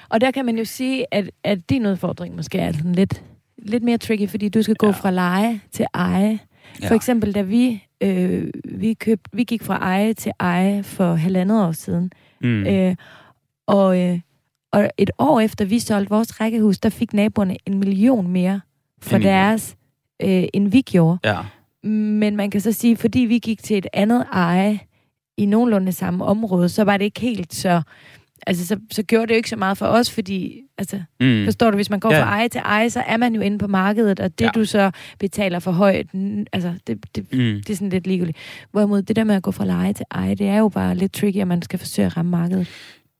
Og 0.08 0.20
der 0.20 0.30
kan 0.30 0.44
man 0.46 0.58
jo 0.58 0.64
sige, 0.64 1.06
at, 1.14 1.30
at 1.44 1.70
din 1.70 1.86
udfordring 1.86 2.36
måske 2.36 2.58
er 2.58 2.72
sådan 2.72 2.92
lidt, 2.94 3.24
lidt 3.58 3.82
mere 3.82 3.98
tricky, 3.98 4.28
fordi 4.28 4.48
du 4.48 4.62
skal 4.62 4.74
gå 4.74 4.86
Ja. 4.86 4.92
fra 4.92 5.10
leje 5.10 5.60
til 5.72 5.86
eje. 5.94 6.38
Ja. 6.82 6.88
For 6.88 6.94
eksempel, 6.94 7.34
da 7.34 7.42
vi, 7.42 7.84
øh, 8.00 8.48
vi, 8.64 8.94
køb, 8.94 9.20
vi 9.32 9.44
gik 9.44 9.62
fra 9.62 9.76
eje 9.76 10.14
til 10.14 10.32
eje 10.40 10.82
for 10.82 11.14
halvandet 11.14 11.62
år 11.66 11.72
siden, 11.72 12.10
mm. 12.40 12.66
øh, 12.66 12.96
og, 13.66 14.00
øh, 14.00 14.20
og 14.72 14.90
et 14.98 15.10
år 15.18 15.40
efter 15.40 15.64
vi 15.64 15.78
solgte 15.78 16.10
vores 16.10 16.40
rækkehus, 16.40 16.78
der 16.78 16.88
fik 16.88 17.12
naboerne 17.12 17.56
en 17.66 17.78
million 17.78 18.28
mere 18.28 18.60
for 19.02 19.16
End 19.16 19.24
deres, 19.24 19.76
øh, 20.22 20.44
end 20.54 20.68
vi 20.68 20.80
gjorde. 20.80 21.18
ja. 21.24 21.38
Men 21.88 22.36
man 22.36 22.50
kan 22.50 22.60
så 22.60 22.72
sige, 22.72 22.96
fordi 22.96 23.18
vi 23.20 23.38
gik 23.38 23.62
til 23.62 23.78
et 23.78 23.86
andet 23.92 24.26
eje 24.32 24.80
i 25.38 25.46
nogenlunde 25.46 25.92
samme 25.92 26.24
område, 26.24 26.68
så 26.68 26.84
var 26.84 26.96
det 26.96 27.04
ikke 27.04 27.20
helt 27.20 27.54
så... 27.54 27.82
Altså, 28.46 28.66
så, 28.66 28.76
så 28.90 29.02
gjorde 29.02 29.26
det 29.26 29.34
jo 29.34 29.36
ikke 29.36 29.48
så 29.48 29.56
meget 29.56 29.78
for 29.78 29.86
os, 29.86 30.10
fordi... 30.10 30.60
Altså, 30.78 31.02
Mm. 31.20 31.44
forstår 31.44 31.70
du, 31.70 31.76
hvis 31.76 31.90
man 31.90 32.00
går 32.00 32.12
Ja. 32.14 32.22
fra 32.22 32.28
eje 32.28 32.48
til 32.48 32.60
eje, 32.64 32.90
så 32.90 33.00
er 33.00 33.16
man 33.16 33.34
jo 33.34 33.40
inde 33.40 33.58
på 33.58 33.66
markedet, 33.66 34.20
og 34.20 34.38
det, 34.38 34.44
Ja. 34.44 34.50
du 34.54 34.64
så 34.64 34.90
betaler 35.18 35.58
for 35.58 35.72
højt, 35.72 36.06
altså, 36.52 36.74
det, 36.86 37.16
det, 37.16 37.32
Mm. 37.32 37.38
det 37.38 37.70
er 37.70 37.74
sådan 37.74 37.88
lidt 37.88 38.06
ligegyldigt. 38.06 38.38
Hvorimod 38.70 39.02
det 39.02 39.16
der 39.16 39.24
med 39.24 39.34
at 39.34 39.42
gå 39.42 39.50
fra 39.50 39.64
leje 39.64 39.92
til 39.92 40.06
eje, 40.10 40.34
det 40.34 40.46
er 40.48 40.58
jo 40.58 40.68
bare 40.68 40.94
lidt 40.94 41.12
tricky, 41.12 41.36
at 41.36 41.48
man 41.48 41.62
skal 41.62 41.78
forsøge 41.78 42.06
at 42.06 42.16
ramme 42.16 42.30
markedet. 42.30 42.68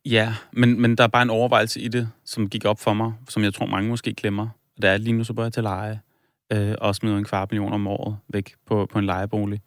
Ja, 0.07 0.35
men, 0.53 0.81
men 0.81 0.97
der 0.97 1.05
er 1.05 1.09
bare 1.09 1.23
en 1.23 1.31
overvejelse 1.31 1.81
i 1.81 1.89
det, 1.89 2.09
som 2.25 2.49
gik 2.49 2.65
op 2.65 2.81
for 2.81 2.93
mig, 2.95 3.13
som 3.29 3.43
jeg 3.43 3.55
tror 3.55 3.67
mange 3.67 3.89
måske 3.89 4.13
glemmer. 4.15 4.49
Det 4.81 4.91
er 4.91 4.95
at 4.95 5.01
lige 5.01 5.13
nu, 5.13 5.25
så 5.25 5.35
bør 5.35 5.43
jeg 5.43 5.53
til 5.53 5.63
leje 5.63 6.01
øh, 6.53 6.75
og 6.81 6.95
smider 6.95 7.19
en 7.19 7.25
kvart 7.25 7.51
million 7.51 7.73
om 7.73 7.87
året 7.87 8.17
væk 8.29 8.55
på, 8.67 8.87
på 8.87 8.99
en 8.99 9.07
lejebolig. 9.07 9.61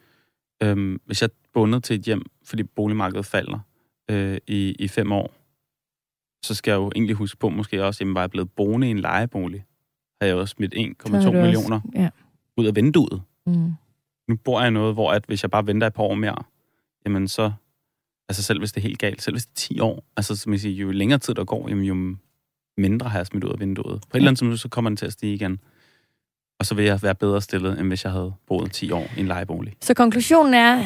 Øhm, 0.64 1.02
hvis 1.06 1.22
jeg 1.22 1.28
er 1.28 1.50
bundet 1.54 1.84
til 1.84 2.00
et 2.00 2.02
hjem, 2.02 2.26
fordi 2.46 2.64
boligmarkedet 2.64 3.26
falder 3.26 3.60
øh, 4.12 4.38
i, 4.48 4.76
i 4.80 4.88
fem 4.88 5.12
år, 5.12 5.34
så 6.46 6.56
skal 6.56 6.72
jeg 6.72 6.78
jo 6.78 6.92
egentlig 6.96 7.16
huske 7.16 7.38
på, 7.38 7.50
måske 7.50 7.86
også, 7.86 8.04
jamen 8.04 8.16
var 8.16 8.22
jeg 8.22 8.32
blevet 8.32 8.52
boende 8.52 8.88
i 8.88 8.92
en 8.92 9.00
lejebolig, 9.00 9.66
har 10.22 10.28
jeg 10.28 10.34
jo 10.34 10.46
smidt 10.46 10.76
1,2 10.76 11.22
Så 11.22 11.28
er 11.28 11.32
det 11.32 11.42
millioner 11.42 11.82
Også, 11.86 12.02
ja. 12.02 12.10
ud 12.58 12.66
af 12.66 12.76
vinduet. 12.76 13.22
Mm. 13.46 13.74
nu 14.28 14.36
bor 14.36 14.60
jeg 14.60 14.68
i 14.68 14.72
noget, 14.72 14.94
hvor 14.94 15.12
at 15.12 15.24
hvis 15.28 15.44
jeg 15.44 15.52
bare 15.52 15.68
venter 15.68 15.88
et 15.88 15.94
par 15.94 16.04
år 16.04 16.16
mere, 16.16 16.44
jamen 17.06 17.28
så, 17.28 17.52
altså 18.30 18.44
selv 18.44 18.60
hvis 18.60 18.72
det 18.72 18.82
er 18.82 18.88
helt 18.88 19.00
galt, 19.00 19.22
selv 19.22 19.34
hvis 19.34 19.46
det 19.46 19.52
er 19.52 19.56
10 19.56 19.80
år, 19.80 20.04
altså 20.18 20.36
som 20.36 20.52
jeg 20.52 20.60
siger, 20.60 20.76
jo 20.76 20.92
længere 20.92 21.20
tid 21.20 21.34
der 21.34 21.46
går, 21.46 21.70
jamen 21.70 21.84
jo 21.84 22.16
mindre 22.78 23.10
har 23.10 23.20
jeg 23.20 23.26
smidt 23.26 23.44
ud 23.44 23.50
af 23.50 23.60
vinduet. 23.60 24.02
På 24.02 24.08
et 24.14 24.16
eller 24.16 24.28
andet 24.28 24.40
tidspunkt, 24.40 24.60
så 24.60 24.70
kommer 24.70 24.90
den 24.90 24.98
til 24.98 25.06
at 25.06 25.14
stige 25.14 25.34
igen. 25.34 25.60
Og 26.60 26.66
så 26.66 26.76
vil 26.76 26.86
jeg 26.86 27.04
være 27.04 27.16
bedre 27.16 27.42
stillet, 27.42 27.80
end 27.80 27.88
hvis 27.88 28.04
jeg 28.04 28.12
havde 28.12 28.34
boet 28.48 28.72
10 28.72 28.92
år 28.92 29.08
i 29.18 29.20
en 29.20 29.28
lejebolig. 29.28 29.74
Så 29.82 29.94
konklusionen 29.94 30.54
er, 30.54 30.84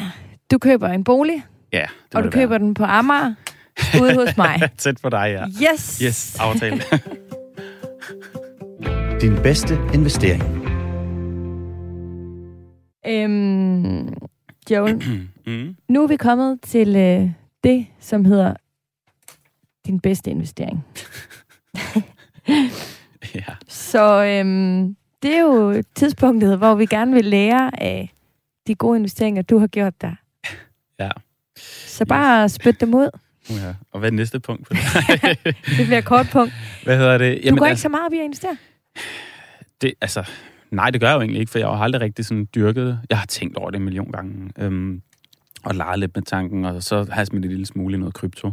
du 0.50 0.58
køber 0.58 0.88
en 0.88 1.04
bolig, 1.04 1.44
Ja, 1.72 1.86
det 2.06 2.14
og 2.14 2.24
du 2.24 2.30
køber 2.30 2.58
den 2.58 2.74
på 2.74 2.84
Amager, 2.84 3.34
ude 4.02 4.14
hos 4.14 4.36
mig. 4.36 4.70
Tæt 4.78 4.98
på 5.02 5.08
dig, 5.08 5.38
ja. 5.38 5.46
Yes! 5.72 5.98
Yes, 5.98 6.38
aftale. 6.40 6.82
Din 9.20 9.36
bedste 9.42 9.78
investering. 9.94 10.42
Øhm, 13.06 14.14
Joel, 14.70 15.02
mm. 15.46 15.76
nu 15.88 16.02
er 16.02 16.06
vi 16.06 16.16
kommet 16.16 16.60
til 16.62 16.96
øh, 16.96 17.30
det, 17.64 17.86
som 18.00 18.24
hedder 18.24 18.54
din 19.86 20.00
bedste 20.00 20.30
investering. 20.30 20.84
Ja. 23.34 23.44
Så 23.68 24.24
øhm, 24.24 24.96
det 25.22 25.34
er 25.34 25.40
jo 25.40 25.82
tidspunktet, 25.94 26.58
hvor 26.58 26.74
vi 26.74 26.86
gerne 26.86 27.14
vil 27.14 27.24
lære 27.24 27.82
af 27.82 28.14
de 28.66 28.74
gode 28.74 28.96
investeringer, 28.98 29.42
du 29.42 29.58
har 29.58 29.66
gjort 29.66 30.00
der. 30.00 30.12
Ja. 31.00 31.10
Så 31.86 32.04
bare 32.04 32.48
spyt 32.48 32.80
dem 32.80 32.94
ud. 32.94 33.10
ja. 33.50 33.74
Og 33.92 33.98
hvad 34.00 34.08
er 34.08 34.12
næste 34.12 34.40
punkt? 34.40 34.66
på 34.66 34.74
det? 34.74 35.44
Det 35.44 35.86
bliver 35.86 35.98
et 35.98 36.04
kort 36.04 36.26
punkt. 36.32 36.52
hvad 36.84 36.96
hedder 36.96 37.18
det? 37.18 37.40
Du 37.50 37.56
går 37.56 37.66
ikke 37.66 37.70
altså, 37.70 37.82
så 37.82 37.88
meget 37.88 38.06
op 38.06 38.12
i 38.12 38.18
at 38.18 38.24
investere? 38.24 38.56
det, 39.80 39.94
altså, 40.00 40.24
nej, 40.70 40.90
det 40.90 41.00
gør 41.00 41.08
jeg 41.08 41.14
jo 41.14 41.20
egentlig 41.20 41.40
ikke, 41.40 41.52
for 41.52 41.58
jeg 41.58 41.68
har 41.68 41.74
aldrig 41.74 42.00
rigtig 42.02 42.24
sådan 42.24 42.48
dyrket 42.54 42.86
det. 42.86 42.98
Jeg 43.10 43.18
har 43.18 43.26
tænkt 43.26 43.56
over 43.56 43.70
det 43.70 43.78
en 43.78 43.84
million 43.84 44.12
gange. 44.12 44.50
Øhm, 44.58 45.02
og 45.64 45.74
leget 45.74 45.98
lidt 45.98 46.16
med 46.16 46.22
tanken, 46.22 46.64
og 46.64 46.82
så 46.82 47.06
har 47.10 47.16
jeg 47.16 47.26
smidt 47.26 47.44
en 47.44 47.50
lille 47.50 47.66
smule 47.66 47.94
i 47.94 47.98
noget 47.98 48.14
krypto. 48.14 48.52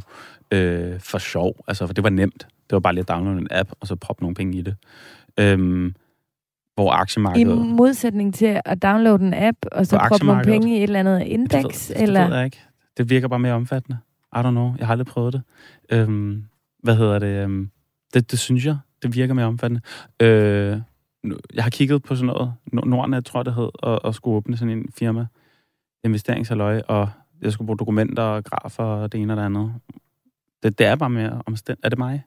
Øh, 0.51 0.99
for 0.99 1.17
sjov, 1.17 1.55
altså, 1.67 1.87
for 1.87 1.93
det 1.93 2.03
var 2.03 2.09
nemt. 2.09 2.47
Det 2.69 2.71
var 2.75 2.79
bare 2.79 2.93
lige 2.93 3.01
at 3.01 3.07
downloade 3.07 3.39
en 3.39 3.47
app, 3.51 3.71
og 3.79 3.87
så 3.87 3.95
proppe 3.95 4.23
nogle 4.23 4.35
penge 4.35 4.57
i 4.57 4.61
det. 4.61 4.75
Øhm, 5.39 5.95
hvor 6.75 6.93
I 6.93 6.95
aktiemarkedet... 6.95 7.57
modsætning 7.57 8.33
til 8.33 8.61
at 8.65 8.83
downloade 8.83 9.23
en 9.23 9.33
app, 9.33 9.57
og 9.71 9.85
så 9.87 9.97
proppe 10.09 10.25
nogle 10.25 10.43
penge 10.43 10.73
i 10.73 10.77
et 10.77 10.83
eller 10.83 10.99
andet 10.99 11.19
det 11.19 11.27
indeks, 11.27 11.89
ved, 11.89 11.95
det 11.95 12.03
eller... 12.03 12.27
ved 12.27 12.35
jeg 12.35 12.45
ikke. 12.45 12.61
Det 12.97 13.09
virker 13.09 13.27
bare 13.27 13.39
mere 13.39 13.53
omfattende. 13.53 13.97
I 14.35 14.37
don't 14.37 14.49
know. 14.49 14.73
Jeg 14.77 14.87
har 14.87 14.91
aldrig 14.91 15.07
prøvet 15.07 15.33
det. 15.33 15.41
Øhm, 15.89 16.43
hvad 16.83 16.95
hedder 16.95 17.19
det? 17.19 17.43
Øhm, 17.43 17.69
det? 18.13 18.31
Det 18.31 18.39
synes 18.39 18.65
jeg. 18.65 18.77
Det 19.03 19.15
virker 19.15 19.33
mere 19.33 19.45
omfattende. 19.45 19.81
Øh, 20.21 20.77
jeg 21.53 21.63
har 21.63 21.69
kigget 21.69 22.03
på 22.03 22.15
sådan 22.15 22.27
noget. 22.27 22.53
Nor- 22.73 22.85
Nordnet, 22.85 23.25
tror 23.25 23.39
jeg, 23.39 23.45
det 23.45 23.53
hed, 23.53 23.69
og, 23.73 24.05
og 24.05 24.15
skulle 24.15 24.35
åbne 24.35 24.57
sådan 24.57 24.77
en 24.77 24.85
firma. 24.97 25.25
Investeringsaløj, 26.03 26.81
og 26.87 27.09
jeg 27.41 27.51
skulle 27.51 27.65
bruge 27.65 27.77
dokumenter 27.77 28.23
og 28.23 28.43
grafer 28.43 28.83
og 28.83 29.11
det 29.11 29.21
ene 29.21 29.33
og 29.33 29.37
det 29.37 29.43
andet. 29.43 29.73
Det, 30.63 30.79
det 30.79 30.87
er 30.87 30.95
bare 30.95 31.09
mere 31.09 31.41
omstændigt. 31.45 31.85
Er 31.85 31.89
det 31.89 31.97
mig? 31.97 32.23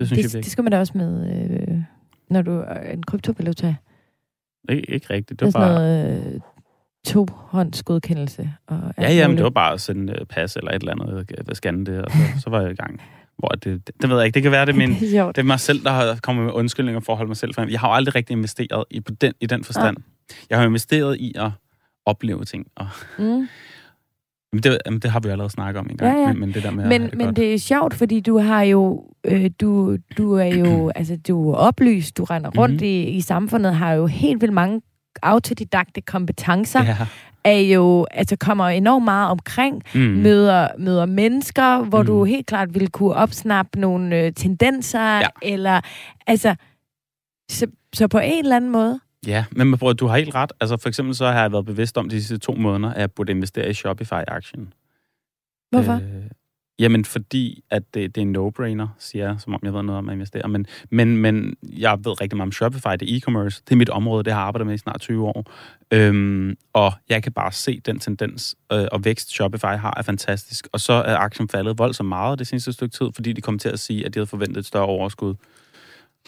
Det 0.00 0.06
synes 0.06 0.10
det, 0.10 0.16
jeg 0.16 0.24
det 0.24 0.34
virkelig. 0.34 0.52
skal 0.52 0.64
man 0.64 0.70
da 0.72 0.78
også 0.78 0.92
med, 0.98 1.40
øh, 1.70 1.78
når 2.30 2.42
du 2.42 2.50
er 2.66 2.90
en 2.92 3.02
kryptovaluta. 3.02 3.74
Ikke, 4.68 4.90
ikke 4.90 5.06
rigtigt. 5.10 5.40
Det 5.40 5.46
Det 5.46 5.54
er 5.54 5.58
var 5.58 5.66
bare... 5.68 5.74
noget 5.74 6.34
øh, 6.34 6.40
tohåndsgodkendelse. 7.06 8.50
Og 8.66 8.94
Ja, 8.98 9.12
ja, 9.12 9.28
men 9.28 9.36
det 9.36 9.44
var 9.44 9.50
bare 9.50 9.72
at 9.72 9.80
sende 9.80 10.12
øh, 10.20 10.26
pas 10.26 10.56
eller 10.56 10.70
et 10.70 10.74
eller 10.82 10.92
andet, 10.92 11.26
øh, 11.48 11.54
scanne 11.54 11.86
det, 11.86 12.02
og 12.04 12.10
så, 12.10 12.18
så 12.40 12.50
var 12.50 12.60
jeg 12.62 12.70
i 12.70 12.74
gang. 12.74 13.00
Hvor 13.38 13.48
det, 13.48 13.64
det, 13.86 13.90
det 14.02 14.10
ved 14.10 14.16
jeg 14.16 14.26
ikke. 14.26 14.34
Det 14.34 14.42
kan 14.42 14.52
være, 14.52 14.66
det 14.66 14.74
min, 14.82 14.90
det 15.00 15.16
er. 15.16 15.26
Det 15.26 15.38
er 15.38 15.42
mig 15.42 15.60
selv, 15.60 15.84
der 15.84 15.90
har 15.90 16.18
kommet 16.22 16.44
med 16.44 16.52
undskyldninger 16.52 17.00
for 17.00 17.12
at 17.12 17.16
holde 17.16 17.28
mig 17.28 17.36
selv 17.36 17.54
frem. 17.54 17.68
Jeg 17.68 17.80
har 17.80 17.88
jo 17.88 17.94
aldrig 17.94 18.14
rigtig 18.14 18.34
investeret 18.34 18.84
i, 18.90 19.00
på 19.00 19.12
den, 19.20 19.32
i 19.40 19.46
den 19.46 19.64
forstand. 19.64 19.96
Jeg 20.50 20.58
har 20.58 20.66
investeret 20.66 21.16
i 21.20 21.32
at 21.36 21.50
opleve 22.06 22.44
ting. 22.44 22.66
Og, 22.76 22.86
Mm. 23.18 24.60
det, 24.62 24.78
jamen, 24.86 25.00
det 25.00 25.10
har 25.10 25.20
vi 25.20 25.28
jo 25.28 25.32
allerede 25.32 25.50
snakket 25.50 25.80
om 25.80 25.86
en 25.90 25.96
gang. 25.96 26.16
Ja, 26.16 26.22
ja. 26.22 26.28
Men, 26.32 26.40
men 26.40 26.52
det 26.54 26.62
der 26.62 26.70
med 26.70 26.82
at 26.84 26.88
Men, 26.88 27.02
det 27.02 27.14
men 27.14 27.26
godt. 27.26 27.36
det 27.36 27.54
er 27.54 27.58
sjovt, 27.58 27.94
fordi 27.94 28.20
du 28.20 28.38
har 28.38 28.62
jo, 28.62 29.04
øh, 29.24 29.50
du, 29.60 29.96
du 30.18 30.34
er 30.34 30.44
jo, 30.44 30.88
altså 30.96 31.16
du 31.28 31.50
er 31.50 31.54
oplyst, 31.54 32.16
du 32.16 32.24
render 32.24 32.50
rundt 32.58 32.74
Mhm. 32.74 32.84
i, 32.84 33.02
i 33.02 33.20
samfundet, 33.20 33.74
har 33.74 33.92
jo 33.92 34.06
helt 34.06 34.40
vildt 34.40 34.54
mange 34.54 34.82
autodidakte 35.22 36.00
kompetencer, 36.00 36.84
Ja. 36.84 36.96
er 37.44 37.58
jo, 37.60 38.06
altså 38.10 38.36
kommer 38.36 38.68
enormt 38.68 39.04
meget 39.04 39.30
omkring, 39.30 39.82
Mm. 39.94 40.00
møder, 40.00 40.68
møder 40.78 41.06
mennesker, 41.06 41.82
hvor 41.84 42.00
Mm. 42.02 42.06
du 42.06 42.24
helt 42.24 42.46
klart 42.46 42.74
ville 42.74 42.88
kunne 42.88 43.14
opsnappe 43.14 43.80
nogle 43.80 44.20
øh, 44.20 44.32
tendenser, 44.32 45.16
Ja. 45.18 45.26
eller, 45.42 45.80
altså, 46.26 46.54
så, 47.50 47.66
så 47.94 48.08
på 48.08 48.18
en 48.18 48.38
eller 48.44 48.56
anden 48.56 48.70
måde, 48.70 49.00
Ja, 49.26 49.44
men 49.52 49.66
man 49.66 49.78
prøver, 49.78 49.92
du 49.92 50.06
har 50.06 50.16
helt 50.16 50.34
ret. 50.34 50.52
Altså 50.60 50.76
for 50.76 50.88
eksempel 50.88 51.14
så 51.14 51.26
har 51.26 51.40
jeg 51.42 51.52
været 51.52 51.66
bevidst 51.66 51.98
om 51.98 52.08
de 52.08 52.16
sidste 52.22 52.38
to 52.38 52.54
måneder, 52.54 52.92
at 52.94 53.00
jeg 53.00 53.12
burde 53.12 53.32
investere 53.32 53.68
i 53.68 53.72
Shopify-aktien. 53.72 54.72
hvorfor? 55.70 55.92
Øh. 55.92 56.00
Jamen, 56.78 57.04
fordi 57.04 57.64
at 57.70 57.82
det, 57.94 58.14
det 58.14 58.20
er 58.20 58.26
en 58.26 58.36
no-brainer, 58.36 58.86
siger 58.98 59.26
jeg, 59.26 59.36
som 59.38 59.54
om 59.54 59.60
jeg 59.62 59.74
ved 59.74 59.82
noget 59.82 59.98
om 59.98 60.08
at 60.08 60.12
investere. 60.12 60.48
Men, 60.48 60.66
men, 60.90 61.16
men 61.16 61.56
jeg 61.62 61.98
ved 62.04 62.20
rigtig 62.20 62.36
meget 62.36 62.46
om 62.46 62.52
Shopify, 62.52 62.88
det 63.00 63.14
er 63.14 63.18
e-commerce. 63.18 63.62
Det 63.64 63.72
er 63.72 63.76
mit 63.76 63.88
område, 63.90 64.24
det 64.24 64.32
har 64.32 64.40
jeg 64.40 64.46
arbejdet 64.46 64.66
med 64.66 64.74
i 64.74 64.78
snart 64.78 65.00
20 65.00 65.26
år. 65.26 65.50
Øhm, 65.90 66.56
og 66.72 66.92
jeg 67.08 67.22
kan 67.22 67.32
bare 67.32 67.52
se 67.52 67.80
den 67.80 67.98
tendens 67.98 68.56
øh, 68.72 68.86
og 68.92 69.04
vækst, 69.04 69.30
Shopify 69.30 69.64
har, 69.64 69.94
er 69.96 70.02
fantastisk. 70.02 70.68
Og 70.72 70.80
så 70.80 70.92
er 70.92 71.16
aktien 71.16 71.48
faldet 71.48 71.78
voldsomt 71.78 72.08
meget 72.08 72.38
det 72.38 72.46
seneste 72.46 72.72
stykke 72.72 72.96
tid, 72.96 73.06
fordi 73.14 73.32
de 73.32 73.40
kom 73.40 73.58
til 73.58 73.68
at 73.68 73.78
sige, 73.78 74.06
at 74.06 74.14
de 74.14 74.18
havde 74.18 74.26
forventet 74.26 74.56
et 74.56 74.66
større 74.66 74.86
overskud. 74.86 75.34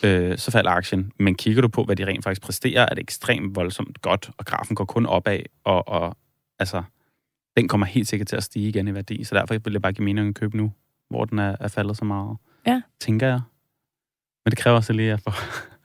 Øh, 0.02 0.38
så 0.38 0.50
falder 0.50 0.70
aktien. 0.70 1.12
Men 1.18 1.34
kigger 1.34 1.62
du 1.62 1.68
på, 1.68 1.84
hvad 1.84 1.96
de 1.96 2.06
rent 2.06 2.24
faktisk 2.24 2.42
præsterer, 2.42 2.82
er 2.82 2.94
det 2.94 2.98
ekstremt 2.98 3.56
voldsomt 3.56 4.02
godt, 4.02 4.30
og 4.38 4.44
grafen 4.44 4.76
går 4.76 4.84
kun 4.84 5.06
opad, 5.06 5.40
og, 5.64 5.88
og 5.88 6.16
altså, 6.58 6.82
den 7.56 7.68
kommer 7.68 7.86
helt 7.86 8.08
sikkert 8.08 8.26
til 8.26 8.36
at 8.36 8.42
stige 8.42 8.68
igen 8.68 8.88
i 8.88 8.94
værdi, 8.94 9.24
så 9.24 9.34
derfor 9.34 9.58
vil 9.64 9.72
jeg 9.72 9.82
bare 9.82 9.92
give 9.92 10.04
mening 10.04 10.28
at 10.28 10.34
købe 10.34 10.56
nu. 10.56 10.72
hvor 11.10 11.24
den 11.24 11.38
er, 11.38 11.56
er 11.60 11.68
faldet 11.68 11.96
så 11.96 12.04
meget. 12.04 12.36
Ja. 12.66 12.82
Tænker 13.00 13.26
jeg. 13.26 13.40
Men 14.44 14.50
det 14.50 14.58
kræver 14.58 14.76
også 14.76 14.92
lige, 14.92 15.06
at 15.06 15.10
jeg 15.10 15.20
får... 15.20 15.34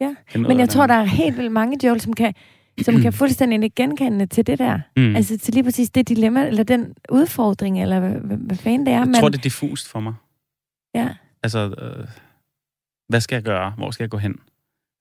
Ja, 0.00 0.14
Men 0.48 0.58
jeg 0.58 0.68
tror, 0.68 0.86
der 0.86 0.94
er 0.94 1.04
helt 1.04 1.36
vildt 1.36 1.52
mange, 1.52 1.86
Joel, 1.86 2.00
som 2.00 2.12
kan, 2.12 2.34
som 2.82 3.00
kan 3.00 3.12
fuldstændig 3.22 3.74
genkende 3.74 4.26
til 4.26 4.46
det 4.46 4.58
der. 4.58 4.80
Mm. 4.96 5.16
Altså 5.16 5.38
til 5.38 5.54
lige 5.54 5.64
præcis 5.64 5.90
det 5.90 6.08
dilemma, 6.08 6.46
eller 6.46 6.62
den 6.62 6.94
udfordring, 7.10 7.82
eller 7.82 8.00
hvad, 8.00 8.10
hvad, 8.10 8.36
hvad 8.36 8.56
fanden 8.56 8.86
det 8.86 8.92
er. 8.92 8.98
jeg 8.98 9.06
man, 9.06 9.14
tror, 9.14 9.28
det 9.28 9.38
er 9.38 9.42
diffust 9.42 9.88
for 9.88 10.00
mig. 10.00 10.14
Ja. 10.94 11.08
Altså, 11.42 11.74
øh, 11.78 12.08
hvad 13.08 13.20
skal 13.20 13.36
jeg 13.36 13.42
gøre? 13.42 13.70
Hvor 13.70 13.90
skal 13.90 14.04
jeg 14.04 14.10
gå 14.10 14.16
hen? 14.16 14.36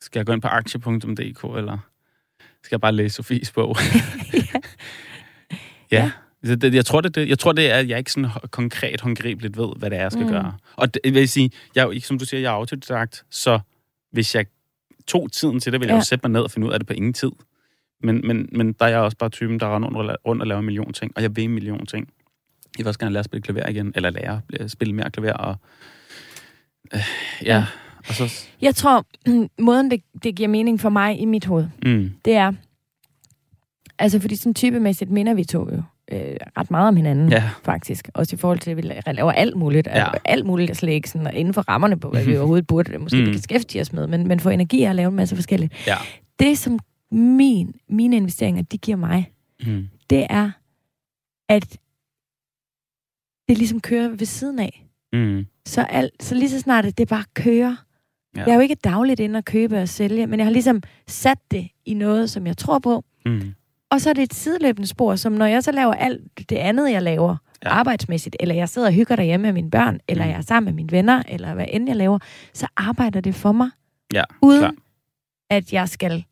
Skal 0.01 0.20
jeg 0.20 0.26
gå 0.26 0.34
ind 0.34 0.41
på 0.41 0.47
aktie.dk, 0.47 1.57
eller 1.57 1.78
skal 2.64 2.76
jeg 2.76 2.82
bare 2.82 2.91
læse 2.91 3.16
Sofies 3.16 3.51
bog? 3.51 3.76
ja. 4.34 4.59
Ja. 5.91 6.11
Så 6.43 6.55
det, 6.55 6.73
jeg, 6.73 6.85
tror, 6.85 7.01
det, 7.01 7.15
det, 7.15 7.29
jeg 7.29 7.39
tror, 7.39 7.51
det 7.51 7.71
er, 7.71 7.75
at 7.75 7.89
jeg 7.89 7.97
ikke 7.97 8.11
sådan 8.11 8.29
konkret, 8.51 9.01
håndgribeligt 9.01 9.57
ved, 9.57 9.67
hvad 9.77 9.89
det 9.89 9.97
er, 9.97 10.01
jeg 10.01 10.11
skal 10.11 10.25
Mm. 10.25 10.31
gøre. 10.31 10.53
Og 10.75 10.93
det, 10.93 11.01
vil 11.03 11.13
jeg 11.19 11.29
sige, 11.29 11.51
jeg, 11.75 12.01
som 12.03 12.19
du 12.19 12.25
siger, 12.25 12.41
jeg 12.41 12.47
er 12.49 12.53
autodidakt, 12.53 13.23
så 13.29 13.59
hvis 14.11 14.35
jeg 14.35 14.45
tog 15.07 15.31
tiden 15.31 15.59
til 15.59 15.71
det, 15.71 15.79
ville 15.81 15.89
jeg 15.89 15.95
Ja. 15.95 15.99
jo 15.99 16.05
sætte 16.05 16.27
mig 16.27 16.31
ned 16.31 16.41
og 16.41 16.51
finde 16.51 16.67
ud 16.67 16.73
af 16.73 16.79
det 16.79 16.87
på 16.87 16.93
ingen 16.93 17.13
tid. 17.13 17.31
Men, 18.03 18.21
men, 18.27 18.49
men 18.51 18.73
der 18.73 18.85
er 18.85 18.89
jeg 18.89 18.99
også 18.99 19.17
bare 19.17 19.29
typen, 19.29 19.59
der 19.59 19.75
render 19.75 19.89
rundt, 19.89 20.11
rundt 20.27 20.41
og 20.41 20.47
laver 20.47 20.59
en 20.59 20.65
million 20.65 20.93
ting, 20.93 21.11
og 21.15 21.21
jeg 21.21 21.35
vil 21.35 21.43
en 21.43 21.51
million 21.51 21.85
ting. 21.85 22.07
Jeg 22.77 22.83
vil 22.85 22.87
også 22.87 22.99
gerne 22.99 23.13
lære 23.13 23.19
at 23.19 23.25
spille 23.25 23.41
klaver 23.41 23.69
igen, 23.69 23.91
eller 23.95 24.09
lære 24.09 24.41
at 24.53 24.71
spille 24.71 24.93
mere 24.95 25.11
klaver, 25.11 25.33
og 25.33 25.55
øh, 26.93 26.99
ja, 27.43 27.55
Ja. 27.55 27.65
og 28.07 28.13
så... 28.13 28.33
Jeg 28.61 28.75
tror, 28.75 29.05
måden 29.59 29.91
det, 29.91 30.01
det 30.23 30.35
giver 30.35 30.49
mening 30.49 30.79
for 30.79 30.89
mig 30.89 31.19
i 31.19 31.25
mit 31.25 31.45
hoved, 31.45 31.67
Mm, 31.85 32.11
det 32.25 32.33
er, 32.33 32.53
altså 34.02 34.20
fordi 34.20 34.36
sådan 34.36 34.54
typemæssigt 34.54 35.12
minder 35.12 35.34
vi 35.34 35.43
to 35.43 35.60
jo 35.60 35.84
øh, 36.12 36.36
ret 36.58 36.72
meget 36.72 36.88
om 36.88 36.95
hinanden, 36.95 37.30
ja, 37.32 37.49
faktisk. 37.64 38.10
Også 38.14 38.36
i 38.36 38.38
forhold 38.38 38.60
til, 38.60 38.72
at 38.72 38.78
vi 38.78 38.82
la- 38.82 39.12
laver 39.12 39.32
alt 39.32 39.58
muligt. 39.58 39.88
Ja. 39.88 40.08
Alt 40.26 40.45
muligt 40.45 40.78
slet 40.78 40.91
ikke 40.93 41.10
sådan, 41.10 41.36
inden 41.36 41.54
for 41.54 41.62
rammerne 41.62 41.99
på, 41.99 42.10
hvad 42.10 42.26
vi 42.26 42.38
overhovedet 42.38 42.68
burde 42.68 42.97
måske 42.97 43.26
Mm. 43.26 43.32
beskæftige 43.32 43.82
os 43.82 43.93
med, 43.93 44.08
men, 44.08 44.28
men 44.28 44.39
få 44.39 44.49
energi 44.49 44.84
af 44.84 44.89
at 44.89 44.95
lave 44.95 45.10
en 45.10 45.16
masse 45.16 45.36
forskelligt. 45.36 45.88
ja. 45.88 45.95
Det, 46.39 46.58
som 46.58 46.80
min, 47.12 47.74
mine 47.89 48.16
investeringer, 48.18 48.62
de 48.62 48.78
giver 48.78 48.97
mig, 48.97 49.32
Mm, 49.68 49.88
det 50.10 50.28
er, 50.30 50.52
at 51.49 51.78
det 53.49 53.58
ligesom 53.58 53.82
kører 53.82 54.10
ved 54.10 54.26
siden 54.26 54.60
af. 54.60 54.88
mm, 55.14 55.45
Så, 55.66 55.82
alt, 55.82 56.24
så 56.24 56.36
lige 56.36 56.49
så 56.49 56.60
snart, 56.60 56.97
det 56.97 57.08
bare 57.08 57.24
kører. 57.34 57.76
Ja. 58.36 58.41
Jeg 58.41 58.49
er 58.49 58.56
jo 58.56 58.60
ikke 58.62 58.76
dagligt 58.76 59.20
inde 59.20 59.38
og 59.38 59.45
købe 59.45 59.82
og 59.82 59.89
sælge, 59.89 60.28
men 60.28 60.39
jeg 60.39 60.45
har 60.45 60.52
ligesom 60.52 60.82
sat 61.08 61.38
det 61.52 61.68
i 61.86 61.93
noget, 61.93 62.30
som 62.30 62.47
jeg 62.47 62.58
tror 62.58 62.80
på. 62.80 63.04
mm, 63.26 63.54
Og 63.91 64.01
så 64.01 64.09
er 64.09 64.13
det 64.13 64.23
et 64.23 64.33
sideløbende 64.33 64.87
spor, 64.87 65.15
som 65.15 65.31
når 65.33 65.45
jeg 65.45 65.63
så 65.63 65.71
laver 65.71 65.93
alt 65.93 66.49
det 66.49 66.55
andet, 66.55 66.91
jeg 66.91 67.01
laver 67.01 67.35
Ja. 67.65 67.69
arbejdsmæssigt, 67.69 68.35
eller 68.39 68.55
jeg 68.55 68.69
sidder 68.69 68.87
og 68.87 68.93
hygger 68.93 69.15
derhjemme 69.15 69.43
med 69.47 69.53
mine 69.53 69.71
børn, 69.71 69.99
eller 70.07 70.23
Mm. 70.23 70.29
jeg 70.29 70.37
er 70.37 70.41
sammen 70.41 70.65
med 70.65 70.73
mine 70.73 70.91
venner, 70.91 71.23
eller 71.27 71.53
hvad 71.53 71.65
end 71.69 71.87
jeg 71.87 71.95
laver, 71.95 72.19
så 72.53 72.67
arbejder 72.77 73.21
det 73.21 73.35
for 73.35 73.51
mig, 73.51 73.69
ja, 74.13 74.23
uden 74.41 74.59
klar. 74.59 74.73
at 75.49 75.73
jeg 75.73 75.89
skal 75.89 76.23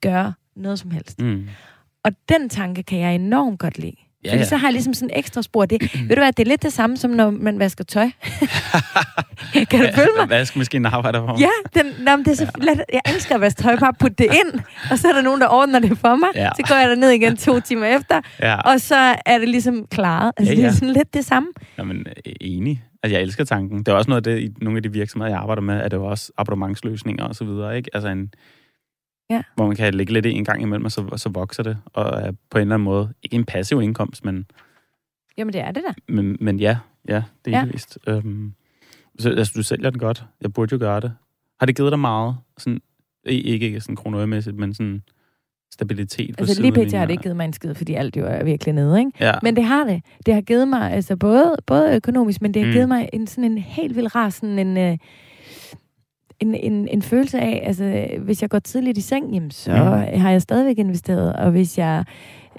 gøre 0.00 0.32
noget 0.56 0.78
som 0.78 0.90
helst. 0.90 1.20
Mm. 1.20 1.48
Og 2.04 2.12
den 2.28 2.48
tanke 2.48 2.82
kan 2.82 2.98
jeg 2.98 3.14
enormt 3.14 3.58
godt 3.60 3.78
lide. 3.78 3.96
Ja, 4.24 4.30
Fordi 4.30 4.38
ja. 4.38 4.44
så 4.48 4.56
har 4.56 4.66
jeg 4.68 4.72
ligesom 4.72 4.94
sådan 4.94 5.10
et 5.14 5.18
ekstra 5.18 5.42
spor. 5.42 5.64
Det, 5.66 5.82
ved 5.82 6.16
du 6.16 6.22
hvad, 6.22 6.32
det 6.32 6.40
er 6.46 6.48
lidt 6.48 6.62
det 6.62 6.72
samme, 6.72 6.96
som 6.96 7.10
når 7.10 7.30
man 7.30 7.58
vasker 7.58 7.84
tøj. 7.84 8.10
kan 9.70 9.80
du 9.80 9.86
følge 9.94 10.10
mig? 10.18 10.28
Vaskemaskinen 10.30 10.86
arbejder 10.86 11.18
for 11.20 11.26
mig. 11.26 11.38
Ja, 11.40 11.48
den, 11.82 11.86
nå, 12.04 12.16
det 12.16 12.28
er 12.28 12.34
så, 12.34 12.50
lad, 12.60 12.76
jeg 12.92 13.00
elsker 13.14 13.34
at 13.34 13.40
vaske 13.40 13.62
tøj, 13.62 13.76
bare 13.76 13.92
putte 14.00 14.14
det 14.18 14.24
ind, 14.24 14.60
og 14.90 14.98
så 14.98 15.08
er 15.08 15.12
der 15.12 15.22
nogen, 15.22 15.40
der 15.40 15.48
ordner 15.48 15.78
det 15.78 15.98
for 15.98 16.16
mig. 16.16 16.28
Ja. 16.34 16.50
Så 16.56 16.62
går 16.68 16.74
jeg 16.76 16.96
ned 16.96 17.10
igen 17.10 17.36
to 17.36 17.60
timer 17.60 17.86
efter, 17.86 18.20
ja. 18.42 18.56
og 18.60 18.80
så 18.80 19.14
er 19.26 19.38
det 19.38 19.48
ligesom 19.48 19.86
klaret. 19.90 20.32
Altså, 20.36 20.52
Ja, 20.52 20.58
ja, 20.58 20.62
ja. 20.62 20.66
ja. 20.66 20.68
det 20.70 20.74
er 20.76 20.78
sådan 20.78 20.94
lidt 20.94 21.14
det 21.14 21.24
samme. 21.24 21.48
Jamen, 21.78 21.96
øh, 22.26 22.32
enig. 22.40 22.82
Altså, 23.02 23.16
jeg 23.16 23.22
elsker 23.22 23.44
tanken. 23.44 23.78
Det 23.78 23.88
er 23.88 23.92
også 23.92 24.10
noget 24.10 24.26
af 24.26 24.34
det, 24.34 24.42
i 24.42 24.48
nogle 24.62 24.76
af 24.76 24.82
de 24.82 24.92
virksomheder, 24.92 25.30
jeg 25.32 25.40
arbejder 25.40 25.62
med, 25.62 25.74
at 25.80 25.90
det 25.90 25.96
er 25.96 26.00
jo 26.00 26.06
også 26.06 26.32
abonnementsløsninger 26.38 27.24
og 27.24 27.34
så 27.34 27.44
videre, 27.44 27.76
ikke? 27.76 27.90
Altså 27.94 28.08
en, 28.08 28.30
Ja. 29.30 29.42
hvor 29.56 29.66
man 29.66 29.76
kan 29.76 29.94
lægge 29.94 30.12
lidt 30.12 30.26
i 30.26 30.30
en 30.32 30.44
gang 30.44 30.62
imellem, 30.62 30.84
og 30.84 30.92
så, 30.92 31.08
så 31.16 31.28
vokser 31.28 31.62
det, 31.62 31.78
og 31.92 32.04
er 32.22 32.32
på 32.50 32.58
en 32.58 32.62
eller 32.62 32.74
anden 32.74 32.84
måde, 32.84 33.12
ikke 33.22 33.36
en 33.36 33.44
passiv 33.44 33.82
indkomst, 33.82 34.24
men, 34.24 34.46
Jamen, 35.38 35.52
det 35.52 35.60
er 35.60 35.72
det 35.72 35.82
da. 35.88 36.12
men, 36.12 36.36
men 36.40 36.60
ja, 36.60 36.78
ja, 37.08 37.22
det 37.44 37.54
er 37.54 37.58
Ja. 37.58 37.64
vist. 37.64 37.98
Øhm, 38.06 38.52
så, 39.18 39.28
altså, 39.30 39.52
du 39.56 39.62
sælger 39.62 39.90
den 39.90 39.98
godt. 39.98 40.24
Jeg 40.40 40.52
burde 40.52 40.72
jo 40.72 40.78
gøre 40.78 41.00
det. 41.00 41.12
Har 41.60 41.66
det 41.66 41.76
givet 41.76 41.92
dig 41.92 41.98
meget? 42.00 42.36
Sådan, 42.58 42.80
ikke, 43.24 43.48
ikke 43.66 43.80
sådan 43.80 43.96
kronomæssigt, 43.96 44.56
men 44.56 44.74
sådan 44.74 45.02
stabilitet 45.72 46.36
på 46.36 46.42
Altså 46.44 46.62
lige 46.62 46.72
pt. 46.72 46.92
har 46.92 47.04
det 47.06 47.12
ikke 47.12 47.22
givet 47.22 47.36
mig 47.36 47.44
en 47.44 47.52
skid, 47.52 47.74
fordi 47.74 47.94
alt 47.94 48.16
jo 48.16 48.26
er 48.26 48.44
virkelig 48.44 48.74
nede, 48.74 48.98
ikke? 48.98 49.10
Ja. 49.20 49.32
Men 49.42 49.56
det 49.56 49.64
har 49.64 49.84
det. 49.84 50.02
Det 50.26 50.34
har 50.34 50.40
givet 50.40 50.68
mig, 50.68 50.92
altså 50.92 51.16
både, 51.16 51.56
både 51.66 51.94
økonomisk, 51.96 52.42
men 52.42 52.54
det 52.54 52.62
har 52.62 52.66
Mm. 52.66 52.72
givet 52.72 52.88
mig 52.88 53.08
en 53.12 53.26
sådan 53.26 53.50
en 53.52 53.58
helt 53.58 53.96
vildt 53.96 54.14
rar 54.14 54.30
sådan 54.30 54.58
en, 54.58 54.76
øh, 54.78 54.98
en, 56.40 56.54
en, 56.54 56.88
en 56.88 57.02
følelse 57.02 57.40
af, 57.40 57.62
altså 57.66 58.06
hvis 58.20 58.42
jeg 58.42 58.50
går 58.50 58.58
tidligt 58.58 58.98
i 58.98 59.00
seng, 59.00 59.34
jamen, 59.34 59.50
så 59.50 59.70
Mm. 59.70 60.20
har 60.20 60.30
jeg 60.30 60.42
stadigvæk 60.42 60.78
investeret, 60.78 61.32
og 61.32 61.50
hvis 61.50 61.78
jeg 61.78 62.04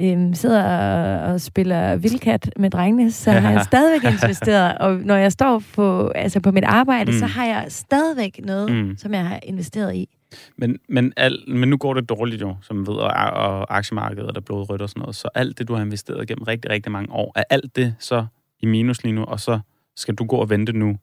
øhm, 0.02 0.34
sidder 0.34 0.64
og, 0.64 1.34
og 1.34 1.42
spiller 1.42 1.96
vildkat 1.96 2.50
med 2.58 2.70
drengene, 2.70 3.12
så 3.12 3.32
har 3.32 3.52
jeg 3.52 3.62
stadigvæk 3.72 4.12
investeret, 4.24 4.78
og 4.78 4.96
når 4.96 5.16
jeg 5.16 5.32
står 5.32 5.64
på, 5.76 6.08
altså 6.08 6.40
på 6.40 6.52
mit 6.52 6.64
arbejde, 6.64 7.12
Mm. 7.12 7.18
så 7.18 7.26
har 7.26 7.46
jeg 7.46 7.66
stadigvæk 7.70 8.40
noget, 8.46 8.72
Mm. 8.72 8.98
som 8.98 9.14
jeg 9.14 9.26
har 9.28 9.40
investeret 9.44 9.96
i. 9.96 10.10
Men, 10.58 10.78
men, 10.90 11.14
al, 11.18 11.38
men 11.48 11.70
nu 11.70 11.78
går 11.78 11.94
det 11.94 12.10
dårligt 12.10 12.42
jo, 12.42 12.56
som 12.62 12.88
ved, 12.88 12.94
og, 12.96 13.10
og 13.34 13.78
aktiemarkedet 13.78 14.28
er 14.28 14.32
der 14.34 14.42
blodrødt 14.42 14.82
og 14.82 14.90
sådan 14.90 15.02
noget. 15.02 15.16
Så 15.16 15.30
alt 15.36 15.60
det, 15.60 15.68
du 15.68 15.74
har 15.76 15.82
investeret 15.82 16.28
gennem 16.28 16.44
rigtig, 16.44 16.72
rigtig 16.72 16.92
mange 16.92 17.12
år, 17.12 17.32
er 17.36 17.44
alt 17.50 17.76
det 17.76 17.96
så 18.00 18.26
i 18.60 18.66
minus 18.66 19.04
lige 19.04 19.14
nu, 19.14 19.24
og 19.24 19.40
så 19.40 19.60
skal 19.96 20.16
du 20.16 20.26
gå 20.26 20.36
og 20.36 20.50
vente 20.50 20.74
nu 20.74 20.98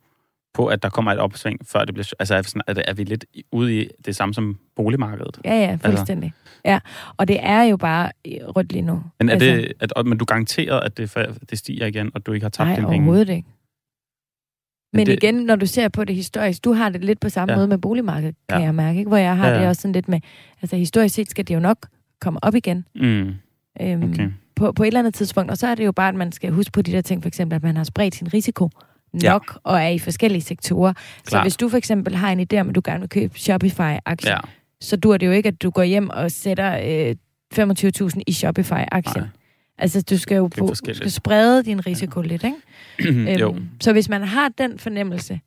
på, 0.54 0.66
at 0.66 0.82
der 0.82 0.88
kommer 0.88 1.12
et 1.12 1.18
opsving, 1.18 1.58
før 1.66 1.84
det 1.84 1.94
bliver... 1.94 2.12
Altså, 2.18 2.34
er 2.34 2.42
vi, 2.42 2.48
sådan, 2.48 2.62
er, 2.66 2.82
er 2.88 2.94
vi 2.94 3.04
lidt 3.04 3.24
ude 3.52 3.82
i 3.82 3.88
det 4.04 4.16
samme 4.16 4.34
som 4.34 4.58
boligmarkedet? 4.76 5.38
Ja, 5.44 5.54
ja, 5.54 5.78
fuldstændig. 5.88 6.32
Ja, 6.64 6.78
og 7.16 7.28
det 7.28 7.36
er 7.40 7.62
jo 7.62 7.76
bare 7.76 8.10
øh, 8.26 8.32
rødt 8.48 8.72
lige 8.72 8.82
nu. 8.82 9.02
Men, 9.18 9.28
er 9.28 9.32
Altså, 9.32 9.48
det, 9.48 9.72
at, 9.96 10.06
men 10.06 10.18
du 10.18 10.24
garanterer, 10.24 10.80
at 10.80 10.96
det, 10.96 11.14
det 11.50 11.58
stiger 11.58 11.86
igen, 11.86 12.10
og 12.14 12.26
du 12.26 12.32
ikke 12.32 12.44
har 12.44 12.50
tabt 12.50 12.66
Nej, 12.68 12.76
dine 12.76 12.88
penge? 12.88 12.96
overhovedet 13.06 13.28
ikke. 13.28 13.48
Men 14.92 14.98
Men 15.00 15.06
det- 15.06 15.12
igen, 15.22 15.34
når 15.34 15.56
du 15.56 15.66
ser 15.66 15.88
på 15.88 16.04
det 16.04 16.14
historisk, 16.16 16.64
du 16.64 16.72
har 16.72 16.88
det 16.88 17.04
lidt 17.04 17.20
på 17.20 17.28
samme 17.28 17.52
Ja. 17.52 17.56
måde 17.58 17.68
med 17.68 17.78
boligmarkedet, 17.78 18.34
kan 18.48 18.58
Ja. 18.58 18.64
jeg 18.64 18.74
mærke, 18.74 18.98
ikke? 18.98 19.08
hvor 19.08 19.16
jeg 19.16 19.36
har 19.36 19.48
ja, 19.48 19.54
ja. 19.54 19.60
det 19.60 19.68
også 19.68 19.82
sådan 19.82 19.92
lidt 19.92 20.08
med, 20.08 20.20
altså 20.62 20.76
historisk 20.76 21.14
set 21.14 21.30
skal 21.30 21.48
det 21.48 21.54
jo 21.54 21.60
nok 21.60 21.86
komme 22.20 22.44
op 22.44 22.54
igen 22.54 22.84
Mm, 22.94 23.32
øhm, 23.80 24.02
okay. 24.12 24.30
på, 24.56 24.72
på 24.72 24.82
et 24.82 24.86
eller 24.86 25.00
andet 25.00 25.14
tidspunkt, 25.14 25.50
og 25.50 25.58
så 25.58 25.66
er 25.66 25.74
det 25.74 25.84
jo 25.84 25.92
bare, 25.92 26.08
at 26.08 26.14
man 26.14 26.32
skal 26.32 26.50
huske 26.52 26.72
på 26.72 26.82
de 26.82 26.92
der 26.92 27.00
ting, 27.00 27.22
for 27.22 27.28
eksempel, 27.28 27.56
at 27.56 27.62
man 27.62 27.76
har 27.76 27.84
spredt 27.84 28.14
sin 28.14 28.34
risiko 28.34 28.70
Ja. 29.22 29.30
nok, 29.32 29.58
og 29.64 29.82
er 29.82 29.88
i 29.88 29.98
forskellige 29.98 30.42
sektorer. 30.42 30.92
Så 30.96 31.22
Klart. 31.30 31.44
hvis 31.44 31.56
du 31.56 31.68
for 31.68 31.76
eksempel 31.76 32.14
har 32.16 32.32
en 32.32 32.40
idé 32.52 32.60
om, 32.60 32.68
at 32.68 32.74
du 32.74 32.80
gerne 32.84 33.00
vil 33.00 33.08
købe 33.08 33.38
Shopify-aktier, 33.38 34.30
Ja, 34.30 34.38
så 34.80 34.96
dur 34.96 35.16
det 35.16 35.26
jo 35.26 35.32
ikke, 35.32 35.48
at 35.48 35.62
du 35.62 35.70
går 35.70 35.82
hjem 35.82 36.10
og 36.10 36.30
sætter 36.30 36.78
øh, 37.08 37.14
25.000 38.08 38.20
i 38.26 38.32
Shopify-aktier. 38.32 39.24
Altså, 39.78 40.02
du 40.02 40.18
skal 40.18 40.36
jo 40.36 40.46
på, 40.58 40.74
skal 40.74 41.10
sprede 41.10 41.62
din 41.64 41.86
risiko 41.86 42.22
ja. 42.22 42.26
lidt, 42.28 42.44
ikke? 42.44 43.32
jo. 43.40 43.50
Øhm, 43.54 43.68
så 43.80 43.92
hvis 43.92 44.08
man 44.08 44.22
har 44.22 44.48
den 44.58 44.78
fornemmelse, 44.78 45.40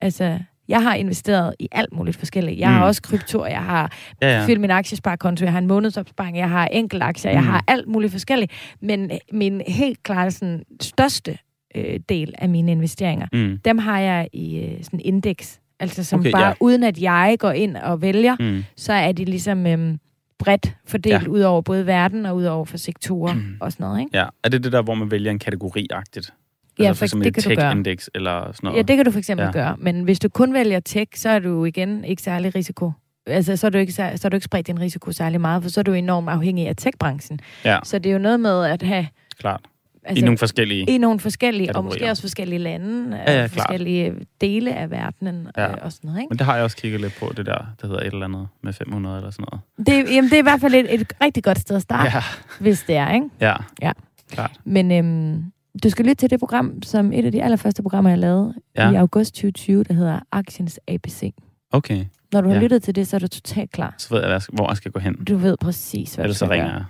altså, 0.00 0.38
jeg 0.68 0.82
har 0.82 0.94
investeret 0.94 1.54
i 1.58 1.68
alt 1.72 1.92
muligt 1.92 2.16
forskelligt. 2.16 2.58
Jeg 2.58 2.68
mm. 2.68 2.74
Har 2.74 2.84
også 2.84 3.02
krypto, 3.02 3.44
jeg 3.44 3.62
har 3.62 3.92
Ja, 4.22 4.28
ja. 4.28 4.40
ja. 4.40 4.46
fyldt 4.46 4.60
min 4.60 4.70
aktiesparekonto, 4.70 5.44
jeg 5.44 5.52
har 5.52 5.58
en 5.58 5.66
månedsopsparing, 5.66 6.38
jeg 6.38 6.48
har 6.50 6.66
enkel 6.66 7.02
aktier, 7.02 7.30
jeg 7.32 7.40
Mm. 7.40 7.46
har 7.46 7.64
alt 7.68 7.88
muligt 7.88 8.12
forskelligt. 8.12 8.52
Men 8.80 9.10
øh, 9.10 9.18
min 9.32 9.62
helt 9.68 10.02
klart 10.02 10.32
sådan, 10.32 10.62
største 10.80 11.38
øh, 11.74 12.00
del 12.08 12.34
af 12.38 12.48
mine 12.48 12.72
investeringer, 12.72 13.26
Mm, 13.32 13.58
dem 13.64 13.78
har 13.78 13.98
jeg 13.98 14.28
i 14.32 14.58
øh, 14.58 14.84
sådan 14.84 15.00
indeks. 15.04 15.60
Altså 15.80 16.04
som 16.04 16.20
Okay, 16.20 16.32
bare, 16.32 16.46
ja. 16.46 16.52
uden 16.60 16.82
at 16.84 16.98
jeg 16.98 17.36
går 17.38 17.50
ind 17.50 17.76
og 17.76 18.02
vælger, 18.02 18.36
mm. 18.40 18.64
så 18.76 18.92
er 18.92 19.12
de 19.12 19.24
ligesom 19.24 19.66
øhm, 19.66 19.98
bredt 20.38 20.76
fordelt 20.86 21.22
Ja. 21.22 21.28
ud 21.28 21.40
over 21.40 21.60
både 21.62 21.86
verden 21.86 22.26
og 22.26 22.36
ud 22.36 22.44
over 22.44 22.64
for 22.64 22.76
sektorer 22.76 23.34
Mm. 23.34 23.56
og 23.60 23.72
sådan 23.72 23.84
noget, 23.84 24.00
ikke? 24.00 24.18
Ja, 24.18 24.26
er 24.44 24.48
det 24.48 24.64
det 24.64 24.72
der, 24.72 24.82
hvor 24.82 24.94
man 24.94 25.10
vælger 25.10 25.30
en 25.30 25.38
kategori-agtigt? 25.38 26.30
Ja, 26.78 26.84
altså 26.84 26.98
for, 26.98 27.04
eksempel 27.04 27.24
det 27.24 27.36
et 27.38 27.44
kan 27.44 27.50
du 27.56 27.60
gøre. 27.60 27.70
tech-indeks 27.72 28.08
eller 28.14 28.40
sådan 28.52 28.56
noget? 28.62 28.76
Ja, 28.76 28.82
det 28.82 28.96
kan 28.96 29.04
du 29.04 29.10
for 29.10 29.18
eksempel 29.18 29.44
Ja. 29.44 29.50
gøre. 29.52 29.76
Men 29.78 30.02
hvis 30.04 30.18
du 30.20 30.28
kun 30.28 30.54
vælger 30.54 30.80
tech, 30.80 31.10
så 31.14 31.28
er 31.28 31.38
du 31.38 31.64
igen 31.64 32.04
ikke 32.04 32.22
særlig 32.22 32.54
risiko. 32.54 32.92
Altså, 33.26 33.56
så 33.56 33.66
er 33.66 33.70
du 33.70 33.78
ikke, 33.78 33.92
så 33.92 34.02
er 34.24 34.28
du 34.28 34.36
ikke 34.36 34.44
spredt 34.44 34.66
din 34.66 34.80
risiko 34.80 35.12
særlig 35.12 35.40
meget, 35.40 35.62
for 35.62 35.70
så 35.70 35.80
er 35.80 35.84
du 35.84 35.92
enormt 35.92 36.28
afhængig 36.28 36.68
af 36.68 36.76
tech-branchen. 36.76 37.38
Ja. 37.64 37.78
Så 37.84 37.98
det 37.98 38.10
er 38.10 38.12
jo 38.12 38.18
noget 38.18 38.40
med 38.40 38.64
at 38.64 38.82
have... 38.82 39.06
Klart. 39.38 39.60
Altså, 40.04 40.22
I 40.22 40.24
nogle 40.24 40.38
forskellige... 40.38 40.84
i 40.90 40.98
nogle 40.98 41.20
forskellige, 41.20 41.68
og 41.68 41.74
kategorier. 41.74 41.88
måske 42.00 42.10
også 42.10 42.22
forskellige 42.22 42.58
lande, 42.58 43.16
Ja, 43.16 43.32
ja, 43.32 43.44
og 43.44 43.50
klart. 43.50 43.50
forskellige 43.50 44.14
dele 44.40 44.74
af 44.74 44.90
verdenen 44.90 45.48
Ja. 45.56 45.70
øh, 45.70 45.76
og 45.82 45.92
sådan 45.92 46.08
noget, 46.08 46.20
ikke? 46.20 46.28
Men 46.30 46.38
det 46.38 46.46
har 46.46 46.54
jeg 46.54 46.64
også 46.64 46.76
kigget 46.76 47.00
lidt 47.00 47.14
på, 47.20 47.32
det 47.36 47.46
der, 47.46 47.58
der 47.80 47.86
hedder 47.86 48.00
et 48.00 48.06
eller 48.06 48.24
andet 48.24 48.48
med 48.62 48.72
500 48.72 49.16
eller 49.16 49.30
sådan 49.30 49.46
noget. 49.52 49.86
Det, 50.06 50.14
jamen, 50.16 50.30
det 50.30 50.36
er 50.36 50.38
i 50.38 50.42
hvert 50.42 50.60
fald 50.60 50.74
et, 50.74 50.94
et 51.00 51.12
rigtig 51.22 51.44
godt 51.44 51.58
sted 51.58 51.76
at 51.76 51.82
starte, 51.82 52.10
ja. 52.10 52.16
Ja, 52.16 52.22
hvis 52.60 52.82
det 52.82 52.96
er, 52.96 53.12
ikke? 53.14 53.26
ja. 53.40 53.54
Ja. 53.82 53.92
Klart. 54.30 54.52
Men 54.64 54.92
øhm, 54.92 55.44
du 55.84 55.90
skal 55.90 56.04
lytte 56.04 56.14
til 56.14 56.30
det 56.30 56.38
program, 56.40 56.82
som 56.82 57.12
et 57.12 57.24
af 57.24 57.32
de 57.32 57.42
allerførste 57.42 57.82
programmer, 57.82 58.10
jeg 58.10 58.18
lavede 58.18 58.54
Ja. 58.76 58.86
ja. 58.86 58.92
i 58.92 58.94
august 58.96 59.34
2020, 59.34 59.84
der 59.84 59.94
hedder 59.94 60.20
Aktiens 60.32 60.80
ABC. 60.88 61.34
Okay, 61.72 62.04
Når 62.32 62.40
du 62.40 62.48
har 62.48 62.54
Ja. 62.54 62.58
ja. 62.60 62.64
lyttet 62.64 62.82
til 62.82 62.94
det, 62.94 63.08
så 63.08 63.16
er 63.16 63.20
du 63.20 63.28
totalt 63.28 63.70
klar. 63.72 63.94
så 63.98 64.14
ved 64.14 64.28
jeg, 64.28 64.40
hvor 64.52 64.68
jeg 64.70 64.76
skal 64.76 64.90
gå 64.90 65.00
hen. 65.00 65.14
Du 65.24 65.36
ved 65.36 65.56
præcis, 65.56 66.14
hvad 66.14 66.24
Ellers 66.24 66.36
du 66.36 66.38
så 66.38 66.44
skal 66.44 66.50
ringer 66.50 66.66
gøre. 66.66 66.74
jeg. 66.76 66.84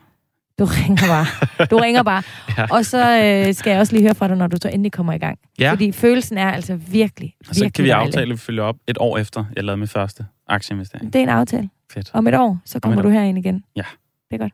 Du 0.58 0.64
ringer 0.64 1.06
bare. 1.06 1.26
Du 1.66 1.76
ringer 1.76 2.02
bare. 2.02 2.22
ja. 2.58 2.66
Og 2.70 2.84
så 2.84 2.98
øh, 2.98 3.54
skal 3.54 3.70
jeg 3.70 3.80
også 3.80 3.92
lige 3.92 4.02
høre 4.02 4.14
fra 4.14 4.28
dig, 4.28 4.36
når 4.36 4.46
du 4.46 4.56
så 4.62 4.68
endelig 4.68 4.92
kommer 4.92 5.12
i 5.12 5.18
gang. 5.18 5.38
Ja. 5.58 5.70
Fordi 5.70 5.92
følelsen 5.92 6.38
er 6.38 6.50
altså 6.50 6.74
virkelig, 6.74 6.90
virkelig 6.92 7.34
Og 7.48 7.54
så 7.54 7.70
kan 7.74 7.84
vi 7.84 7.88
dejlig. 7.90 8.06
aftale, 8.06 8.22
at 8.22 8.28
vi 8.28 8.36
følger 8.36 8.62
op 8.62 8.76
et 8.86 8.98
år 9.00 9.18
efter, 9.18 9.44
jeg 9.56 9.64
lavede 9.64 9.76
min 9.78 9.88
første 9.88 10.24
aktieinvestering. 10.48 11.12
Det 11.12 11.18
er 11.18 11.22
en 11.22 11.28
aftale. 11.28 11.68
Fedt. 11.92 12.10
Om 12.14 12.26
et 12.26 12.34
år, 12.34 12.58
så 12.64 12.80
kommer 12.80 13.02
du 13.02 13.08
år. 13.08 13.12
herind 13.12 13.38
igen. 13.38 13.64
Ja. 13.76 13.82
Det 14.30 14.36
er 14.36 14.38
godt. 14.38 14.52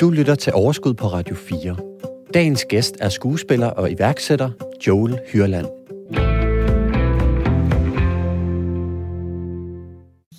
Du 0.00 0.10
lytter 0.10 0.34
til 0.34 0.52
Overskud 0.54 0.94
på 0.94 1.06
Radio 1.06 1.34
4. 1.34 1.76
Dagens 2.34 2.64
gæst 2.68 2.96
er 3.00 3.08
skuespiller 3.08 3.66
og 3.66 3.90
iværksætter 3.90 4.50
Joel 4.86 5.18
Hyrland. 5.32 5.66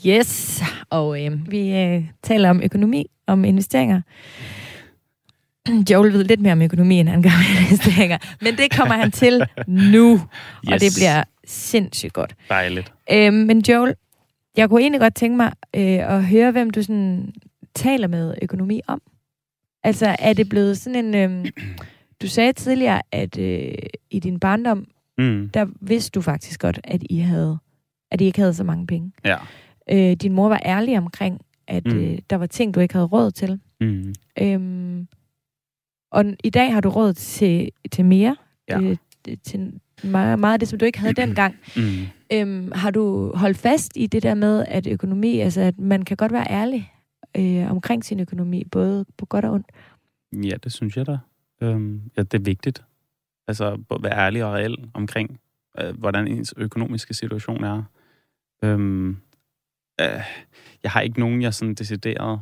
Yes, 0.08 0.62
og 0.90 1.26
øh, 1.26 1.52
vi 1.52 1.76
øh, 1.76 2.04
taler 2.24 2.50
om 2.50 2.62
økonomi, 2.64 3.06
om 3.28 3.46
investeringer. 3.46 4.02
Joel 5.92 6.14
ved 6.14 6.24
lidt 6.24 6.40
mere 6.42 6.54
om 6.54 6.62
økonomi, 6.62 7.00
end 7.00 7.10
han 7.10 7.22
gør 7.22 7.30
med 7.30 7.62
investeringer. 7.70 8.18
Men 8.42 8.58
det 8.58 8.72
kommer 8.78 8.96
han 8.96 9.12
til 9.12 9.46
nu, 9.68 10.14
yes. 10.14 10.22
og 10.74 10.80
det 10.80 10.92
bliver 10.98 11.24
sindssygt 11.48 12.14
godt. 12.14 12.36
Dejligt. 12.50 12.94
Øh, 13.12 13.34
men 13.34 13.64
Joel, 13.70 13.96
jeg 14.58 14.70
kunne 14.70 14.82
egentlig 14.82 15.02
godt 15.02 15.16
tænke 15.16 15.38
mig 15.38 15.52
øh, 15.76 16.14
at 16.14 16.26
høre, 16.26 16.52
hvem 16.52 16.70
du 16.70 16.82
sådan 16.84 17.34
taler 17.76 18.08
med 18.08 18.36
økonomi 18.42 18.82
om. 18.88 19.02
Altså, 19.84 20.16
er 20.20 20.34
det 20.34 20.50
blevet 20.50 20.78
sådan 20.78 21.16
en... 21.16 21.16
Øh, 21.46 21.52
du 22.22 22.28
sagde 22.28 22.54
tidligere, 22.54 23.02
at 23.12 23.38
øh, 23.40 23.72
i 24.12 24.20
din 24.20 24.40
barndom, 24.40 24.88
Mm. 25.18 25.50
der 25.54 25.66
vidste 25.82 26.12
du 26.12 26.22
faktisk 26.22 26.60
godt, 26.60 26.80
at 26.84 27.02
I 27.10 27.20
havde, 27.20 27.58
at 28.12 28.22
I 28.22 28.26
ikke 28.26 28.40
havde 28.40 28.54
så 28.54 28.64
mange 28.64 28.88
penge. 28.88 29.12
Ja. 29.26 29.38
Øh, 29.92 30.12
din 30.14 30.34
mor 30.34 30.50
var 30.50 30.62
ærlig 30.66 30.98
omkring, 30.98 31.42
at 31.68 31.86
Mm. 31.86 31.92
mm. 31.94 32.00
øh, 32.00 32.18
der 32.30 32.36
var 32.36 32.46
ting, 32.46 32.74
du 32.76 32.80
ikke 32.80 32.94
havde 32.94 33.06
råd 33.08 33.32
til. 33.32 33.60
Mm. 33.82 34.14
Øhm, 34.42 35.08
og 36.12 36.26
i 36.44 36.50
dag 36.50 36.74
har 36.74 36.82
du 36.82 36.90
råd 36.90 37.14
til, 37.14 37.70
til 37.92 38.06
mere. 38.06 38.36
Ja. 38.70 38.82
Øh, 38.82 38.98
til 39.44 39.80
meget, 40.04 40.40
meget 40.40 40.54
af 40.54 40.60
det, 40.60 40.68
som 40.68 40.80
du 40.80 40.86
ikke 40.86 41.00
havde 41.00 41.14
dengang. 41.14 41.56
Mm. 41.76 41.82
Øhm, 42.34 42.72
har 42.76 42.92
du 42.92 43.32
holdt 43.36 43.58
fast 43.58 43.92
i 43.98 44.08
det 44.08 44.24
der 44.24 44.34
med, 44.34 44.66
at 44.68 44.88
økonomi, 44.88 45.40
altså 45.40 45.62
at 45.62 45.80
man 45.80 46.02
kan 46.06 46.18
godt 46.18 46.32
være 46.32 46.46
ærlig 46.50 46.92
øh, 47.38 47.72
omkring 47.72 48.06
sin 48.06 48.20
økonomi, 48.20 48.64
både 48.72 49.06
på 49.18 49.26
godt 49.26 49.46
og 49.46 49.52
ondt? 49.54 49.68
Ja, 50.34 50.56
det 50.64 50.74
synes 50.74 50.98
jeg 50.98 51.08
da. 51.08 51.18
Øhm, 51.62 52.02
ja, 52.18 52.22
det 52.24 52.34
er 52.34 52.44
vigtigt. 52.44 52.84
Altså, 53.48 53.78
at 53.92 54.04
være 54.04 54.18
ærlig 54.18 54.46
og 54.46 54.54
reel 54.54 54.90
omkring, 54.94 55.40
øh, 55.80 55.98
hvordan 55.98 56.28
ens 56.28 56.54
økonomiske 56.58 57.14
situation 57.14 57.64
er. 57.64 57.84
Øhm, 58.64 59.18
øh, 60.00 60.24
jeg 60.84 60.92
har 60.92 61.02
ikke 61.02 61.20
nogen, 61.20 61.42
jeg 61.42 61.54
sådan 61.54 61.74
decideret 61.74 62.40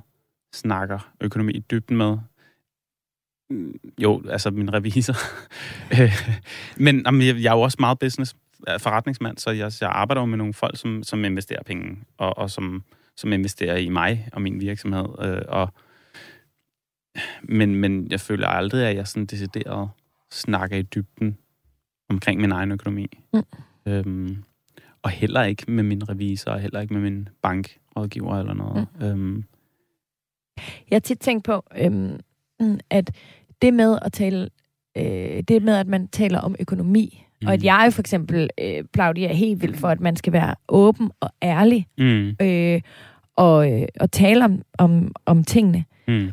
snakker 0.53 1.13
økonomi 1.21 1.53
i 1.53 1.59
dybden 1.59 1.97
med. 1.97 2.17
Mm, 3.49 3.79
Jo, 3.99 4.23
altså 4.29 4.51
min 4.51 4.73
revisor. 4.73 5.15
Men 6.83 7.01
jamen, 7.05 7.27
jeg, 7.27 7.35
jeg 7.35 7.51
er 7.51 7.55
jo 7.55 7.61
også 7.61 7.77
meget 7.79 7.99
business 7.99 8.35
forretningsmand, 8.79 9.37
så 9.37 9.51
jeg, 9.51 9.71
jeg 9.81 9.89
arbejder 9.89 10.21
jo 10.21 10.25
med 10.25 10.37
nogle 10.37 10.53
folk, 10.53 10.77
som, 10.77 11.03
som 11.03 11.25
investerer 11.25 11.63
penge, 11.63 11.99
og, 12.17 12.37
og 12.37 12.49
som, 12.49 12.83
som 13.15 13.33
investerer 13.33 13.77
i 13.77 13.89
mig 13.89 14.29
og 14.33 14.41
min 14.41 14.61
virksomhed. 14.61 15.05
Øh, 15.21 15.41
og 15.47 15.73
men, 17.41 17.75
men 17.75 18.11
jeg 18.11 18.19
føler 18.19 18.47
aldrig, 18.47 18.87
at 18.87 18.95
jeg 18.95 19.07
sådan 19.07 19.25
decideret 19.25 19.89
snakker 20.31 20.77
i 20.77 20.81
dybden 20.81 21.37
omkring 22.09 22.41
min 22.41 22.51
egen 22.51 22.71
økonomi. 22.71 23.07
Mm. 23.33 23.43
Øhm, 23.85 24.43
og 25.07 25.11
heller 25.11 25.43
ikke 25.43 25.63
med 25.71 25.83
min 25.83 26.09
revisor, 26.09 26.51
og 26.51 26.59
heller 26.59 26.79
ikke 26.81 26.93
med 26.93 27.01
min 27.01 27.27
bankrådgiver 27.41 28.39
eller 28.39 28.53
noget. 28.53 28.87
Mm. 28.99 29.05
Øhm, 29.05 29.43
Jeg 30.89 30.95
har 30.95 30.99
tit 30.99 31.19
tænkt 31.19 31.43
på, 31.43 31.63
øhm, 31.77 32.19
at 32.89 33.11
det 33.61 33.73
med 33.73 33.99
at 34.01 34.13
tale, 34.13 34.49
øh, 34.97 35.43
det 35.47 35.63
med, 35.63 35.75
at 35.75 35.87
man 35.87 36.07
taler 36.07 36.39
om 36.39 36.55
økonomi, 36.59 37.23
mm. 37.41 37.47
og 37.47 37.53
at 37.53 37.59
Mm. 37.59 37.65
jeg 37.65 37.89
for 37.93 38.01
eksempel 38.01 38.49
øh, 38.61 38.83
plauderer 38.93 39.33
helt 39.33 39.61
vildt 39.61 39.77
for, 39.77 39.87
at 39.87 39.99
man 39.99 40.15
skal 40.15 40.33
være 40.33 40.55
åben 40.69 41.11
og 41.19 41.29
ærlig 41.41 41.87
mm, 41.97 42.35
øh, 42.41 42.81
og, 43.35 43.71
øh, 43.81 43.87
og 43.99 44.11
tale 44.11 44.45
om, 44.45 44.61
om, 44.77 45.11
om 45.25 45.43
tingene. 45.43 45.85
mm, 46.07 46.31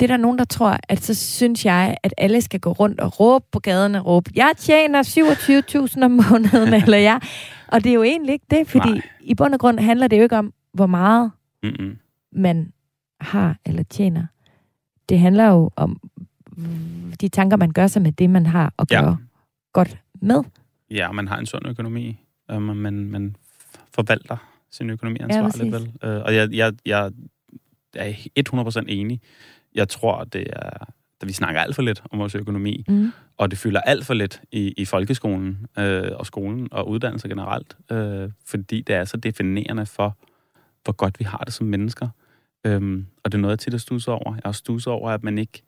Det 0.00 0.06
er 0.10 0.16
der 0.16 0.16
nogen, 0.16 0.38
der 0.38 0.44
tror, 0.44 0.76
at 0.88 1.02
så 1.02 1.14
synes 1.14 1.64
jeg, 1.64 1.96
at 2.02 2.14
alle 2.18 2.40
skal 2.40 2.60
gå 2.60 2.72
rundt 2.72 3.00
og 3.00 3.20
råbe 3.20 3.44
på 3.52 3.60
gaden 3.60 3.94
og 3.94 4.06
råbe, 4.06 4.30
jeg 4.34 4.52
tjener 4.58 5.02
27.000 5.02 6.04
om 6.04 6.10
måneden, 6.10 6.74
eller 6.82 6.98
jeg. 6.98 7.20
Og 7.68 7.84
det 7.84 7.90
er 7.90 7.94
jo 7.94 8.02
egentlig 8.02 8.32
ikke 8.32 8.46
det, 8.50 8.68
fordi 8.68 8.90
Nej. 8.90 9.02
i 9.20 9.34
bund 9.34 9.54
og 9.54 9.60
grund 9.60 9.78
handler 9.80 10.08
det 10.08 10.18
jo 10.18 10.22
ikke 10.22 10.38
om, 10.38 10.52
hvor 10.72 10.86
meget 10.86 11.30
mm, 11.62 11.76
mm. 11.78 11.98
man 12.32 12.72
har 13.20 13.56
eller 13.66 13.82
tjener. 13.82 14.26
Det 15.08 15.18
handler 15.18 15.44
jo 15.48 15.70
om 15.76 16.00
de 17.20 17.28
tanker, 17.28 17.56
man 17.56 17.70
gør 17.72 17.86
sig 17.86 18.02
med 18.02 18.12
det, 18.12 18.30
man 18.30 18.46
har 18.46 18.74
at 18.78 18.90
Ja. 18.90 19.00
gøre 19.00 19.18
godt 19.72 19.98
med. 20.20 20.42
Ja, 20.90 21.12
man 21.12 21.28
har 21.28 21.36
en 21.38 21.46
sund 21.46 21.66
økonomi, 21.66 22.18
og 22.48 22.62
man, 22.62 22.94
man, 22.94 23.36
forvalter 23.94 24.36
sin 24.70 24.90
økonomi 24.90 25.18
ansvarligt. 25.20 25.72
vel? 25.72 25.92
Øh, 26.02 26.22
og 26.24 26.34
jeg, 26.34 26.52
jeg, 26.52 26.72
jeg 26.86 27.12
er 27.94 28.12
100% 28.80 28.84
enig. 28.88 29.20
Jeg 29.74 29.88
tror, 29.88 30.24
det 30.24 30.46
er, 30.52 30.88
vi 31.24 31.32
snakker 31.32 31.60
alt 31.60 31.74
for 31.74 31.82
lidt 31.82 32.02
om 32.10 32.18
vores 32.18 32.34
økonomi, 32.34 32.84
Mm. 32.88 33.12
og 33.36 33.50
det 33.50 33.58
fylder 33.58 33.80
alt 33.80 34.06
for 34.06 34.14
lidt 34.14 34.40
i, 34.52 34.74
i 34.76 34.84
folkeskolen 34.84 35.66
øh, 35.78 36.10
og 36.14 36.26
skolen 36.26 36.68
og 36.70 36.88
uddannelse 36.88 37.28
generelt, 37.28 37.76
øh, 37.92 38.30
fordi 38.46 38.80
det 38.80 38.94
er 38.94 39.04
så 39.04 39.16
definerende 39.16 39.86
for, 39.86 40.16
hvor 40.84 40.92
godt 40.92 41.18
vi 41.18 41.24
har 41.24 41.38
det 41.38 41.54
som 41.54 41.66
mennesker. 41.66 42.08
Øhm, 42.64 43.06
og 43.24 43.32
det 43.32 43.38
er 43.38 43.42
noget, 43.42 43.52
jeg 43.52 43.58
tit 43.58 43.72
har 43.72 43.78
stusset 43.78 44.14
over. 44.14 44.34
Jeg 44.34 44.42
har 44.44 44.52
stusset 44.52 44.92
over, 44.92 45.10
at 45.10 45.22
man 45.24 45.38
ikke 45.38 45.62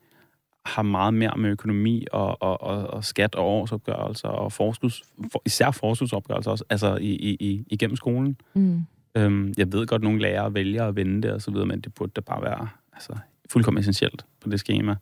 har 0.65 0.81
meget 0.81 1.13
mere 1.13 1.33
med 1.37 1.49
økonomi 1.49 2.05
og, 2.11 2.41
og, 2.41 2.61
og, 2.61 2.87
og 2.87 3.05
skat 3.05 3.35
og 3.35 3.45
årsopgørelser 3.45 4.27
og 4.27 4.51
forskuds, 4.51 5.01
for, 5.31 5.41
især 5.45 5.71
forskudsopgørelser 5.71 6.51
også, 6.51 6.63
altså 6.69 6.95
i, 6.95 7.09
i, 7.15 7.37
i, 7.39 7.63
igennem 7.67 7.95
skolen. 7.95 8.37
Mm. 8.53 8.81
Øhm, 9.15 9.53
jeg 9.57 9.71
ved 9.71 9.87
godt, 9.87 9.99
at 9.99 10.03
nogle 10.03 10.21
lærere 10.21 10.53
vælger 10.53 10.85
at 10.87 10.95
vende 10.95 11.21
det 11.21 11.31
og 11.31 11.41
så 11.41 11.51
videre, 11.51 11.65
men 11.65 11.81
det 11.81 11.93
burde 11.93 12.11
da 12.15 12.21
bare 12.21 12.41
være 12.41 12.67
altså, 12.93 13.13
fuldkommen 13.49 13.79
essentielt 13.79 14.25
på 14.41 14.49
det 14.49 14.59
schema. 14.59 14.95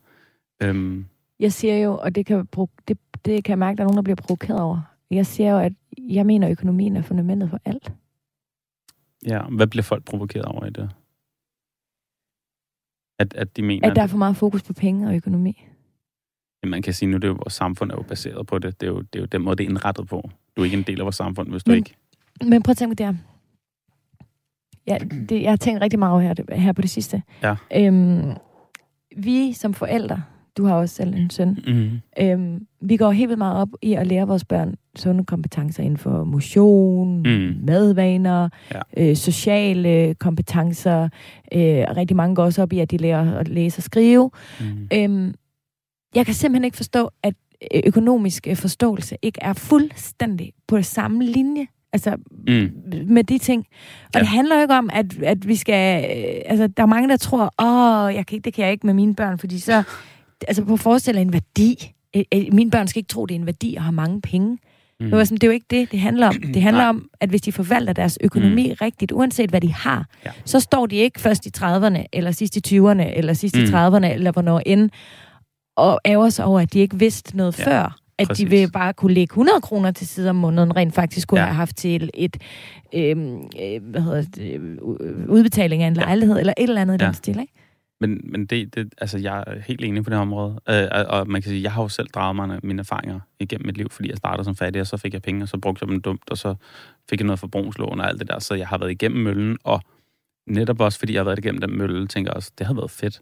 Øhm, 0.63 1.05
Jeg 1.39 1.53
siger 1.53 1.77
jo, 1.77 1.97
og 1.97 2.15
det 2.15 2.25
kan, 2.25 2.45
det, 2.87 2.97
det 3.25 3.43
kan 3.43 3.49
jeg 3.51 3.59
mærke, 3.59 3.71
at 3.71 3.77
der 3.77 3.83
er 3.83 3.87
nogen, 3.87 3.95
der 3.97 4.01
bliver 4.01 4.15
provokeret 4.15 4.61
over. 4.61 4.81
Jeg 5.11 5.25
siger 5.25 5.51
jo, 5.51 5.57
at 5.59 5.73
jeg 5.97 6.25
mener, 6.25 6.47
at 6.47 6.51
økonomien 6.51 6.95
er 6.97 7.01
fundamentet 7.01 7.49
for 7.49 7.59
alt. 7.65 7.93
ja, 9.27 9.43
hvad 9.49 9.67
bliver 9.67 9.83
folk 9.83 10.05
provokeret 10.05 10.45
over 10.45 10.65
i 10.65 10.69
det? 10.69 10.89
At, 13.19 13.33
at 13.33 13.57
de 13.57 13.61
mener, 13.61 13.89
At 13.89 13.95
der 13.95 14.01
er 14.01 14.07
for 14.07 14.17
meget 14.17 14.37
fokus 14.37 14.63
på 14.63 14.73
penge 14.73 15.07
og 15.07 15.15
økonomi. 15.15 15.65
at 16.63 16.69
man 16.69 16.81
kan 16.81 16.93
sige, 16.93 17.09
nu 17.09 17.17
det 17.17 17.23
er 17.23 17.27
jo, 17.27 17.33
vores 17.33 17.53
samfund 17.53 17.91
er 17.91 17.95
jo 17.95 18.01
baseret 18.03 18.47
på 18.47 18.59
det. 18.59 18.81
Det 18.81 18.87
er 18.87 18.91
jo, 18.91 19.01
det 19.01 19.15
er 19.15 19.19
jo 19.19 19.25
den 19.25 19.41
måde, 19.41 19.55
det 19.55 19.63
er 19.65 19.69
indrettet 19.69 20.07
på. 20.07 20.29
Du 20.55 20.61
er 20.61 20.65
ikke 20.65 20.77
en 20.77 20.83
del 20.83 20.99
af 20.99 21.03
vores 21.05 21.15
samfund, 21.15 21.49
hvis 21.49 21.63
du 21.63 21.71
Men- 21.71 21.77
ikke... 21.77 21.95
Men 22.45 22.63
prøv 22.63 22.71
at 22.71 22.77
tænke 22.77 22.91
på 22.91 22.95
det 22.95 23.05
her. 23.05 23.15
Ja, 24.87 24.97
det, 25.29 25.41
jeg 25.41 25.51
har 25.51 25.55
tænkt 25.57 25.81
rigtig 25.81 25.99
meget 25.99 26.23
her, 26.23 26.55
her 26.55 26.73
på 26.73 26.81
det 26.81 26.89
sidste. 26.89 27.23
Ja. 27.43 27.55
Øhm, 27.75 28.33
vi 29.17 29.53
som 29.53 29.73
forældre, 29.73 30.23
du 30.57 30.65
har 30.65 30.75
også 30.75 30.95
selv 30.95 31.13
en 31.15 31.29
søn, 31.29 31.57
Mm-hmm. 31.67 31.89
Øhm, 32.21 32.67
vi 32.81 32.97
går 32.97 33.11
helt 33.11 33.29
vildt 33.29 33.37
meget 33.37 33.55
op 33.61 33.67
i 33.81 33.93
at 33.93 34.07
lære 34.07 34.27
vores 34.27 34.45
børn 34.45 34.75
sunde 34.95 35.23
kompetencer 35.25 35.83
inden 35.83 35.97
for 35.97 36.23
motion, 36.23 37.17
Mm. 37.17 37.55
madvaner, 37.65 38.49
Ja. 38.73 38.79
øh, 39.09 39.15
sociale 39.15 40.13
kompetencer. 40.13 41.03
Øh, 41.53 41.83
rigtig 41.97 42.17
mange 42.17 42.35
går 42.35 42.43
også 42.43 42.61
op 42.61 42.73
i, 42.73 42.79
at 42.79 42.91
de 42.91 42.97
lærer 42.97 43.37
at 43.39 43.47
læse 43.47 43.79
og 43.79 43.83
skrive. 43.83 44.31
Mm. 44.59 44.87
Øhm, 44.93 45.33
jeg 46.15 46.25
kan 46.25 46.33
simpelthen 46.35 46.63
ikke 46.65 46.77
forstå, 46.77 47.09
at 47.23 47.33
øh, 47.75 47.81
økonomisk 47.85 48.47
øh, 48.47 48.55
forståelse 48.55 49.15
ikke 49.21 49.39
er 49.41 49.53
fuldstændig 49.53 50.53
på 50.67 50.81
samme 50.81 51.23
linje. 51.25 51.67
Altså, 51.93 52.15
Mm. 52.47 52.69
med 53.07 53.23
de 53.23 53.37
ting. 53.37 53.65
Og 54.05 54.09
Ja. 54.15 54.19
det 54.19 54.27
handler 54.27 54.55
jo 54.55 54.61
ikke 54.61 54.73
om, 54.73 54.89
at, 54.93 55.23
at 55.23 55.47
vi 55.47 55.55
skal... 55.55 56.03
Øh, 56.03 56.41
altså, 56.45 56.67
der 56.67 56.83
er 56.83 56.87
mange, 56.87 57.09
der 57.09 57.17
tror, 57.17 57.53
åh, 57.61 58.15
jeg 58.15 58.25
kan, 58.25 58.35
ikke- 58.35 58.45
det 58.45 58.53
kan 58.53 58.63
jeg 58.63 58.71
ikke 58.71 58.85
med 58.85 58.93
mine 58.93 59.15
børn, 59.15 59.37
fordi 59.39 59.59
så... 59.59 59.83
Altså, 60.47 60.63
på 60.65 60.73
at 60.73 60.79
forestille 60.79 61.21
en 61.21 61.33
værdi. 61.33 61.93
Øh, 62.15 62.23
øh, 62.33 62.43
Mine 62.51 62.71
børn 62.71 62.87
skal 62.87 62.99
ikke 62.99 63.07
tro, 63.07 63.25
det 63.25 63.35
er 63.35 63.39
en 63.39 63.45
værdi 63.45 63.75
at 63.75 63.81
have 63.81 63.91
mange 63.93 64.21
penge. 64.21 64.57
Mm. 64.99 65.05
Det, 65.09 65.17
var 65.17 65.23
sådan, 65.23 65.35
det 65.37 65.43
er 65.43 65.47
jo 65.47 65.53
ikke 65.53 65.65
det, 65.69 65.91
det 65.91 65.99
handler 65.99 66.27
om. 66.27 66.33
Det 66.53 66.61
handler 66.61 66.81
Nej. 66.83 66.89
om, 66.89 67.09
at 67.21 67.29
hvis 67.29 67.41
de 67.41 67.51
forvalter 67.51 67.93
deres 67.93 68.17
økonomi 68.21 68.67
mm. 68.69 68.75
rigtigt, 68.81 69.11
uanset 69.11 69.49
hvad 69.49 69.61
de 69.61 69.73
har, 69.73 70.05
Ja. 70.25 70.31
så 70.45 70.59
står 70.59 70.85
de 70.85 70.95
ikke 70.95 71.21
først 71.21 71.45
i 71.45 71.49
30'erne, 71.57 72.03
eller 72.13 72.31
sidst 72.31 72.57
i 72.71 72.77
20'erne, 72.79 73.17
eller 73.17 73.33
sidst 73.33 73.55
i 73.57 73.59
Mm. 73.59 73.65
30'erne, 73.65 74.05
eller 74.05 74.31
hvornår 74.31 74.61
end, 74.65 74.89
og 75.77 75.99
ærger 76.05 76.29
sig 76.29 76.45
over, 76.45 76.59
at 76.59 76.73
de 76.73 76.79
ikke 76.79 76.99
vidste 76.99 77.37
noget 77.37 77.59
Ja, 77.59 77.63
ja, 77.71 77.77
før. 77.81 77.99
At 78.19 78.27
præcis. 78.27 78.45
de 78.45 78.49
vil 78.49 78.71
bare 78.71 78.93
kunne 78.93 79.13
lægge 79.13 79.31
100 79.31 79.61
kroner 79.61 79.91
til 79.91 80.07
side 80.07 80.29
om 80.29 80.35
måneden, 80.35 80.75
rent 80.75 80.95
faktisk 80.95 81.27
kunne 81.27 81.39
Ja. 81.39 81.45
ja. 81.45 81.51
have 81.51 81.55
haft 81.57 81.75
til 81.77 82.09
et 82.13 82.37
øhm, 82.95 83.35
øh, 83.61 83.81
hvad 83.91 84.01
hedder 84.01 84.21
det, 84.21 84.61
øh, 85.01 85.29
udbetaling 85.29 85.83
af 85.83 85.87
en 85.87 85.95
Ja. 85.95 86.01
lejlighed, 86.01 86.39
eller 86.39 86.53
et 86.57 86.63
eller 86.69 86.81
andet 86.81 87.01
i 87.01 87.03
Ja. 87.03 87.07
den 87.07 87.13
stil, 87.13 87.39
ikke? 87.39 87.53
Men, 87.99 88.21
men 88.23 88.45
det, 88.45 88.75
det, 88.75 88.93
altså, 88.97 89.17
jeg 89.17 89.43
er 89.47 89.59
helt 89.59 89.83
enig 89.83 90.03
på 90.03 90.09
det 90.09 90.19
område. 90.19 90.59
Øh, 90.69 90.87
og, 90.91 91.05
og 91.05 91.27
man 91.27 91.41
kan 91.41 91.49
sige, 91.49 91.63
jeg 91.63 91.71
har 91.71 91.81
jo 91.81 91.87
selv 91.87 92.07
draget 92.07 92.35
mig 92.35 92.59
mine 92.63 92.79
erfaringer 92.79 93.19
igennem 93.39 93.65
mit 93.65 93.77
liv, 93.77 93.89
fordi 93.89 94.09
jeg 94.09 94.17
startede 94.17 94.43
som 94.43 94.55
fattig, 94.55 94.81
og 94.81 94.87
så 94.87 94.97
fik 94.97 95.13
jeg 95.13 95.21
penge, 95.21 95.43
og 95.43 95.47
så 95.49 95.57
brugte 95.57 95.83
jeg 95.83 95.91
dem 95.91 96.01
dumt, 96.01 96.29
og 96.31 96.37
så 96.37 96.55
fik 97.09 97.19
jeg 97.19 97.25
noget 97.25 97.39
forbrugslån 97.39 97.99
og 97.99 98.07
alt 98.07 98.19
det 98.19 98.27
der. 98.27 98.39
Så 98.39 98.55
jeg 98.55 98.67
har 98.67 98.77
været 98.77 98.91
igennem 98.91 99.23
møllen, 99.23 99.57
og 99.63 99.81
netop 100.47 100.81
også 100.81 100.99
fordi 100.99 101.13
jeg 101.13 101.19
har 101.19 101.25
været 101.25 101.39
igennem 101.39 101.61
den 101.61 101.77
mølle, 101.77 102.07
tænker 102.07 102.31
jeg 102.31 102.35
også, 102.35 102.51
det 102.57 102.67
har 102.67 102.73
været 102.73 102.91
fedt 102.91 103.21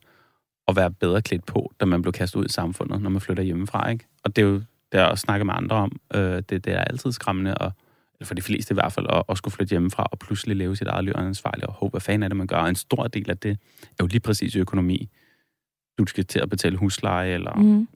at 0.68 0.76
være 0.76 0.92
bedre 0.92 1.22
klædt 1.22 1.46
på, 1.46 1.74
da 1.80 1.86
man 1.86 2.02
blev 2.02 2.14
kastet 2.14 2.40
ud 2.40 2.46
i 2.46 2.50
samfundet, 2.50 3.02
når 3.02 3.10
man 3.10 3.22
flytter 3.22 3.44
hjemmefra, 3.44 3.90
ikke? 3.90 4.06
Og 4.24 4.36
det 4.36 4.42
er 4.42 4.46
jo 4.46 4.62
det 4.92 5.00
er 5.00 5.06
at 5.06 5.20
snakke 5.20 5.46
med 5.46 5.54
andre 5.58 5.76
om. 5.76 6.00
Øh, 6.14 6.44
det, 6.50 6.66
det 6.66 6.68
er 6.68 6.80
altid 6.80 7.12
skræmmende, 7.12 7.58
og 7.58 7.72
for 8.24 8.34
de 8.34 8.41
fleste 8.41 8.74
i 8.74 8.76
hvert 8.76 8.93
fald, 8.93 9.05
at, 9.09 9.24
at 9.30 9.38
skulle 9.38 9.53
flytte 9.53 9.70
hjemmefra 9.70 10.07
og 10.11 10.20
pludselig 10.20 10.55
leve 10.55 10.76
sit 10.76 10.88
eget 10.88 11.05
liv 11.05 11.13
ansvarligt 11.16 11.66
og 11.66 11.74
håbe, 11.74 11.91
hvad 11.91 12.01
fanden 12.01 12.24
er 12.24 12.28
det, 12.28 12.38
man 12.38 12.47
gør. 12.47 12.57
Og 12.57 12.70
en 12.70 12.76
stor 12.76 13.07
del 13.07 13.30
af 13.30 13.38
det 13.38 13.51
er 13.82 13.95
jo 14.01 14.07
lige 14.07 14.20
præcis 14.20 14.55
økonomi. 14.55 15.09
Du 15.97 16.05
skal 16.05 16.26
til 16.26 16.39
at 16.39 16.49
betale 16.49 16.78
husleje, 16.78 17.34
eller 17.34 17.53
mm. 17.53 17.88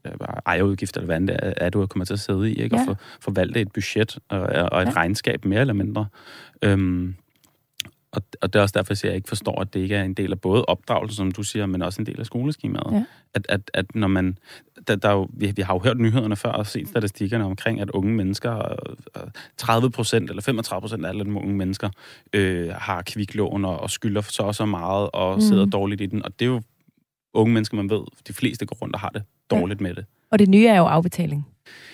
ejerudgifter, 0.45 1.01
eller 1.01 1.17
hvad 1.17 1.27
det 1.27 1.39
er, 1.43 1.53
er, 1.57 1.69
du 1.69 1.85
kommer 1.85 2.05
til 2.05 2.13
at 2.13 2.19
sidde 2.19 2.51
i, 2.51 2.53
ikke? 2.53 2.75
Ja. 2.75 2.81
og 2.81 2.85
for, 2.85 2.97
forvalte 3.21 3.61
et 3.61 3.71
budget 3.71 4.17
og, 4.29 4.39
og 4.71 4.81
et 4.81 4.85
ja. 4.85 4.91
regnskab 4.91 5.45
mere 5.45 5.61
eller 5.61 5.73
mindre. 5.73 6.07
Øhm, 6.61 7.15
og, 8.11 8.21
og 8.41 8.53
det 8.53 8.59
er 8.59 8.63
også 8.63 8.73
derfor, 8.77 8.91
at 8.91 9.03
jeg 9.03 9.15
ikke 9.15 9.27
forstår, 9.27 9.61
at 9.61 9.73
det 9.73 9.79
ikke 9.79 9.95
er 9.95 10.03
en 10.03 10.13
del 10.13 10.31
af 10.31 10.41
både 10.41 10.65
opdragelse, 10.65 11.15
som 11.15 11.31
du 11.31 11.43
siger, 11.43 11.65
men 11.65 11.81
også 11.81 12.01
en 12.01 12.05
del 12.05 12.19
af 12.19 12.25
skoleskemaet. 12.25 12.91
Ja. 12.91 13.03
At, 13.33 13.45
at, 13.49 13.71
at 13.73 13.95
når 13.95 14.07
man... 14.07 14.37
Der, 14.87 14.95
der 14.95 15.11
jo, 15.11 15.27
vi, 15.33 15.53
vi 15.55 15.61
har 15.61 15.73
jo 15.73 15.79
hørt 15.79 15.99
nyhederne 15.99 16.35
før 16.35 16.49
og 16.49 16.67
set 16.67 16.87
statistikkerne 16.87 17.45
omkring, 17.45 17.81
at 17.81 17.89
unge 17.89 18.13
mennesker, 18.13 18.75
30 19.57 19.91
procent 19.91 20.29
eller 20.29 20.41
35 20.41 20.81
procent 20.81 21.05
af 21.05 21.09
alle 21.09 21.35
unge 21.35 21.55
mennesker, 21.55 21.89
øh, 22.33 22.69
har 22.69 23.01
kviklån 23.01 23.65
og, 23.65 23.79
og 23.79 23.89
skylder 23.89 24.21
så 24.21 24.43
og 24.43 24.55
så 24.55 24.65
meget 24.65 25.09
og 25.13 25.35
mm. 25.35 25.41
sidder 25.41 25.65
dårligt 25.65 26.01
i 26.01 26.05
den. 26.05 26.25
Og 26.25 26.39
det 26.39 26.45
er 26.45 26.49
jo 26.49 26.61
unge 27.33 27.53
mennesker, 27.53 27.77
man 27.77 27.89
ved, 27.89 28.01
de 28.27 28.33
fleste 28.33 28.65
går 28.65 28.75
rundt 28.81 28.95
og 28.95 28.99
har 28.99 29.09
det 29.09 29.23
dårligt 29.49 29.81
ja. 29.81 29.83
med 29.83 29.95
det. 29.95 30.05
Og 30.31 30.39
det 30.39 30.49
nye 30.49 30.67
er 30.67 30.77
jo 30.77 30.85
afbetaling. 30.85 31.47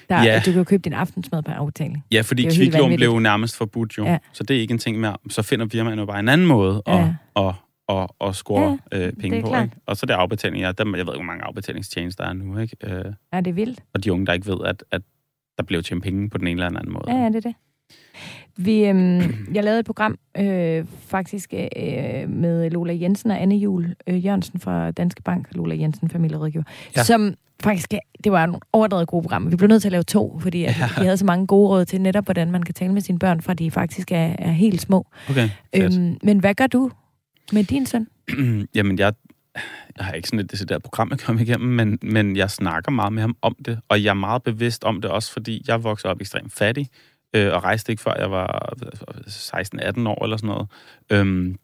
Der, 0.10 0.24
ja. 0.24 0.42
Du 0.46 0.52
kan 0.52 0.56
jo 0.56 0.64
købe 0.64 0.82
din 0.82 0.94
aftensmad 0.94 1.44
på 1.44 1.52
afbetaling. 1.52 2.06
Ja, 2.12 2.22
fordi 2.22 2.50
kviklån 2.56 2.96
blev 2.96 3.08
jo 3.08 3.20
nærmest 3.20 3.58
forbudt 3.58 3.98
jo. 3.98 4.06
Ja. 4.06 4.18
Så 4.34 4.44
det 4.44 4.56
er 4.56 4.62
ikke 4.62 4.72
en 4.72 4.78
ting 4.78 5.00
mere. 5.00 5.18
Så 5.30 5.42
finder 5.42 5.68
firmaerne 5.72 6.02
jo 6.02 6.06
bare 6.06 6.20
en 6.20 6.30
anden 6.30 6.48
måde 6.48 6.82
at, 6.86 6.96
ja. 6.96 7.14
at, 7.36 7.46
at, 7.48 7.54
at, 7.90 8.08
at 8.22 8.36
score 8.36 8.80
ja, 8.92 9.08
øh, 9.08 9.14
penge 9.14 9.42
på. 9.42 9.48
Ikke? 9.48 9.72
Og 9.86 9.98
så 9.98 10.06
det 10.06 10.14
afbetaling. 10.14 10.62
Ja, 10.62 10.72
der, 10.72 10.84
jeg 10.86 10.94
ved 10.94 11.00
ikke, 11.00 11.12
hvor 11.12 11.24
mange 11.24 11.44
afbetalingstjenester 11.44 12.24
der 12.24 12.30
er 12.30 12.34
nu. 12.34 12.58
Ikke? 12.58 12.78
Øh, 12.84 13.06
ja, 13.34 13.42
det 13.42 13.48
er 13.48 13.54
vildt. 13.54 13.84
Og 13.94 14.04
de 14.04 14.14
unge, 14.14 14.26
der 14.26 14.34
ikke 14.34 14.48
ved, 14.48 14.58
at, 14.66 14.84
at 14.92 15.02
der 15.58 15.64
blev 15.64 15.84
tjent 15.84 16.04
penge 16.04 16.30
på 16.30 16.38
den 16.38 16.48
ene 16.48 16.66
eller 16.66 16.80
anden 16.80 16.94
måde. 16.94 17.06
Ja, 17.08 17.18
ja 17.18 17.28
det 17.28 17.36
er 17.36 17.40
det. 17.40 17.56
Vi, 18.58 18.86
øhm, 18.86 19.48
jeg 19.54 19.64
lavede 19.64 19.80
et 19.80 19.86
program 19.86 20.18
øh, 20.38 20.86
faktisk 21.08 21.54
øh, 21.54 22.30
med 22.30 22.70
Lola 22.70 22.94
Jensen 23.02 23.32
og 23.32 23.42
Anne 23.42 23.56
Jul 23.56 23.96
øh, 24.08 24.26
Jørgensen 24.26 24.60
fra 24.60 24.92
Danske 24.92 25.22
Bank, 25.22 25.48
Lola 25.52 25.76
Jensen, 25.76 26.10
familierådgiver, 26.10 26.64
ja. 26.96 27.04
som 27.04 27.34
faktisk, 27.64 27.94
det 28.24 28.32
var 28.32 28.46
nogle 28.46 28.60
overdrevet 28.74 29.08
gode 29.08 29.22
programmer. 29.22 29.50
Vi 29.50 29.56
blev 29.56 29.68
nødt 29.68 29.82
til 29.82 29.88
at 29.88 29.92
lave 29.92 30.04
to, 30.04 30.40
fordi 30.40 30.64
at 30.64 30.80
ja. 30.80 30.90
vi 30.98 31.06
havde 31.06 31.18
så 31.18 31.26
mange 31.26 31.48
gode 31.48 31.70
råd 31.70 31.86
til 31.86 32.02
netop, 32.02 32.26
hvordan 32.26 32.52
man 32.52 32.64
kan 32.64 32.74
tale 32.74 32.94
med 32.94 33.02
sine 33.02 33.20
børn, 33.20 33.42
fra 33.42 33.54
de 33.54 33.72
faktisk 33.72 34.12
er, 34.12 34.36
er 34.40 34.52
helt 34.52 34.82
små. 34.82 35.08
Okay, 35.30 35.50
øhm, 35.76 36.18
men 36.24 36.40
hvad 36.40 36.54
gør 36.54 36.68
du 36.68 36.92
med 37.52 37.64
din 37.64 37.86
søn? 37.86 38.08
Jamen, 38.76 39.00
jeg, 39.00 39.14
jeg 39.98 40.06
har 40.06 40.14
ikke 40.14 40.28
sådan 40.28 40.39
et 40.39 40.52
decideret 40.52 40.84
program, 40.84 41.12
at 41.12 41.22
kommer 41.22 41.41
igennem, 41.41 41.70
men, 41.70 42.00
men 42.02 42.36
jeg 42.36 42.52
snakker 42.52 42.91
meget 42.91 43.14
med 43.14 43.22
ham 43.22 43.38
om 43.41 43.56
det, 43.66 43.80
og 43.89 44.04
jeg 44.04 44.10
er 44.10 44.14
meget 44.14 44.43
bevidst 44.43 44.84
om 44.84 45.02
det 45.02 45.12
også, 45.12 45.32
fordi 45.32 45.64
jeg 45.68 45.84
voksede 45.84 46.12
op 46.12 46.22
ekstremt 46.22 46.54
fattig, 46.54 46.89
øh, 47.36 47.54
og 47.54 47.64
rejste 47.64 47.91
ikke 47.91 48.02
før 48.02 48.14
jeg 48.20 48.32
var 48.32 48.74
16-18 49.28 50.08
år 50.08 50.24
eller 50.24 50.38
sådan 50.38 50.48
noget. 50.48 50.68
Øhm, 51.10 51.56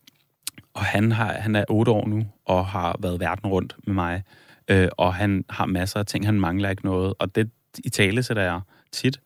og 0.74 0.82
han, 0.82 1.12
har, 1.12 1.34
han 1.34 1.56
er 1.56 1.66
8 1.70 1.92
år 1.92 2.08
nu, 2.08 2.26
og 2.46 2.66
har 2.66 2.98
været 3.00 3.20
verden 3.20 3.48
rundt 3.48 3.76
med 3.88 3.94
mig. 3.94 4.24
Øh, 4.68 4.88
og 4.98 5.16
han 5.16 5.46
har 5.50 5.66
masser 5.66 6.00
af 6.00 6.06
ting, 6.06 6.26
han 6.26 6.40
mangler 6.40 6.70
ikke 6.70 6.86
noget. 6.86 7.14
Og 7.20 7.36
det 7.36 7.50
i 7.84 7.90
tale 7.90 8.24
sætter 8.24 8.44
jeg 8.44 8.62
tit, 8.92 9.20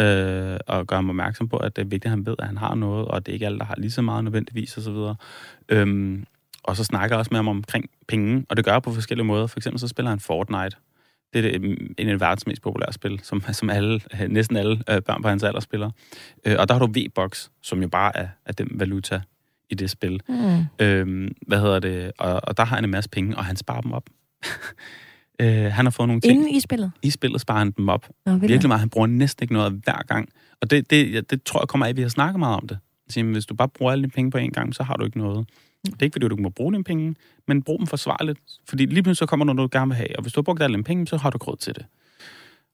øh, 0.00 0.58
og 0.66 0.86
gør 0.86 1.00
mig 1.00 1.10
opmærksom 1.10 1.48
på, 1.48 1.56
at 1.56 1.76
det 1.76 1.82
er 1.82 1.86
vigtigt, 1.86 2.04
at 2.04 2.10
han 2.10 2.26
ved, 2.26 2.34
at 2.38 2.46
han 2.46 2.56
har 2.56 2.74
noget, 2.74 3.08
og 3.08 3.26
det 3.26 3.32
er 3.32 3.34
ikke 3.34 3.46
alle, 3.46 3.58
der 3.58 3.64
har 3.64 3.74
lige 3.78 3.90
så 3.90 4.02
meget 4.02 4.24
nødvendigvis 4.24 4.78
osv. 4.78 5.14
Øhm, 5.68 6.24
og 6.62 6.76
så 6.76 6.84
snakker 6.84 7.16
jeg 7.16 7.18
også 7.18 7.28
med 7.30 7.38
ham 7.38 7.48
omkring 7.48 7.90
penge, 8.08 8.46
og 8.48 8.56
det 8.56 8.64
gør 8.64 8.72
jeg 8.72 8.82
på 8.82 8.92
forskellige 8.92 9.26
måder. 9.26 9.46
For 9.46 9.58
eksempel 9.58 9.80
så 9.80 9.88
spiller 9.88 10.10
han 10.10 10.20
Fortnite. 10.20 10.76
Det 11.32 11.44
er 11.44 11.58
en 11.98 12.08
af 12.08 12.20
verdens 12.20 12.46
mest 12.46 12.62
populære 12.62 12.92
spil, 12.92 13.20
som, 13.22 13.42
som 13.52 13.70
alle, 13.70 14.00
næsten 14.28 14.56
alle 14.56 14.82
øh, 14.90 15.02
børn 15.02 15.22
på 15.22 15.28
hans 15.28 15.42
alder 15.42 15.60
spiller. 15.60 15.90
Øh, 16.44 16.56
og 16.58 16.68
der 16.68 16.74
har 16.74 16.86
du 16.86 16.92
V-Box, 17.00 17.48
som 17.62 17.82
jo 17.82 17.88
bare 17.88 18.16
er, 18.16 18.28
er 18.46 18.52
den 18.52 18.68
valuta 18.70 19.20
i 19.70 19.74
det 19.74 19.90
spil. 19.90 20.20
Mm. 20.28 20.64
Øhm, 20.78 21.34
hvad 21.46 21.60
hedder 21.60 21.78
det? 21.78 22.12
Og, 22.18 22.40
og 22.44 22.56
der 22.56 22.64
har 22.64 22.76
han 22.76 22.84
en 22.84 22.90
masse 22.90 23.10
penge, 23.10 23.36
og 23.36 23.44
han 23.44 23.56
sparer 23.56 23.80
dem 23.80 23.92
op. 23.92 24.04
øh, 25.42 25.72
han 25.72 25.86
har 25.86 25.90
fået 25.90 26.06
nogle 26.06 26.20
ting. 26.20 26.32
Inden 26.32 26.54
i 26.54 26.60
spillet? 26.60 26.92
I 27.02 27.10
spillet 27.10 27.40
sparer 27.40 27.58
han 27.58 27.70
dem 27.70 27.88
op. 27.88 28.08
Nå, 28.26 28.36
Virkelig 28.36 28.68
meget. 28.68 28.80
Han 28.80 28.90
bruger 28.90 29.06
næsten 29.06 29.44
ikke 29.44 29.54
noget 29.54 29.80
hver 29.84 30.02
gang. 30.08 30.28
Og 30.60 30.70
det, 30.70 30.90
det, 30.90 31.30
det 31.30 31.42
tror 31.42 31.60
jeg 31.60 31.68
kommer 31.68 31.86
af, 31.86 31.90
at 31.90 31.96
vi 31.96 32.02
har 32.02 32.08
snakket 32.08 32.38
meget 32.38 32.56
om 32.56 32.68
det. 32.68 32.78
Så, 33.08 33.22
hvis 33.22 33.46
du 33.46 33.54
bare 33.54 33.68
bruger 33.68 33.92
alle 33.92 34.02
dine 34.02 34.12
penge 34.12 34.30
på 34.30 34.38
en 34.38 34.50
gang, 34.50 34.74
så 34.74 34.82
har 34.82 34.94
du 34.94 35.04
ikke 35.04 35.18
noget. 35.18 35.46
Det 35.86 35.92
er 35.92 36.04
ikke, 36.04 36.14
fordi 36.14 36.28
du 36.28 36.34
ikke 36.34 36.42
må 36.42 36.48
bruge 36.48 36.72
dine 36.72 36.84
penge, 36.84 37.14
men 37.48 37.62
brug 37.62 37.78
dem 37.78 37.86
forsvarligt. 37.86 38.38
Fordi 38.68 38.86
lige 38.86 39.02
pludselig 39.02 39.16
så 39.16 39.26
kommer 39.26 39.46
der 39.46 39.52
noget, 39.52 39.72
du 39.72 39.78
gerne 39.78 39.88
vil 39.88 39.96
have. 39.96 40.16
Og 40.16 40.22
hvis 40.22 40.32
du 40.32 40.40
har 40.40 40.42
brugt 40.42 40.62
alle 40.62 40.74
dine 40.74 40.84
penge, 40.84 41.06
så 41.06 41.16
har 41.16 41.30
du 41.30 41.38
råd 41.38 41.56
til 41.56 41.74
det. 41.74 41.86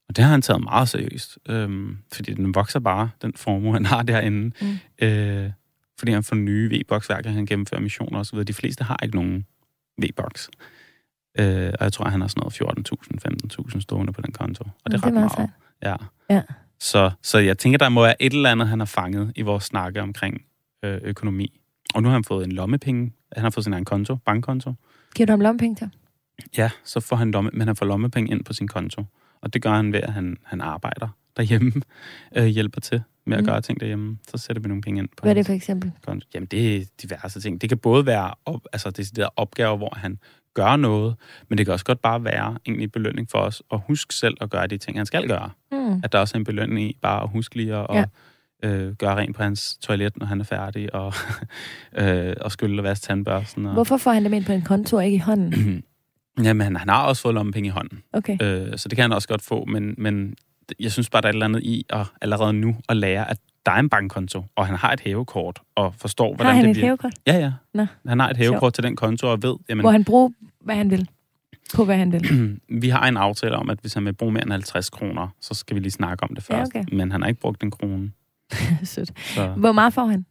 Og 0.09 0.17
det 0.17 0.25
har 0.25 0.31
han 0.31 0.43
taget 0.43 0.63
meget 0.63 0.89
seriøst. 0.89 1.39
Øhm, 1.49 1.99
fordi 2.13 2.35
den 2.35 2.55
vokser 2.55 2.81
bare, 2.81 3.11
den 3.23 3.33
formue, 3.37 3.73
han 3.73 3.87
har 3.87 4.03
derinde. 4.03 4.51
Mm. 4.61 5.07
Øh, 5.07 5.51
fordi 5.99 6.13
han 6.13 6.25
får 6.25 6.37
nye 6.37 6.71
V-boksværker, 6.71 7.31
han 7.31 7.47
gennemfører 7.47 7.81
missioner 7.81 8.21
osv. 8.21 8.39
De 8.39 8.53
fleste 8.53 8.85
har 8.85 8.99
ikke 9.03 9.17
nogen 9.17 9.47
V-boks. 10.03 10.51
Øh, 11.39 11.73
og 11.81 11.85
jeg 11.85 11.93
tror, 11.93 12.09
han 12.09 12.21
har 12.21 12.29
sådan 12.29 12.41
noget 12.41 12.93
14.000, 12.93 13.73
15.000 13.75 13.81
stående 13.81 14.13
på 14.13 14.21
den 14.21 14.33
konto. 14.33 14.65
Og 14.85 14.91
det 14.91 14.95
er, 14.95 14.97
det 14.97 15.07
ret 15.07 15.15
meget. 15.15 15.33
meget. 15.39 15.51
Ja. 15.83 15.97
ja. 16.31 16.43
Så, 16.81 17.11
så 17.23 17.39
jeg 17.39 17.59
tænker, 17.59 17.79
der 17.79 17.89
må 17.89 18.03
være 18.03 18.23
et 18.23 18.33
eller 18.33 18.51
andet, 18.51 18.69
han 18.69 18.79
har 18.79 18.87
fanget 18.87 19.33
i 19.37 19.43
vores 19.43 19.65
snakke 19.65 20.03
omkring 20.03 20.43
øh, 20.83 21.01
økonomi. 21.03 21.61
Og 21.95 22.03
nu 22.03 22.09
har 22.09 22.13
han 22.13 22.25
fået 22.25 22.45
en 22.45 22.53
lommepenge. 22.53 23.13
Han 23.33 23.43
har 23.43 23.51
fået 23.51 23.65
sin 23.65 23.73
egen 23.73 23.85
konto, 23.85 24.17
bankkonto. 24.17 24.75
Giver 25.15 25.27
du 25.27 25.33
ham 25.33 25.41
lommepenge 25.41 25.77
til? 25.77 25.91
Ja, 26.57 26.71
så 26.85 27.01
får 27.01 27.17
han 27.17 27.31
lomme, 27.31 27.51
men 27.55 27.67
han 27.67 27.77
får 27.77 27.87
lommepenge 27.87 28.31
ind 28.31 28.45
på 28.45 28.53
sin 28.53 28.69
konto. 28.69 29.05
Og 29.41 29.55
det 29.55 29.63
gør 29.63 29.73
han 29.73 29.93
ved, 29.93 30.01
at 30.01 30.13
han, 30.13 30.37
han 30.45 30.61
arbejder 30.61 31.09
derhjemme, 31.37 31.73
øh, 32.37 32.47
hjælper 32.47 32.81
til 32.81 33.03
med 33.25 33.37
at 33.37 33.43
mm. 33.43 33.49
gøre 33.49 33.61
ting 33.61 33.81
derhjemme. 33.81 34.19
Så 34.29 34.39
sætter 34.39 34.63
vi 34.63 34.69
nogle 34.69 34.83
penge 34.83 34.99
ind 34.99 35.09
på 35.09 35.23
Hvad 35.23 35.31
er 35.31 35.35
det 35.35 35.47
for 35.47 35.53
eksempel? 35.53 35.93
Konto. 36.07 36.29
Jamen, 36.35 36.47
det 36.47 36.77
er 36.77 36.85
diverse 37.03 37.41
ting. 37.41 37.61
Det 37.61 37.69
kan 37.69 37.79
både 37.79 38.07
være 38.07 38.35
op, 38.45 38.61
altså, 38.73 38.91
det 38.91 39.17
der 39.17 39.29
opgaver, 39.37 39.77
hvor 39.77 39.95
han 39.97 40.19
gør 40.55 40.77
noget, 40.77 41.15
men 41.49 41.59
det 41.59 41.67
kan 41.67 41.73
også 41.73 41.85
godt 41.85 42.03
bare 42.03 42.25
være 42.25 42.59
egentlig 42.67 42.93
belønning 42.93 43.31
for 43.31 43.39
os 43.39 43.63
at 43.73 43.81
huske 43.87 44.15
selv 44.15 44.37
at 44.41 44.51
gøre 44.51 44.67
de 44.67 44.79
ting, 44.79 44.99
han 44.99 45.07
skal 45.07 45.29
gøre. 45.29 45.51
Mm. 45.73 46.01
At 46.05 46.13
der 46.13 46.19
også 46.19 46.37
er 46.37 46.39
en 46.39 46.45
belønning 46.45 46.91
i 46.91 46.97
bare 47.03 47.23
at 47.23 47.29
huske 47.29 47.57
lige 47.57 47.77
at 47.77 47.87
ja 47.91 48.05
øh, 48.63 48.95
gøre 48.95 49.17
rent 49.17 49.37
på 49.37 49.43
hans 49.43 49.79
toilet, 49.81 50.17
når 50.17 50.27
han 50.27 50.41
er 50.41 50.45
færdig, 50.45 50.95
og, 50.95 51.15
øh, 52.01 52.37
og 52.41 52.53
skylle 52.53 52.81
og 52.81 52.85
vaske 52.85 53.03
tandbørsten. 53.03 53.67
Og... 53.67 53.73
Hvorfor 53.73 53.97
får 53.97 54.13
han 54.13 54.25
dem 54.25 54.33
ind 54.33 54.45
på 54.45 54.53
en 54.53 54.63
konto 54.63 54.97
og 54.97 55.05
ikke 55.05 55.17
i 55.17 55.19
hånden? 55.19 55.85
Jamen, 56.45 56.77
han 56.77 56.89
har 56.89 57.05
også 57.05 57.23
fået 57.23 57.35
lommepenge 57.35 57.67
i 57.67 57.71
hånden. 57.71 58.03
Okay. 58.13 58.39
Øh, 58.43 58.79
så 58.79 58.89
det 58.89 58.97
kan 58.97 59.03
han 59.03 59.13
også 59.13 59.29
godt 59.29 59.43
få, 59.43 59.65
men, 59.65 59.95
men 59.99 60.35
jeg 60.81 60.93
synes 60.93 61.11
bare, 61.11 61.23
der 61.23 61.29
er 61.29 61.31
et 61.31 61.35
eller 61.35 61.47
andet 61.47 61.63
i 61.63 61.87
at 61.91 62.07
allerede 62.21 62.53
nu 62.53 62.77
at 62.89 62.97
lære, 62.97 63.31
at 63.31 63.39
der 63.69 63.75
er 63.75 63.79
en 63.79 63.89
bankkonto, 63.89 64.45
og 64.57 64.67
han 64.67 64.77
har 64.77 64.93
et 64.93 65.01
hævekort, 65.01 65.61
og 65.77 65.95
forstår, 65.95 66.35
hvordan 66.35 66.47
har 66.47 66.53
han 66.53 66.65
det 66.65 66.71
et 66.71 66.75
bliver. 66.75 66.87
hævekort? 66.87 67.13
Ja, 67.27 67.39
ja. 67.39 67.53
Nå. 67.75 67.87
Han 68.07 68.21
har 68.21 68.31
et 68.31 68.37
hævekort 68.37 68.75
til 68.75 68.85
den 68.85 68.97
konto, 68.97 69.31
og 69.31 69.43
ved... 69.43 69.57
Jamen, 69.69 69.83
Hvor 69.83 69.91
han 69.91 70.05
bruger, 70.05 70.31
hvad 70.61 70.75
han 70.75 70.91
vil? 70.91 71.09
På 71.75 71.85
hvad 71.85 71.97
han 71.97 72.13
vil? 72.13 72.59
vi 72.83 72.89
har 72.89 73.09
en 73.09 73.17
aftale 73.17 73.57
om, 73.57 73.71
at 73.71 73.79
hvis 73.81 73.95
han 73.95 74.05
vil 74.05 74.13
bruge 74.13 74.33
mere 74.33 74.43
end 74.43 74.53
50 74.53 74.91
kroner, 74.91 75.29
så 75.41 75.55
skal 75.55 75.75
vi 75.77 75.81
lige 75.81 75.93
snakke 75.93 76.25
om 76.25 76.35
det 76.35 76.45
først. 76.45 76.75
Ja, 76.75 76.81
okay. 76.81 76.95
Men 76.95 77.13
han 77.13 77.23
har 77.23 77.29
ikke 77.29 77.41
brugt 77.41 77.63
en 77.63 77.71
krone. 77.71 78.11
Sødt. 78.85 79.21
Så. 79.21 79.47
Hvor 79.47 79.73
meget 79.73 79.93
får 79.93 80.05
han? 80.07 80.27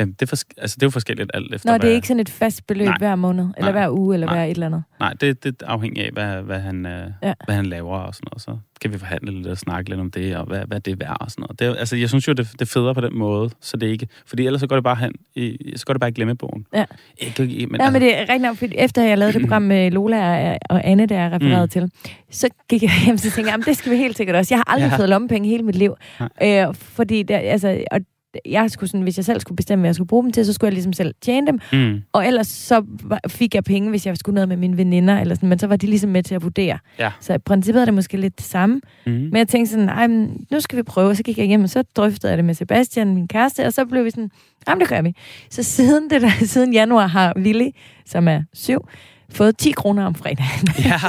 Jamen, 0.00 0.12
det, 0.12 0.22
er 0.22 0.26
for, 0.26 0.36
altså, 0.58 0.74
det 0.74 0.82
er 0.82 0.86
jo 0.86 0.90
forskelligt 0.90 1.30
alt 1.34 1.54
efter, 1.54 1.70
Nå, 1.70 1.74
det 1.74 1.82
er 1.82 1.86
hvad... 1.86 1.94
ikke 1.94 2.08
sådan 2.08 2.20
et 2.20 2.28
fast 2.28 2.66
beløb 2.66 2.86
nej, 2.86 2.98
hver 2.98 3.16
måned, 3.16 3.44
eller 3.56 3.72
nej, 3.72 3.80
hver 3.80 3.90
uge, 3.90 4.14
eller 4.14 4.26
nej, 4.26 4.36
hver 4.36 4.44
et 4.44 4.50
eller 4.50 4.66
andet? 4.66 4.82
Nej, 5.00 5.12
det, 5.20 5.44
det 5.44 5.62
afhænger 5.62 6.04
af, 6.04 6.10
hvad, 6.12 6.42
hvad, 6.42 6.60
han, 6.60 6.86
øh, 6.86 7.10
ja. 7.22 7.32
hvad 7.44 7.54
han 7.54 7.66
laver 7.66 7.98
og 7.98 8.14
sådan 8.14 8.26
noget. 8.32 8.42
Så 8.42 8.56
kan 8.80 8.92
vi 8.92 8.98
forhandle 8.98 9.32
lidt 9.32 9.46
og 9.46 9.58
snakke 9.58 9.90
lidt 9.90 10.00
om 10.00 10.10
det, 10.10 10.36
og 10.36 10.46
hvad, 10.46 10.60
hvad 10.66 10.80
det 10.80 10.92
er 10.92 10.96
værd 10.96 11.16
og 11.20 11.30
sådan 11.30 11.42
noget. 11.42 11.60
Det, 11.60 11.80
altså, 11.80 11.96
jeg 11.96 12.08
synes 12.08 12.28
jo, 12.28 12.32
det, 12.32 12.48
det 12.52 12.60
er 12.60 12.66
federe 12.66 12.94
på 12.94 13.00
den 13.00 13.18
måde, 13.18 13.50
så 13.60 13.76
det 13.76 13.86
ikke... 13.86 14.08
Fordi 14.26 14.46
ellers 14.46 14.60
så 14.60 14.66
går 14.66 14.76
det 14.76 14.84
bare 14.84 14.96
hen 14.96 15.12
i, 15.34 15.72
så 15.76 15.86
går 15.86 15.94
det 15.94 16.00
bare 16.00 16.10
i 16.10 16.12
glemmebogen. 16.12 16.66
Ja. 16.74 16.84
Ikke, 17.18 17.42
men, 17.42 17.50
ja, 17.50 17.84
altså, 17.84 17.92
men 17.92 18.02
det 18.02 18.18
er 18.18 18.20
rigtig 18.20 18.38
nok, 18.38 18.56
fordi 18.56 18.74
efter 18.78 19.02
jeg 19.02 19.18
lavede 19.18 19.32
det 19.32 19.42
program 19.42 19.62
med 19.62 19.90
Lola 19.90 20.56
og 20.70 20.88
Anne, 20.88 21.06
der 21.06 21.18
er 21.18 21.30
refereret 21.30 21.76
mm. 21.76 21.90
til, 21.90 22.12
så 22.30 22.48
gik 22.68 22.82
jeg 22.82 22.90
hjem 23.04 23.14
og 23.14 23.20
tænkte, 23.20 23.52
jeg, 23.52 23.66
det 23.66 23.76
skal 23.76 23.92
vi 23.92 23.96
helt 23.96 24.16
sikkert 24.16 24.36
også. 24.36 24.54
Jeg 24.54 24.58
har 24.58 24.72
aldrig 24.72 24.90
ja. 24.90 24.96
fået 24.96 25.08
lommepenge 25.08 25.48
hele 25.48 25.62
mit 25.62 25.76
liv. 25.76 25.94
Øh, 26.42 26.74
fordi 26.74 27.22
der, 27.22 27.38
altså, 27.38 27.84
og 27.90 28.00
jeg 28.46 28.70
skulle 28.70 28.90
sådan, 28.90 29.02
hvis 29.02 29.16
jeg 29.16 29.24
selv 29.24 29.40
skulle 29.40 29.56
bestemme, 29.56 29.80
hvad 29.82 29.88
jeg 29.88 29.94
skulle 29.94 30.08
bruge 30.08 30.22
dem 30.22 30.32
til, 30.32 30.46
så 30.46 30.52
skulle 30.52 30.68
jeg 30.68 30.72
ligesom 30.72 30.92
selv 30.92 31.14
tjene 31.20 31.46
dem. 31.46 31.60
Mm. 31.72 32.02
Og 32.12 32.26
ellers 32.26 32.46
så 32.46 32.84
fik 33.28 33.54
jeg 33.54 33.64
penge, 33.64 33.90
hvis 33.90 34.06
jeg 34.06 34.16
skulle 34.16 34.34
noget 34.34 34.48
med 34.48 34.56
mine 34.56 34.76
veninder, 34.76 35.20
eller 35.20 35.34
sådan, 35.34 35.48
men 35.48 35.58
så 35.58 35.66
var 35.66 35.76
de 35.76 35.86
ligesom 35.86 36.10
med 36.10 36.22
til 36.22 36.34
at 36.34 36.42
vurdere. 36.42 36.78
Ja. 36.98 37.10
Så 37.20 37.34
i 37.34 37.38
princippet 37.38 37.80
er 37.80 37.84
det 37.84 37.94
måske 37.94 38.16
lidt 38.16 38.38
det 38.38 38.46
samme. 38.46 38.80
Mm. 39.06 39.12
Men 39.12 39.36
jeg 39.36 39.48
tænkte 39.48 39.72
sådan, 39.72 39.88
Ej, 39.88 40.06
men 40.06 40.46
nu 40.50 40.60
skal 40.60 40.76
vi 40.78 40.82
prøve. 40.82 41.14
Så 41.14 41.22
gik 41.22 41.38
jeg 41.38 41.46
hjem, 41.46 41.62
og 41.62 41.70
så 41.70 41.82
drøftede 41.82 42.30
jeg 42.30 42.36
det 42.36 42.44
med 42.44 42.54
Sebastian, 42.54 43.14
min 43.14 43.28
kæreste, 43.28 43.66
og 43.66 43.72
så 43.72 43.84
blev 43.84 44.04
vi 44.04 44.10
sådan, 44.10 44.30
jamen 44.68 44.80
det 44.80 44.88
gør 44.88 45.02
vi. 45.02 45.14
Så 45.50 45.62
siden, 45.62 46.10
det 46.10 46.22
der, 46.22 46.30
siden 46.54 46.72
januar 46.72 47.06
har 47.06 47.32
Willy, 47.36 47.68
som 48.06 48.28
er 48.28 48.42
syv, 48.54 48.88
fået 49.32 49.56
10 49.58 49.70
kroner 49.70 50.06
om 50.06 50.14
fredagen. 50.14 50.68
Ja. 50.84 51.00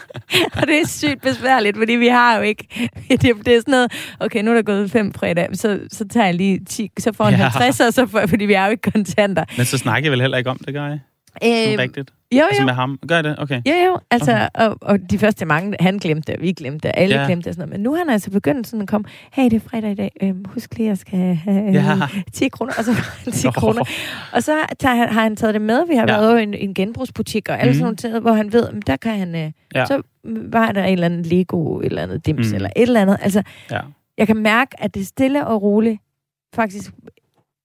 og 0.60 0.66
det 0.66 0.80
er 0.80 0.86
sygt 0.88 1.22
besværligt, 1.22 1.76
fordi 1.76 1.92
vi 1.92 2.08
har 2.08 2.36
jo 2.36 2.42
ikke... 2.42 2.90
Det, 3.10 3.20
det 3.20 3.48
er 3.48 3.60
sådan 3.60 3.72
noget, 3.72 3.92
okay, 4.20 4.42
nu 4.42 4.50
er 4.50 4.54
der 4.54 4.62
gået 4.62 4.90
fem 4.90 5.12
fredag, 5.14 5.48
så, 5.52 5.80
så 5.90 6.08
tager 6.08 6.26
jeg 6.26 6.34
lige 6.34 6.64
10, 6.64 6.90
så 6.98 7.12
får 7.12 7.24
en 7.24 7.34
ja. 7.34 7.48
50, 7.48 7.80
og 7.80 7.92
så 7.92 8.06
får, 8.06 8.26
fordi 8.26 8.44
vi 8.44 8.52
har 8.52 8.66
jo 8.66 8.70
ikke 8.70 8.90
kontanter. 8.90 9.44
Men 9.56 9.66
så 9.66 9.78
snakker 9.78 10.06
jeg 10.06 10.12
vel 10.12 10.20
heller 10.20 10.38
ikke 10.38 10.50
om 10.50 10.58
det, 10.58 10.74
gør 10.74 10.86
jeg? 10.86 11.00
Sådan 11.42 11.72
Øhm, 11.72 11.78
rigtigt? 11.78 12.10
Jo, 12.32 12.42
Altså 12.48 12.62
jo. 12.62 12.66
med 12.66 12.74
ham? 12.74 12.98
Gør 13.08 13.22
det? 13.22 13.38
Okay. 13.38 13.62
Jo, 13.66 13.72
jo. 13.86 13.98
Altså, 14.10 14.32
okay. 14.32 14.48
og, 14.54 14.76
og 14.80 14.98
de 15.10 15.18
første 15.18 15.44
mange, 15.44 15.76
han 15.80 15.98
glemte 15.98 16.32
det, 16.32 16.40
vi 16.42 16.52
glemte 16.52 16.88
det, 16.88 16.94
alle 16.96 17.20
Ja. 17.20 17.26
glemte 17.26 17.44
det 17.48 17.54
sådan 17.54 17.68
noget. 17.68 17.78
Men 17.78 17.82
nu 17.84 17.92
er 17.92 17.98
han 17.98 18.10
altså 18.10 18.30
begyndt 18.30 18.66
sådan 18.66 18.82
at 18.82 18.88
komme, 18.88 19.04
hey, 19.32 19.44
det 19.44 19.52
er 19.52 19.60
fredag 19.60 19.90
i 19.90 19.94
dag, 19.94 20.12
øhm, 20.22 20.44
husk 20.48 20.74
lige, 20.76 20.86
at 20.86 20.88
jeg 20.88 20.98
skal 20.98 21.18
have 21.34 21.68
øh, 21.68 21.74
Ja. 21.74 21.94
10 22.32 22.48
kroner, 22.48 22.72
og 22.78 22.84
så 22.84 22.92
får 22.94 23.24
han 23.24 23.32
10 23.32 23.46
Nå. 23.46 23.50
kroner. 23.50 23.84
Og 24.32 24.42
så 24.42 24.52
tager 24.78 24.94
han, 24.94 25.08
har 25.08 25.22
han 25.22 25.36
taget 25.36 25.54
det 25.54 25.62
med. 25.62 25.86
Vi 25.88 25.94
har 25.94 26.06
Ja. 26.08 26.20
været 26.20 26.40
i 26.40 26.42
en, 26.42 26.54
en 26.54 26.74
genbrugsbutik 26.74 27.48
og 27.48 27.60
alle 27.60 27.70
Mhm. 27.70 27.74
sådan 27.74 27.84
nogle 27.84 27.96
ting, 27.96 28.18
hvor 28.18 28.32
han 28.32 28.52
ved, 28.52 28.72
men 28.72 28.82
der 28.86 28.96
kan 28.96 29.18
han... 29.18 29.34
Øh, 29.34 29.52
Ja. 29.74 29.86
Så 29.86 30.02
var 30.24 30.72
der 30.72 30.84
en 30.84 30.92
eller 30.92 31.06
anden 31.06 31.22
Lego, 31.22 31.80
et 31.80 31.86
eller 31.86 32.02
andet 32.02 32.26
dims, 32.26 32.38
Mhm. 32.46 32.48
mm. 32.52 32.54
eller 32.54 32.68
et 32.76 32.82
eller 32.82 33.00
andet. 33.02 33.16
Altså, 33.22 33.42
Ja. 33.70 33.80
jeg 34.18 34.26
kan 34.26 34.36
mærke, 34.36 34.70
at 34.82 34.94
det 34.94 35.06
stille 35.06 35.46
og 35.46 35.62
roligt 35.62 36.00
faktisk 36.54 36.92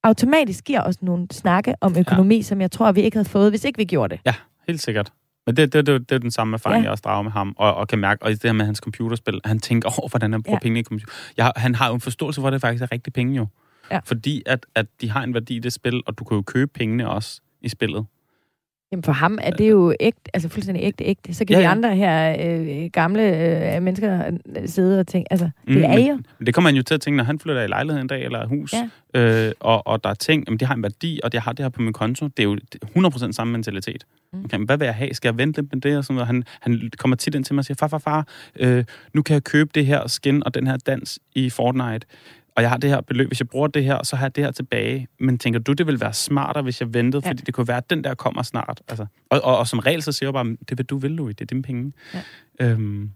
automatisk 0.04 0.64
giver 0.64 0.82
os 0.82 1.02
nogle 1.02 1.28
snakke 1.32 1.76
om 1.82 1.96
økonomi, 2.00 2.36
ja. 2.36 2.42
som 2.42 2.62
jeg 2.62 2.72
tror, 2.72 2.92
vi 2.92 3.02
ikke 3.02 3.18
havde 3.18 3.30
fået, 3.30 3.52
hvis 3.52 3.64
ikke 3.64 3.78
vi 3.78 3.86
gjorde 3.86 4.16
det. 4.16 4.22
Ja, 4.26 4.34
helt 4.68 4.82
sikkert. 4.82 5.12
Men 5.46 5.58
det, 5.58 5.74
det, 5.74 5.88
det, 5.88 6.10
det 6.10 6.16
er 6.16 6.20
den 6.20 6.32
samme 6.32 6.54
erfaring, 6.56 6.82
ja. 6.82 6.84
Jeg 6.84 6.92
også 6.92 7.02
drager 7.02 7.22
med 7.22 7.32
ham, 7.32 7.56
og, 7.58 7.76
og 7.76 7.88
kan 7.88 8.00
mærke, 8.00 8.24
og 8.24 8.30
det 8.30 8.44
her 8.44 8.52
med 8.52 8.66
hans 8.66 8.78
computerspil, 8.78 9.42
han 9.46 9.60
tænker 9.60 10.00
over, 10.00 10.10
hvordan 10.10 10.32
han 10.32 10.44
bruger 10.44 10.56
ja. 10.56 10.60
Ja. 10.64 10.68
penge 10.68 10.80
i 10.80 10.84
computer. 10.84 11.14
Jeg, 11.38 11.52
han 11.56 11.76
har 11.76 11.88
jo 11.88 11.94
en 11.94 12.02
forståelse 12.02 12.42
for, 12.42 12.48
at 12.48 12.54
det 12.54 12.62
faktisk 12.62 12.84
er 12.84 12.92
rigtig 12.92 13.14
penge 13.14 13.36
jo. 13.36 13.48
Ja. 13.92 14.00
Fordi 14.06 14.44
at, 14.46 14.66
at 14.76 14.86
de 15.02 15.12
har 15.12 15.24
en 15.24 15.34
værdi 15.34 15.56
i 15.56 15.60
det 15.60 15.74
spil, 15.74 16.04
og 16.06 16.20
du 16.20 16.24
kan 16.24 16.36
jo 16.38 16.42
købe 16.42 16.72
pengene 16.74 17.10
også 17.10 17.42
i 17.62 17.70
spillet. 17.70 18.06
Jamen 18.92 19.04
for 19.04 19.12
ham 19.12 19.38
er 19.42 19.52
det 19.52 19.70
jo 19.70 19.94
ægte, 20.00 20.22
altså 20.34 20.50
fuldstændig 20.50 20.84
ægte, 20.84 21.04
ægte. 21.04 21.34
Så 21.34 21.46
kan 21.46 21.54
Ja, 21.56 21.60
ja, 21.60 21.64
de 21.66 21.70
andre 21.72 21.96
her 21.96 22.36
øh, 22.60 22.90
gamle 22.94 23.24
øh, 23.76 23.84
mennesker 23.84 24.24
øh, 24.58 24.68
sidde 24.70 25.00
og 25.00 25.08
tænke, 25.08 25.34
altså 25.34 25.50
det 25.68 25.76
Mm, 25.78 25.84
er 25.84 25.98
jo. 26.10 26.20
Men 26.40 26.46
det 26.46 26.54
kommer 26.54 26.70
man 26.72 26.76
jo 26.76 26.84
til 26.84 26.94
at 26.94 27.02
tænke, 27.02 27.18
når 27.18 27.24
han 27.24 27.40
flytter 27.40 27.62
i 27.64 27.68
lejlighed 27.68 28.02
en 28.02 28.08
dag, 28.08 28.24
eller 28.26 28.48
hus, 28.48 28.74
Ja. 29.16 29.48
øh, 29.48 29.52
og, 29.60 29.88
og 29.88 30.04
der 30.04 30.10
er 30.10 30.14
ting, 30.14 30.44
jamen, 30.48 30.60
det 30.60 30.68
har 30.68 30.76
en 30.76 30.84
værdi, 30.84 31.20
og 31.24 31.32
det 31.32 31.42
har 31.42 31.54
det 31.54 31.66
her 31.66 31.70
på 31.70 31.82
min 31.82 31.94
konto. 31.94 32.28
Det 32.28 32.40
er 32.40 32.44
jo 32.44 32.58
100% 32.98 33.32
samme 33.32 33.52
mentalitet. 33.52 34.04
Mm. 34.34 34.46
Okay, 34.46 34.58
men 34.58 34.66
hvad 34.66 34.78
vil 34.78 34.86
jeg 34.86 34.96
have? 34.96 35.14
Skal 35.14 35.30
jeg 35.30 35.38
vente 35.38 35.62
lidt 35.62 35.74
med 35.74 35.82
det? 35.82 35.98
Og 35.98 36.04
sådan 36.04 36.16
noget. 36.16 36.28
Han, 36.28 36.44
han 36.60 36.90
kommer 36.98 37.16
tit 37.16 37.36
ind 37.36 37.44
til 37.44 37.56
mig 37.56 37.60
og 37.62 37.66
siger, 37.66 37.76
far, 37.80 37.88
far, 37.88 37.98
far, 37.98 38.28
øh, 38.60 38.84
nu 39.14 39.22
kan 39.22 39.34
jeg 39.34 39.44
købe 39.44 39.70
det 39.76 39.86
her 39.86 40.08
skin 40.08 40.44
og 40.46 40.54
den 40.54 40.68
her 40.68 40.78
dans 40.78 41.20
i 41.36 41.50
Fortnite, 41.50 42.08
og 42.58 42.64
jeg 42.64 42.70
har 42.70 42.78
det 42.78 42.90
her 42.90 43.02
beløb. 43.02 43.28
Hvis 43.28 43.40
jeg 43.40 43.50
bruger 43.50 43.68
det 43.68 43.84
her, 43.84 44.04
så 44.04 44.16
har 44.16 44.26
jeg 44.26 44.36
det 44.36 44.44
her 44.44 44.52
tilbage. 44.52 45.08
Men 45.20 45.38
tænker 45.38 45.60
du, 45.60 45.74
det 45.74 45.86
ville 45.86 46.02
være 46.02 46.14
smartere, 46.14 46.64
hvis 46.64 46.82
jeg 46.82 46.94
ventede? 46.94 47.22
Ja. 47.26 47.30
Fordi 47.30 47.42
det 47.42 47.54
kunne 47.54 47.68
være, 47.68 47.78
at 47.78 47.90
den 47.90 48.04
der 48.04 48.14
kommer 48.14 48.44
snart. 48.44 48.82
Altså, 48.88 49.06
og, 49.30 49.42
og, 49.44 49.58
og 49.58 49.68
som 49.68 49.80
regel, 49.80 50.02
så 50.02 50.12
siger 50.12 50.28
jeg 50.28 50.34
bare, 50.34 50.58
det 50.70 50.78
vil 50.78 50.86
du 50.86 50.98
vil, 50.98 51.12
Louis. 51.12 51.36
Det 51.36 51.42
er 51.42 51.46
dine 51.46 51.62
penge. 51.62 51.94
Ja. 52.14 52.22
Øhm, 52.60 53.12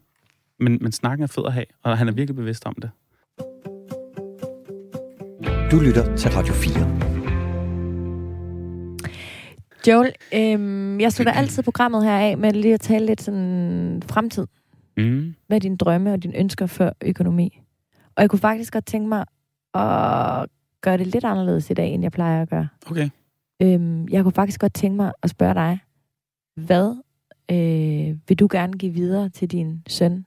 men, 0.60 0.78
men 0.82 0.92
snakken 0.92 1.24
er 1.24 1.28
fed 1.28 1.44
at 1.46 1.54
have, 1.54 1.66
og 1.84 1.98
han 1.98 2.08
er 2.08 2.12
virkelig 2.12 2.36
bevidst 2.36 2.66
om 2.66 2.76
det. 2.82 2.90
Du 5.72 5.80
lytter 5.80 6.16
til 6.16 6.32
Radio 6.32 6.54
4. 6.54 7.12
Joel, 9.88 10.14
øh, 10.34 11.02
jeg 11.02 11.14
slutter 11.14 11.34
altid 11.34 11.64
programmet 11.64 12.04
her 12.04 12.18
af 12.18 12.38
med 12.38 12.52
lige 12.52 12.74
at 12.74 12.82
tale 12.82 13.06
lidt 13.06 13.22
sådan 13.22 14.04
fremtid. 14.10 14.48
Mm. 14.98 15.36
Hvad 15.48 15.58
er 15.58 15.60
dine 15.60 15.78
drømme 15.78 16.14
og 16.14 16.24
dine 16.24 16.38
ønsker 16.38 16.66
for 16.66 16.96
økonomi? 17.02 17.62
Og 18.16 18.22
jeg 18.22 18.30
kunne 18.30 18.40
faktisk 18.40 18.74
godt 18.74 18.86
tænke 18.86 19.10
mig 19.10 19.26
at 19.74 20.50
gøre 20.82 20.98
det 20.98 21.08
lidt 21.08 21.26
anderledes 21.26 21.70
i 21.70 21.74
dag, 21.74 21.90
end 21.94 22.04
jeg 22.04 22.12
plejer 22.12 22.42
at 22.42 22.50
gøre. 22.50 22.68
Okay. 22.92 23.10
Øhm, 23.62 24.08
jeg 24.08 24.24
kunne 24.24 24.32
faktisk 24.32 24.62
godt 24.62 24.74
tænke 24.74 24.98
mig 24.98 25.14
at 25.24 25.30
spørge 25.30 25.54
dig, 25.54 25.80
hvad 26.56 26.96
øh, 27.52 28.18
vil 28.28 28.40
du 28.40 28.48
gerne 28.52 28.74
give 28.74 28.94
videre 28.94 29.30
til 29.30 29.52
din 29.52 29.84
søn, 29.88 30.26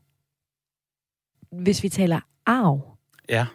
hvis 1.53 1.83
vi 1.83 1.89
taler 1.89 2.21
arv? 2.47 2.97
Ja. 3.29 3.47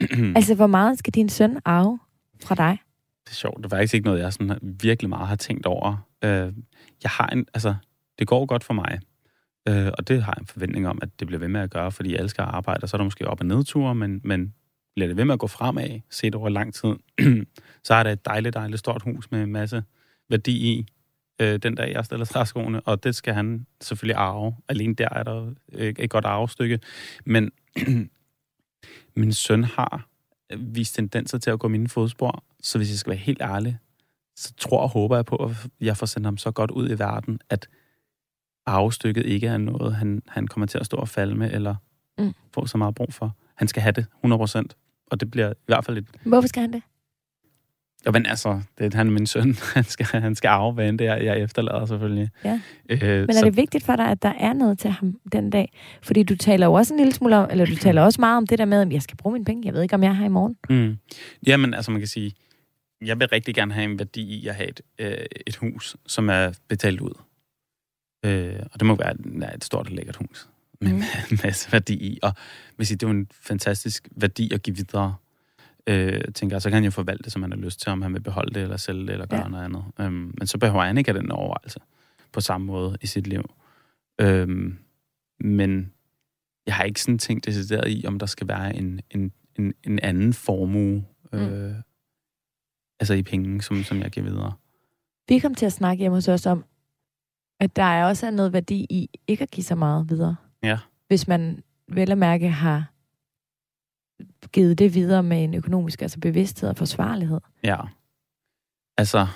Altså, 0.36 0.54
hvor 0.54 0.66
meget 0.66 0.98
skal 0.98 1.12
din 1.12 1.28
søn 1.28 1.58
arve 1.64 1.98
fra 2.42 2.54
dig? 2.54 2.78
Det 3.24 3.30
er 3.30 3.34
sjovt. 3.34 3.56
Det 3.56 3.64
er 3.64 3.68
faktisk 3.68 3.94
ikke 3.94 4.06
noget, 4.06 4.20
jeg 4.20 4.32
sådan 4.32 4.58
virkelig 4.62 5.08
meget 5.08 5.28
har 5.28 5.36
tænkt 5.36 5.66
over. 5.66 6.06
Øh, 6.24 6.52
jeg 7.02 7.10
har 7.10 7.26
en, 7.26 7.46
altså, 7.54 7.74
det 8.18 8.26
går 8.26 8.46
godt 8.46 8.64
for 8.64 8.74
mig. 8.74 9.00
Øh, 9.68 9.92
og 9.98 10.08
det 10.08 10.22
har 10.22 10.32
jeg 10.36 10.40
en 10.40 10.46
forventning 10.46 10.88
om, 10.88 10.98
at 11.02 11.08
det 11.18 11.26
bliver 11.26 11.40
ved 11.40 11.48
med 11.48 11.60
at 11.60 11.70
gøre, 11.70 11.92
fordi 11.92 12.12
jeg 12.12 12.20
elsker 12.20 12.42
at 12.42 12.54
arbejde, 12.54 12.82
og 12.82 12.88
så 12.88 12.96
er 12.96 12.98
der 12.98 13.04
måske 13.04 13.28
op- 13.28 13.40
og 13.40 13.46
nedture, 13.46 13.94
men, 13.94 14.20
men 14.24 14.54
bliver 14.94 15.08
det 15.08 15.16
ved 15.16 15.24
med 15.24 15.32
at 15.32 15.38
gå 15.38 15.46
fremad, 15.46 16.00
set 16.10 16.34
over 16.34 16.48
lang 16.48 16.74
tid, 16.74 16.94
så 17.86 17.94
er 17.94 18.02
det 18.02 18.12
et 18.12 18.24
dejligt, 18.24 18.54
dejligt 18.54 18.78
stort 18.78 19.02
hus 19.02 19.30
med 19.30 19.42
en 19.42 19.52
masse 19.52 19.82
værdi 20.30 20.52
i, 20.52 20.86
øh, 21.40 21.58
den 21.58 21.74
dag 21.74 21.92
jeg 21.92 22.04
stiller 22.04 22.26
træskoene, 22.26 22.80
og 22.80 23.04
det 23.04 23.14
skal 23.14 23.34
han 23.34 23.66
selvfølgelig 23.80 24.16
arve. 24.16 24.56
Alene 24.68 24.94
der 24.94 25.08
er 25.12 25.22
der 25.22 25.52
øh, 25.72 25.94
et 25.98 26.10
godt 26.10 26.24
arvestykke. 26.24 26.80
Men 27.24 27.50
min 29.16 29.32
søn 29.32 29.64
har 29.64 30.08
vist 30.56 30.94
tendenser 30.94 31.38
til 31.38 31.50
at 31.50 31.58
gå 31.58 31.68
mine 31.68 31.88
fodspor, 31.88 32.44
så 32.62 32.78
hvis 32.78 32.90
jeg 32.90 32.98
skal 32.98 33.10
være 33.10 33.18
helt 33.18 33.42
ærlig, 33.42 33.78
så 34.36 34.54
tror 34.54 34.80
og 34.80 34.88
håber 34.88 35.16
jeg 35.16 35.24
på, 35.24 35.36
at 35.36 35.50
jeg 35.80 35.96
får 35.96 36.06
sendt 36.06 36.26
ham 36.26 36.36
så 36.36 36.50
godt 36.50 36.70
ud 36.70 36.90
i 36.90 36.98
verden, 36.98 37.40
at 37.50 37.68
arvestykket 38.68 39.26
ikke 39.26 39.46
er 39.46 39.56
noget, 39.56 39.94
han, 39.96 40.22
han 40.28 40.46
kommer 40.46 40.66
til 40.66 40.78
at 40.78 40.86
stå 40.86 40.96
og 40.96 41.08
falde 41.08 41.34
med, 41.34 41.50
eller 41.52 41.74
Mm. 42.18 42.32
få 42.54 42.66
så 42.66 42.78
meget 42.78 42.94
brug 42.94 43.14
for. 43.14 43.36
Han 43.54 43.68
skal 43.68 43.82
have 43.82 43.92
det 43.92 44.06
100%, 44.24 44.62
og 45.10 45.20
det 45.20 45.30
bliver 45.30 45.50
i 45.50 45.54
hvert 45.66 45.84
fald 45.84 45.98
et... 45.98 46.06
Hvorfor 46.24 46.48
skal 46.48 46.60
han 46.60 46.72
det? 46.72 46.82
Ja, 48.06 48.10
men 48.10 48.26
altså, 48.26 48.60
det 48.78 48.94
er 48.94 48.96
han 48.96 49.10
min 49.10 49.26
søn. 49.26 49.54
Han 49.74 49.84
skal, 49.84 50.06
han 50.06 50.34
skal 50.34 50.48
arve, 50.48 50.72
hvad 50.72 50.88
end 50.88 50.98
det 50.98 51.06
er, 51.06 51.16
jeg 51.16 51.40
efterlader 51.40 51.86
selvfølgelig. 51.86 52.28
Ja. 52.44 52.60
Øh, 52.88 52.98
Men 53.00 53.30
er 53.30 53.32
så, 53.32 53.44
det 53.44 53.56
vigtigt 53.56 53.84
for 53.84 53.96
dig, 53.96 54.06
at 54.06 54.22
der 54.22 54.32
er 54.38 54.52
noget 54.52 54.78
til 54.78 54.90
ham 54.90 55.16
den 55.32 55.50
dag? 55.50 55.72
Fordi 56.02 56.22
du 56.22 56.36
taler 56.36 56.66
jo 56.66 56.72
også 56.72 56.94
en 56.94 56.98
lille 56.98 57.12
smule 57.12 57.36
om, 57.36 57.48
eller 57.50 57.64
du 57.66 57.76
taler 57.76 58.02
også 58.02 58.20
meget 58.20 58.36
om 58.36 58.46
det 58.46 58.58
der 58.58 58.64
med, 58.64 58.80
at 58.80 58.92
jeg 58.92 59.02
skal 59.02 59.16
bruge 59.16 59.32
mine 59.32 59.44
penge. 59.44 59.62
Jeg 59.66 59.74
ved 59.74 59.82
ikke, 59.82 59.94
om 59.94 60.02
jeg 60.02 60.16
her 60.16 60.24
i 60.26 60.28
morgen. 60.28 60.56
Mm. 60.70 60.98
Jamen, 61.46 61.74
altså 61.74 61.90
man 61.90 62.00
kan 62.00 62.08
sige, 62.08 62.32
jeg 63.04 63.18
vil 63.20 63.28
rigtig 63.28 63.54
gerne 63.54 63.72
have 63.74 63.84
en 63.92 63.98
værdi 63.98 64.22
i 64.34 64.46
at 64.46 64.54
have 64.54 64.68
et, 64.68 64.80
øh, 64.98 65.12
et 65.46 65.56
hus, 65.56 65.96
som 66.06 66.28
er 66.30 66.52
betalt 66.68 67.00
ud. 67.00 67.12
Øh, 68.28 68.60
og 68.72 68.80
det 68.80 68.86
må 68.86 68.94
være 68.96 69.10
et, 69.14 69.20
ja, 69.42 69.54
et 69.54 69.64
stort 69.64 69.86
og 69.86 69.92
lækkert 69.92 70.16
hus 70.16 70.48
med 70.80 70.92
Mm. 70.92 70.96
mm. 70.96 71.02
en 71.32 71.38
masse 71.44 71.72
værdi 71.72 71.94
i. 71.94 72.18
Og 72.22 72.32
hvis 72.76 72.88
det 72.88 73.02
er 73.02 73.06
en 73.10 73.28
fantastisk 73.32 74.08
værdi 74.16 74.52
at 74.54 74.62
give 74.62 74.76
videre, 74.76 75.14
øh, 75.86 76.20
tænker 76.34 76.56
jeg, 76.56 76.62
så 76.62 76.68
kan 76.70 76.74
han 76.74 76.84
jo 76.84 76.90
forvalte 76.90 77.22
det, 77.22 77.32
som 77.32 77.42
han 77.42 77.52
har 77.52 77.58
lyst 77.58 77.80
til, 77.80 77.92
om 77.92 78.02
han 78.02 78.14
vil 78.14 78.20
beholde 78.20 78.54
det, 78.54 78.62
eller 78.62 78.76
sælge 78.76 79.00
det, 79.06 79.10
eller 79.10 79.26
gøre 79.26 79.40
Ja. 79.42 79.48
noget 79.48 79.64
andet. 79.64 79.84
Øhm, 80.00 80.34
men 80.38 80.46
så 80.46 80.58
behøver 80.58 80.84
han 80.84 80.98
ikke 80.98 81.12
have 81.12 81.22
den 81.22 81.30
overvejelse 81.32 81.80
på 82.32 82.40
samme 82.40 82.66
måde 82.66 82.96
i 83.00 83.06
sit 83.06 83.26
liv. 83.26 83.42
Øhm, 84.20 84.78
men 85.40 85.92
jeg 86.66 86.74
har 86.74 86.84
ikke 86.84 87.02
sådan 87.02 87.18
tænkt 87.18 87.44
decideret 87.46 87.90
i, 87.90 88.04
om 88.06 88.18
der 88.18 88.26
skal 88.26 88.48
være 88.48 88.76
en, 88.76 89.00
en, 89.10 89.32
en, 89.58 89.74
en 89.84 89.98
anden 89.98 90.32
formue, 90.32 91.04
øh, 91.32 91.40
Mm. 91.70 91.74
altså 93.00 93.14
i 93.14 93.22
penge, 93.22 93.62
som, 93.62 93.82
som 93.84 94.00
jeg 94.02 94.10
giver 94.10 94.26
videre. 94.26 94.52
Vi 95.28 95.38
kom 95.38 95.54
til 95.54 95.66
at 95.66 95.72
snakke 95.72 96.00
hjemme 96.00 96.16
hos 96.16 96.28
os 96.28 96.46
om, 96.46 96.64
at 97.60 97.76
der 97.76 97.82
er 97.82 98.04
også 98.04 98.30
noget 98.30 98.52
værdi 98.52 98.86
i 98.90 99.10
ikke 99.26 99.42
at 99.42 99.50
give 99.50 99.64
så 99.64 99.74
meget 99.74 100.10
videre. 100.10 100.36
Ja. 100.62 100.78
Hvis 101.08 101.28
man 101.28 101.62
vel 101.88 102.12
at 102.12 102.18
mærke 102.18 102.48
har 102.48 102.90
givet 104.52 104.78
det 104.78 104.94
videre 104.94 105.22
med 105.22 105.44
en 105.44 105.54
økonomisk 105.54 106.02
altså 106.02 106.20
bevidsthed 106.20 106.68
og 106.68 106.76
forsvarlighed. 106.76 107.40
Ja. 107.64 107.76
Altså, 108.96 109.26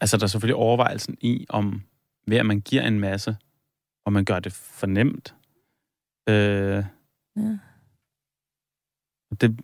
altså 0.00 0.16
der 0.16 0.22
er 0.22 0.26
selvfølgelig 0.28 0.56
overvejelsen 0.56 1.16
i, 1.20 1.46
om 1.48 1.82
ved 2.26 2.36
at 2.36 2.46
man 2.46 2.60
giver 2.60 2.82
en 2.82 3.00
masse, 3.00 3.36
og 4.04 4.12
man 4.12 4.24
gør 4.24 4.40
det 4.40 4.52
for 4.52 4.86
nemt. 4.86 5.34
Øh, 6.28 6.84
Ja. 7.36 7.58
det, 9.40 9.60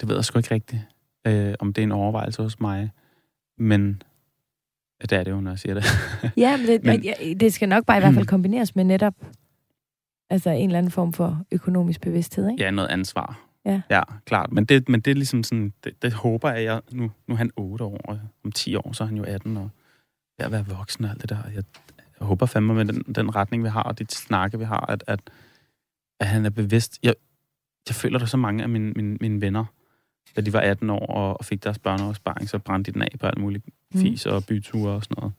det 0.00 0.08
ved 0.08 0.14
jeg 0.14 0.24
sgu 0.24 0.38
ikke 0.38 0.54
rigtigt, 0.54 0.82
øh, 1.26 1.54
om 1.60 1.72
det 1.72 1.82
er 1.82 1.86
en 1.86 1.92
overvejelse 1.92 2.42
hos 2.42 2.60
mig. 2.60 2.90
Men 3.58 4.02
det 5.10 5.18
er 5.18 5.24
det 5.24 5.30
jo, 5.30 5.40
når 5.40 5.50
jeg 5.50 5.58
siger 5.58 5.74
det. 5.74 5.84
Ja, 6.36 6.56
men 6.56 6.66
det, 6.66 6.84
Men- 6.84 7.40
det 7.40 7.54
skal 7.54 7.68
nok 7.68 7.86
bare 7.86 7.96
i 7.96 8.00
hvert 8.00 8.14
fald 8.14 8.26
kombineres 8.26 8.76
med 8.76 8.84
netop 8.84 9.14
altså 10.30 10.50
en 10.50 10.68
eller 10.68 10.78
anden 10.78 10.92
form 10.92 11.12
for 11.12 11.44
økonomisk 11.52 12.00
bevidsthed, 12.00 12.50
ikke? 12.50 12.64
ja, 12.64 12.70
noget 12.70 12.88
ansvar. 12.88 13.40
Ja. 13.64 13.80
Ja, 13.90 14.02
klart. 14.26 14.52
Men 14.52 14.64
det, 14.64 14.88
men 14.88 15.00
det 15.00 15.10
er 15.10 15.14
ligesom 15.14 15.42
sådan, 15.42 15.72
det, 15.84 16.02
det 16.02 16.12
håber 16.12 16.50
jeg, 16.50 16.64
jeg 16.64 16.80
nu, 16.92 17.10
nu 17.26 17.34
er 17.34 17.38
han 17.38 17.50
8 17.56 17.84
år, 17.84 18.00
og 18.04 18.18
om 18.44 18.52
10 18.52 18.74
år, 18.76 18.92
så 18.92 19.04
er 19.04 19.08
han 19.08 19.16
jo 19.16 19.22
18, 19.24 19.56
og 19.56 19.70
jeg 20.38 20.46
at 20.46 20.52
være 20.52 20.66
voksen 20.66 21.04
og 21.04 21.10
alt 21.10 21.20
det 21.22 21.30
der. 21.30 21.36
Jeg, 21.54 21.64
jeg 22.20 22.26
håber 22.26 22.46
fandme 22.46 22.74
med 22.74 22.84
den, 22.84 23.02
den 23.14 23.34
retning, 23.36 23.64
vi 23.64 23.68
har, 23.68 23.82
og 23.82 23.98
de 23.98 24.06
snakke, 24.10 24.58
vi 24.58 24.64
har, 24.64 24.86
at, 24.88 25.04
at, 25.06 25.20
at 26.20 26.26
han 26.26 26.46
er 26.46 26.50
bevidst. 26.50 26.98
Jeg, 27.02 27.14
jeg 27.88 27.94
føler, 27.94 28.18
der 28.18 28.24
er 28.24 28.28
så 28.28 28.36
mange 28.36 28.62
af 28.62 28.68
mine, 28.68 28.92
mine, 28.92 29.16
mine 29.20 29.40
venner, 29.40 29.64
da 30.36 30.40
de 30.40 30.52
var 30.52 30.60
18 30.60 30.90
år 30.90 31.06
og, 31.06 31.36
og 31.38 31.44
fik 31.44 31.64
deres 31.64 31.78
børneopsparing, 31.78 32.48
så 32.48 32.58
brændte 32.58 32.90
de 32.90 32.94
den 32.94 33.02
af 33.02 33.18
på 33.20 33.26
alt 33.26 33.38
muligt 33.38 33.64
Mm. 33.94 34.00
fis 34.00 34.26
og 34.26 34.44
byture 34.48 34.92
og 34.92 35.02
sådan 35.02 35.14
noget. 35.18 35.32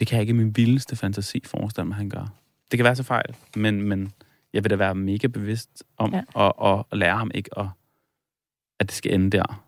Det 0.00 0.08
kan 0.08 0.16
jeg 0.16 0.20
ikke 0.20 0.30
i 0.30 0.36
min 0.36 0.56
vildeste 0.56 0.96
fantasi 0.96 1.42
forestille 1.46 1.86
mig, 1.86 1.96
han 1.96 2.10
gør. 2.10 2.26
Det 2.70 2.78
kan 2.78 2.84
være 2.84 2.96
så 2.96 3.02
fejl, 3.02 3.36
men, 3.56 3.82
men 3.82 4.12
jeg 4.52 4.64
vil 4.64 4.70
da 4.70 4.76
være 4.76 4.94
mega 4.94 5.26
bevidst 5.26 5.84
om 5.96 6.12
Ja. 6.14 6.22
ja. 6.36 6.46
at, 6.46 6.52
at, 6.78 6.84
at 6.92 6.98
lære 6.98 7.16
ham 7.18 7.30
ikke, 7.34 7.58
at, 7.58 7.66
at 8.80 8.86
det 8.86 8.92
skal 8.94 9.14
ende 9.14 9.30
der. 9.30 9.64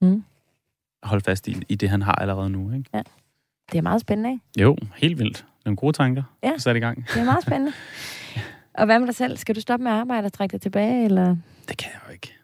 Mm. 0.00 0.24
Hold 1.02 1.20
fast 1.20 1.48
i, 1.48 1.62
i 1.68 1.74
det, 1.74 1.88
han 1.90 2.02
har 2.02 2.12
allerede 2.14 2.50
nu. 2.50 2.72
Ikke? 2.72 2.90
Det 3.72 3.78
er 3.78 3.82
meget 3.82 4.00
spændende, 4.00 4.30
ikke? 4.30 4.42
Jo, 4.62 4.76
helt 4.96 5.18
vildt. 5.18 5.46
Nogle 5.64 5.76
gode 5.76 5.92
tanker, 5.92 6.22
Ja. 6.42 6.52
sat 6.58 6.76
i 6.76 6.78
gang. 6.78 7.06
Det 7.14 7.16
er 7.20 7.24
meget 7.24 7.42
spændende. 7.42 7.72
Og 8.78 8.86
hvad 8.86 8.98
med 8.98 9.06
dig 9.06 9.14
selv? 9.14 9.36
Skal 9.36 9.54
du 9.54 9.60
stoppe 9.60 9.84
med 9.84 9.92
at 9.92 9.98
arbejde 9.98 10.26
og 10.26 10.32
trække 10.32 10.52
dig 10.52 10.60
tilbage, 10.60 11.04
eller? 11.04 11.36
Det 11.68 11.76
kan 11.78 11.90
jeg 11.94 12.00
jo 12.08 12.12
ikke. 12.12 12.34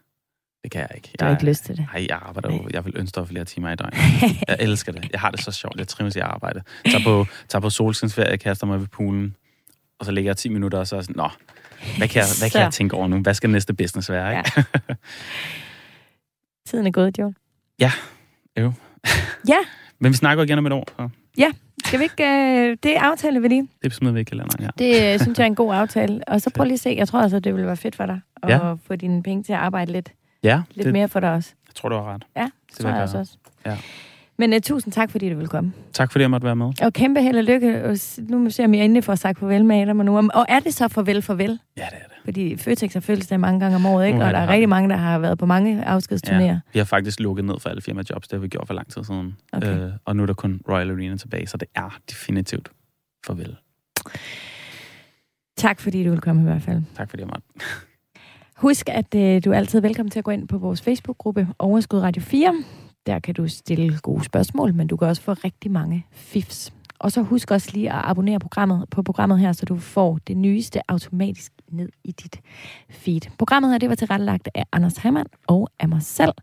Det 0.63 0.71
kan 0.71 0.81
jeg 0.81 0.89
ikke. 0.95 1.09
Du 1.19 1.25
har 1.25 1.31
jeg, 1.31 1.39
ikke 1.41 1.49
lyst 1.49 1.65
til 1.65 1.77
det. 1.77 1.87
Nej, 1.93 2.05
jeg 2.09 2.19
arbejder 2.21 2.53
jo. 2.55 2.67
Jeg 2.73 2.85
vil 2.85 2.93
ønske, 2.97 3.17
var 3.17 3.25
flere 3.25 3.45
timer 3.45 3.71
i 3.71 3.75
døgnet. 3.75 3.97
Jeg 4.47 4.57
elsker 4.59 4.91
det. 4.91 5.11
Jeg 5.11 5.19
har 5.19 5.31
det 5.31 5.39
så 5.43 5.51
sjovt. 5.51 5.75
Jeg 5.77 5.87
trives 5.87 6.15
i 6.15 6.19
arbejde. 6.19 6.61
Tager 6.85 7.03
på, 7.03 7.25
tager 7.49 7.61
på 7.61 7.69
solskinsferie, 7.69 8.37
kaster 8.37 8.67
mig 8.67 8.79
ved 8.79 8.87
poolen, 8.87 9.35
og 9.99 10.05
så 10.05 10.11
ligger 10.11 10.29
jeg 10.29 10.37
10 10.37 10.49
minutter, 10.49 10.77
og 10.79 10.87
så 10.87 10.95
er 10.95 10.99
jeg 10.99 11.05
sådan, 11.05 11.15
nå, 11.15 11.29
hvad 11.97 12.07
kan 12.07 12.19
jeg, 12.19 12.27
hvad 12.39 12.49
kan 12.49 12.61
jeg 12.61 12.71
tænke 12.73 12.95
over 12.95 13.07
nu? 13.07 13.17
Hvad 13.19 13.33
skal 13.33 13.49
næste 13.49 13.73
business 13.73 14.09
være, 14.09 14.37
ikke? 14.37 14.63
Tiden 16.67 16.87
er 16.87 16.91
gået, 16.91 17.17
Joel. 17.19 17.35
Jo. 18.59 18.73
Ja. 19.47 19.57
Men 19.99 20.11
vi 20.11 20.17
snakker 20.17 20.43
igen 20.43 20.57
om 20.57 20.65
et 20.65 20.71
år, 20.73 20.85
så 20.97 21.09
Skal 21.85 21.99
vi 21.99 22.03
ikke... 22.03 22.23
Øh, 22.23 22.77
det 22.83 22.93
aftaler 22.95 23.39
vi 23.39 23.47
lige. 23.47 23.67
det 23.83 23.93
smider 23.93 24.13
vi 24.13 24.19
i 24.19 24.23
kalenderen, 24.23 24.63
ja. 24.63 24.69
Det 24.77 25.13
øh, 25.13 25.19
synes 25.19 25.37
jeg 25.37 25.43
er 25.43 25.47
en 25.47 25.55
god 25.55 25.73
aftale. 25.73 26.21
Og 26.27 26.41
så 26.41 26.49
prøv 26.49 26.63
lige 26.63 26.73
at 26.73 26.79
se. 26.79 26.89
Jeg 26.97 27.07
tror 27.07 27.21
altså, 27.21 27.39
det 27.39 27.55
vil 27.55 27.65
være 27.65 27.77
fedt 27.77 27.95
for 27.95 28.05
dig 28.05 28.21
at 28.43 28.49
Ja. 28.49 28.73
få 28.73 28.95
dine 28.95 29.23
penge 29.23 29.43
til 29.43 29.53
at 29.53 29.59
arbejde 29.59 29.91
lidt, 29.91 30.11
Ja, 30.43 30.61
lidt 30.73 30.85
det, 30.85 30.93
mere 30.93 31.07
for 31.07 31.19
dig 31.19 31.31
også. 31.33 31.53
jeg 31.67 31.75
tror, 31.75 31.89
du 31.89 31.95
har 31.95 32.13
ret. 32.13 32.25
Ja, 32.35 32.41
det, 32.69 32.77
tror 32.79 32.89
jeg 32.89 32.95
jeg 32.95 33.03
også. 33.03 33.17
også. 33.17 33.37
Ja. 33.65 33.77
Men 34.37 34.53
uh, 34.53 34.59
tusind 34.59 34.93
tak, 34.93 35.11
fordi 35.11 35.29
du 35.29 35.37
vil 35.37 35.47
komme. 35.47 35.73
Tak 35.93 36.11
fordi 36.11 36.21
jeg 36.21 36.31
måtte 36.31 36.45
være 36.45 36.55
med. 36.55 36.71
Og 36.81 36.93
kæmpe 36.93 37.21
held 37.21 37.37
og 37.37 37.43
lykke. 37.43 37.85
Og 37.85 37.97
nu 38.17 38.37
må 38.37 38.43
vi 38.43 38.51
se, 38.51 38.65
om 38.65 38.73
jeg 38.73 38.85
endelig 38.85 39.03
får 39.03 39.15
sagt 39.15 39.39
farvel 39.39 39.65
med 39.65 39.81
Adam 39.81 39.99
og 39.99 40.05
nu. 40.05 40.17
Og 40.17 40.45
er 40.49 40.59
det 40.59 40.73
så 40.73 40.87
farvel, 40.87 41.21
farvel? 41.21 41.59
Ja, 41.77 41.81
det 41.81 41.93
er 41.93 42.07
det. 42.07 42.17
Fordi 42.23 42.57
Føtex 42.57 42.93
har 42.93 42.99
fødselsdag 42.99 43.39
mange 43.39 43.59
gange 43.59 43.75
om 43.75 43.85
året, 43.85 44.07
ikke? 44.07 44.17
Uha, 44.17 44.27
og 44.27 44.33
der 44.33 44.39
er 44.39 44.47
rigtig 44.47 44.69
mange, 44.69 44.89
der 44.89 44.95
har 44.95 45.19
været 45.19 45.37
på 45.37 45.45
mange 45.45 45.85
afskedsturnéer. 45.85 46.41
Ja. 46.41 46.59
Vi 46.73 46.79
har 46.79 46.85
faktisk 46.85 47.19
lukket 47.19 47.45
ned 47.45 47.55
for 47.59 47.69
alle 47.69 47.81
firmajobs. 47.81 48.27
Det 48.27 48.37
har 48.37 48.41
vi 48.41 48.47
gjort 48.47 48.67
for 48.67 48.73
lang 48.73 48.91
tid 48.91 49.03
siden. 49.03 49.37
Okay. 49.53 49.79
Øh, 49.79 49.91
og 50.05 50.15
nu 50.15 50.23
er 50.23 50.27
der 50.27 50.33
kun 50.33 50.61
Royal 50.69 50.91
Arena 50.91 51.17
tilbage, 51.17 51.47
så 51.47 51.57
det 51.57 51.67
er 51.75 51.99
definitivt 52.09 52.69
farvel. 53.25 53.55
Tak, 55.57 55.79
fordi 55.79 56.03
du 56.03 56.09
vil 56.09 56.21
komme 56.21 56.41
i 56.41 56.45
hvert 56.45 56.61
fald. 56.61 56.81
Tak 56.95 57.09
fordi 57.09 57.21
jeg 57.21 57.27
måtte. 57.27 57.65
Husk, 58.61 58.89
at 58.89 59.15
øh, 59.15 59.43
du 59.45 59.51
er 59.51 59.57
altid 59.57 59.81
velkommen 59.81 60.11
til 60.11 60.19
at 60.19 60.25
gå 60.25 60.31
ind 60.31 60.47
på 60.47 60.57
vores 60.57 60.81
Facebook-gruppe 60.81 61.47
Overskud 61.59 61.99
Radio 61.99 62.21
4. 62.21 62.63
Der 63.05 63.19
kan 63.19 63.33
du 63.33 63.47
stille 63.47 63.99
gode 64.01 64.23
spørgsmål, 64.23 64.73
men 64.73 64.87
du 64.87 64.97
kan 64.97 65.07
også 65.07 65.21
få 65.21 65.33
rigtig 65.33 65.71
mange 65.71 66.05
fifs. 66.11 66.73
Og 66.99 67.11
så 67.11 67.21
husk 67.21 67.51
også 67.51 67.69
lige 67.73 67.91
at 67.91 68.01
abonnere 68.03 68.39
programmet, 68.39 68.89
på 68.89 69.03
programmet 69.03 69.39
her, 69.39 69.51
så 69.51 69.65
du 69.65 69.77
får 69.77 70.19
det 70.27 70.37
nyeste 70.37 70.91
automatisk 70.91 71.51
ned 71.71 71.89
i 72.03 72.11
dit 72.11 72.41
feed. 72.89 73.21
Programmet 73.37 73.71
her, 73.71 73.77
det 73.77 73.89
var 73.89 73.95
tilrettelagt 73.95 74.49
af 74.55 74.63
Anders 74.71 74.97
Hammann 74.97 75.27
og 75.47 75.69
af 75.79 75.89
mig 75.89 76.01
selv. 76.01 76.33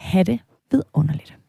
Ha' 0.00 0.22
det 0.22 0.40
vidunderligt. 0.70 1.41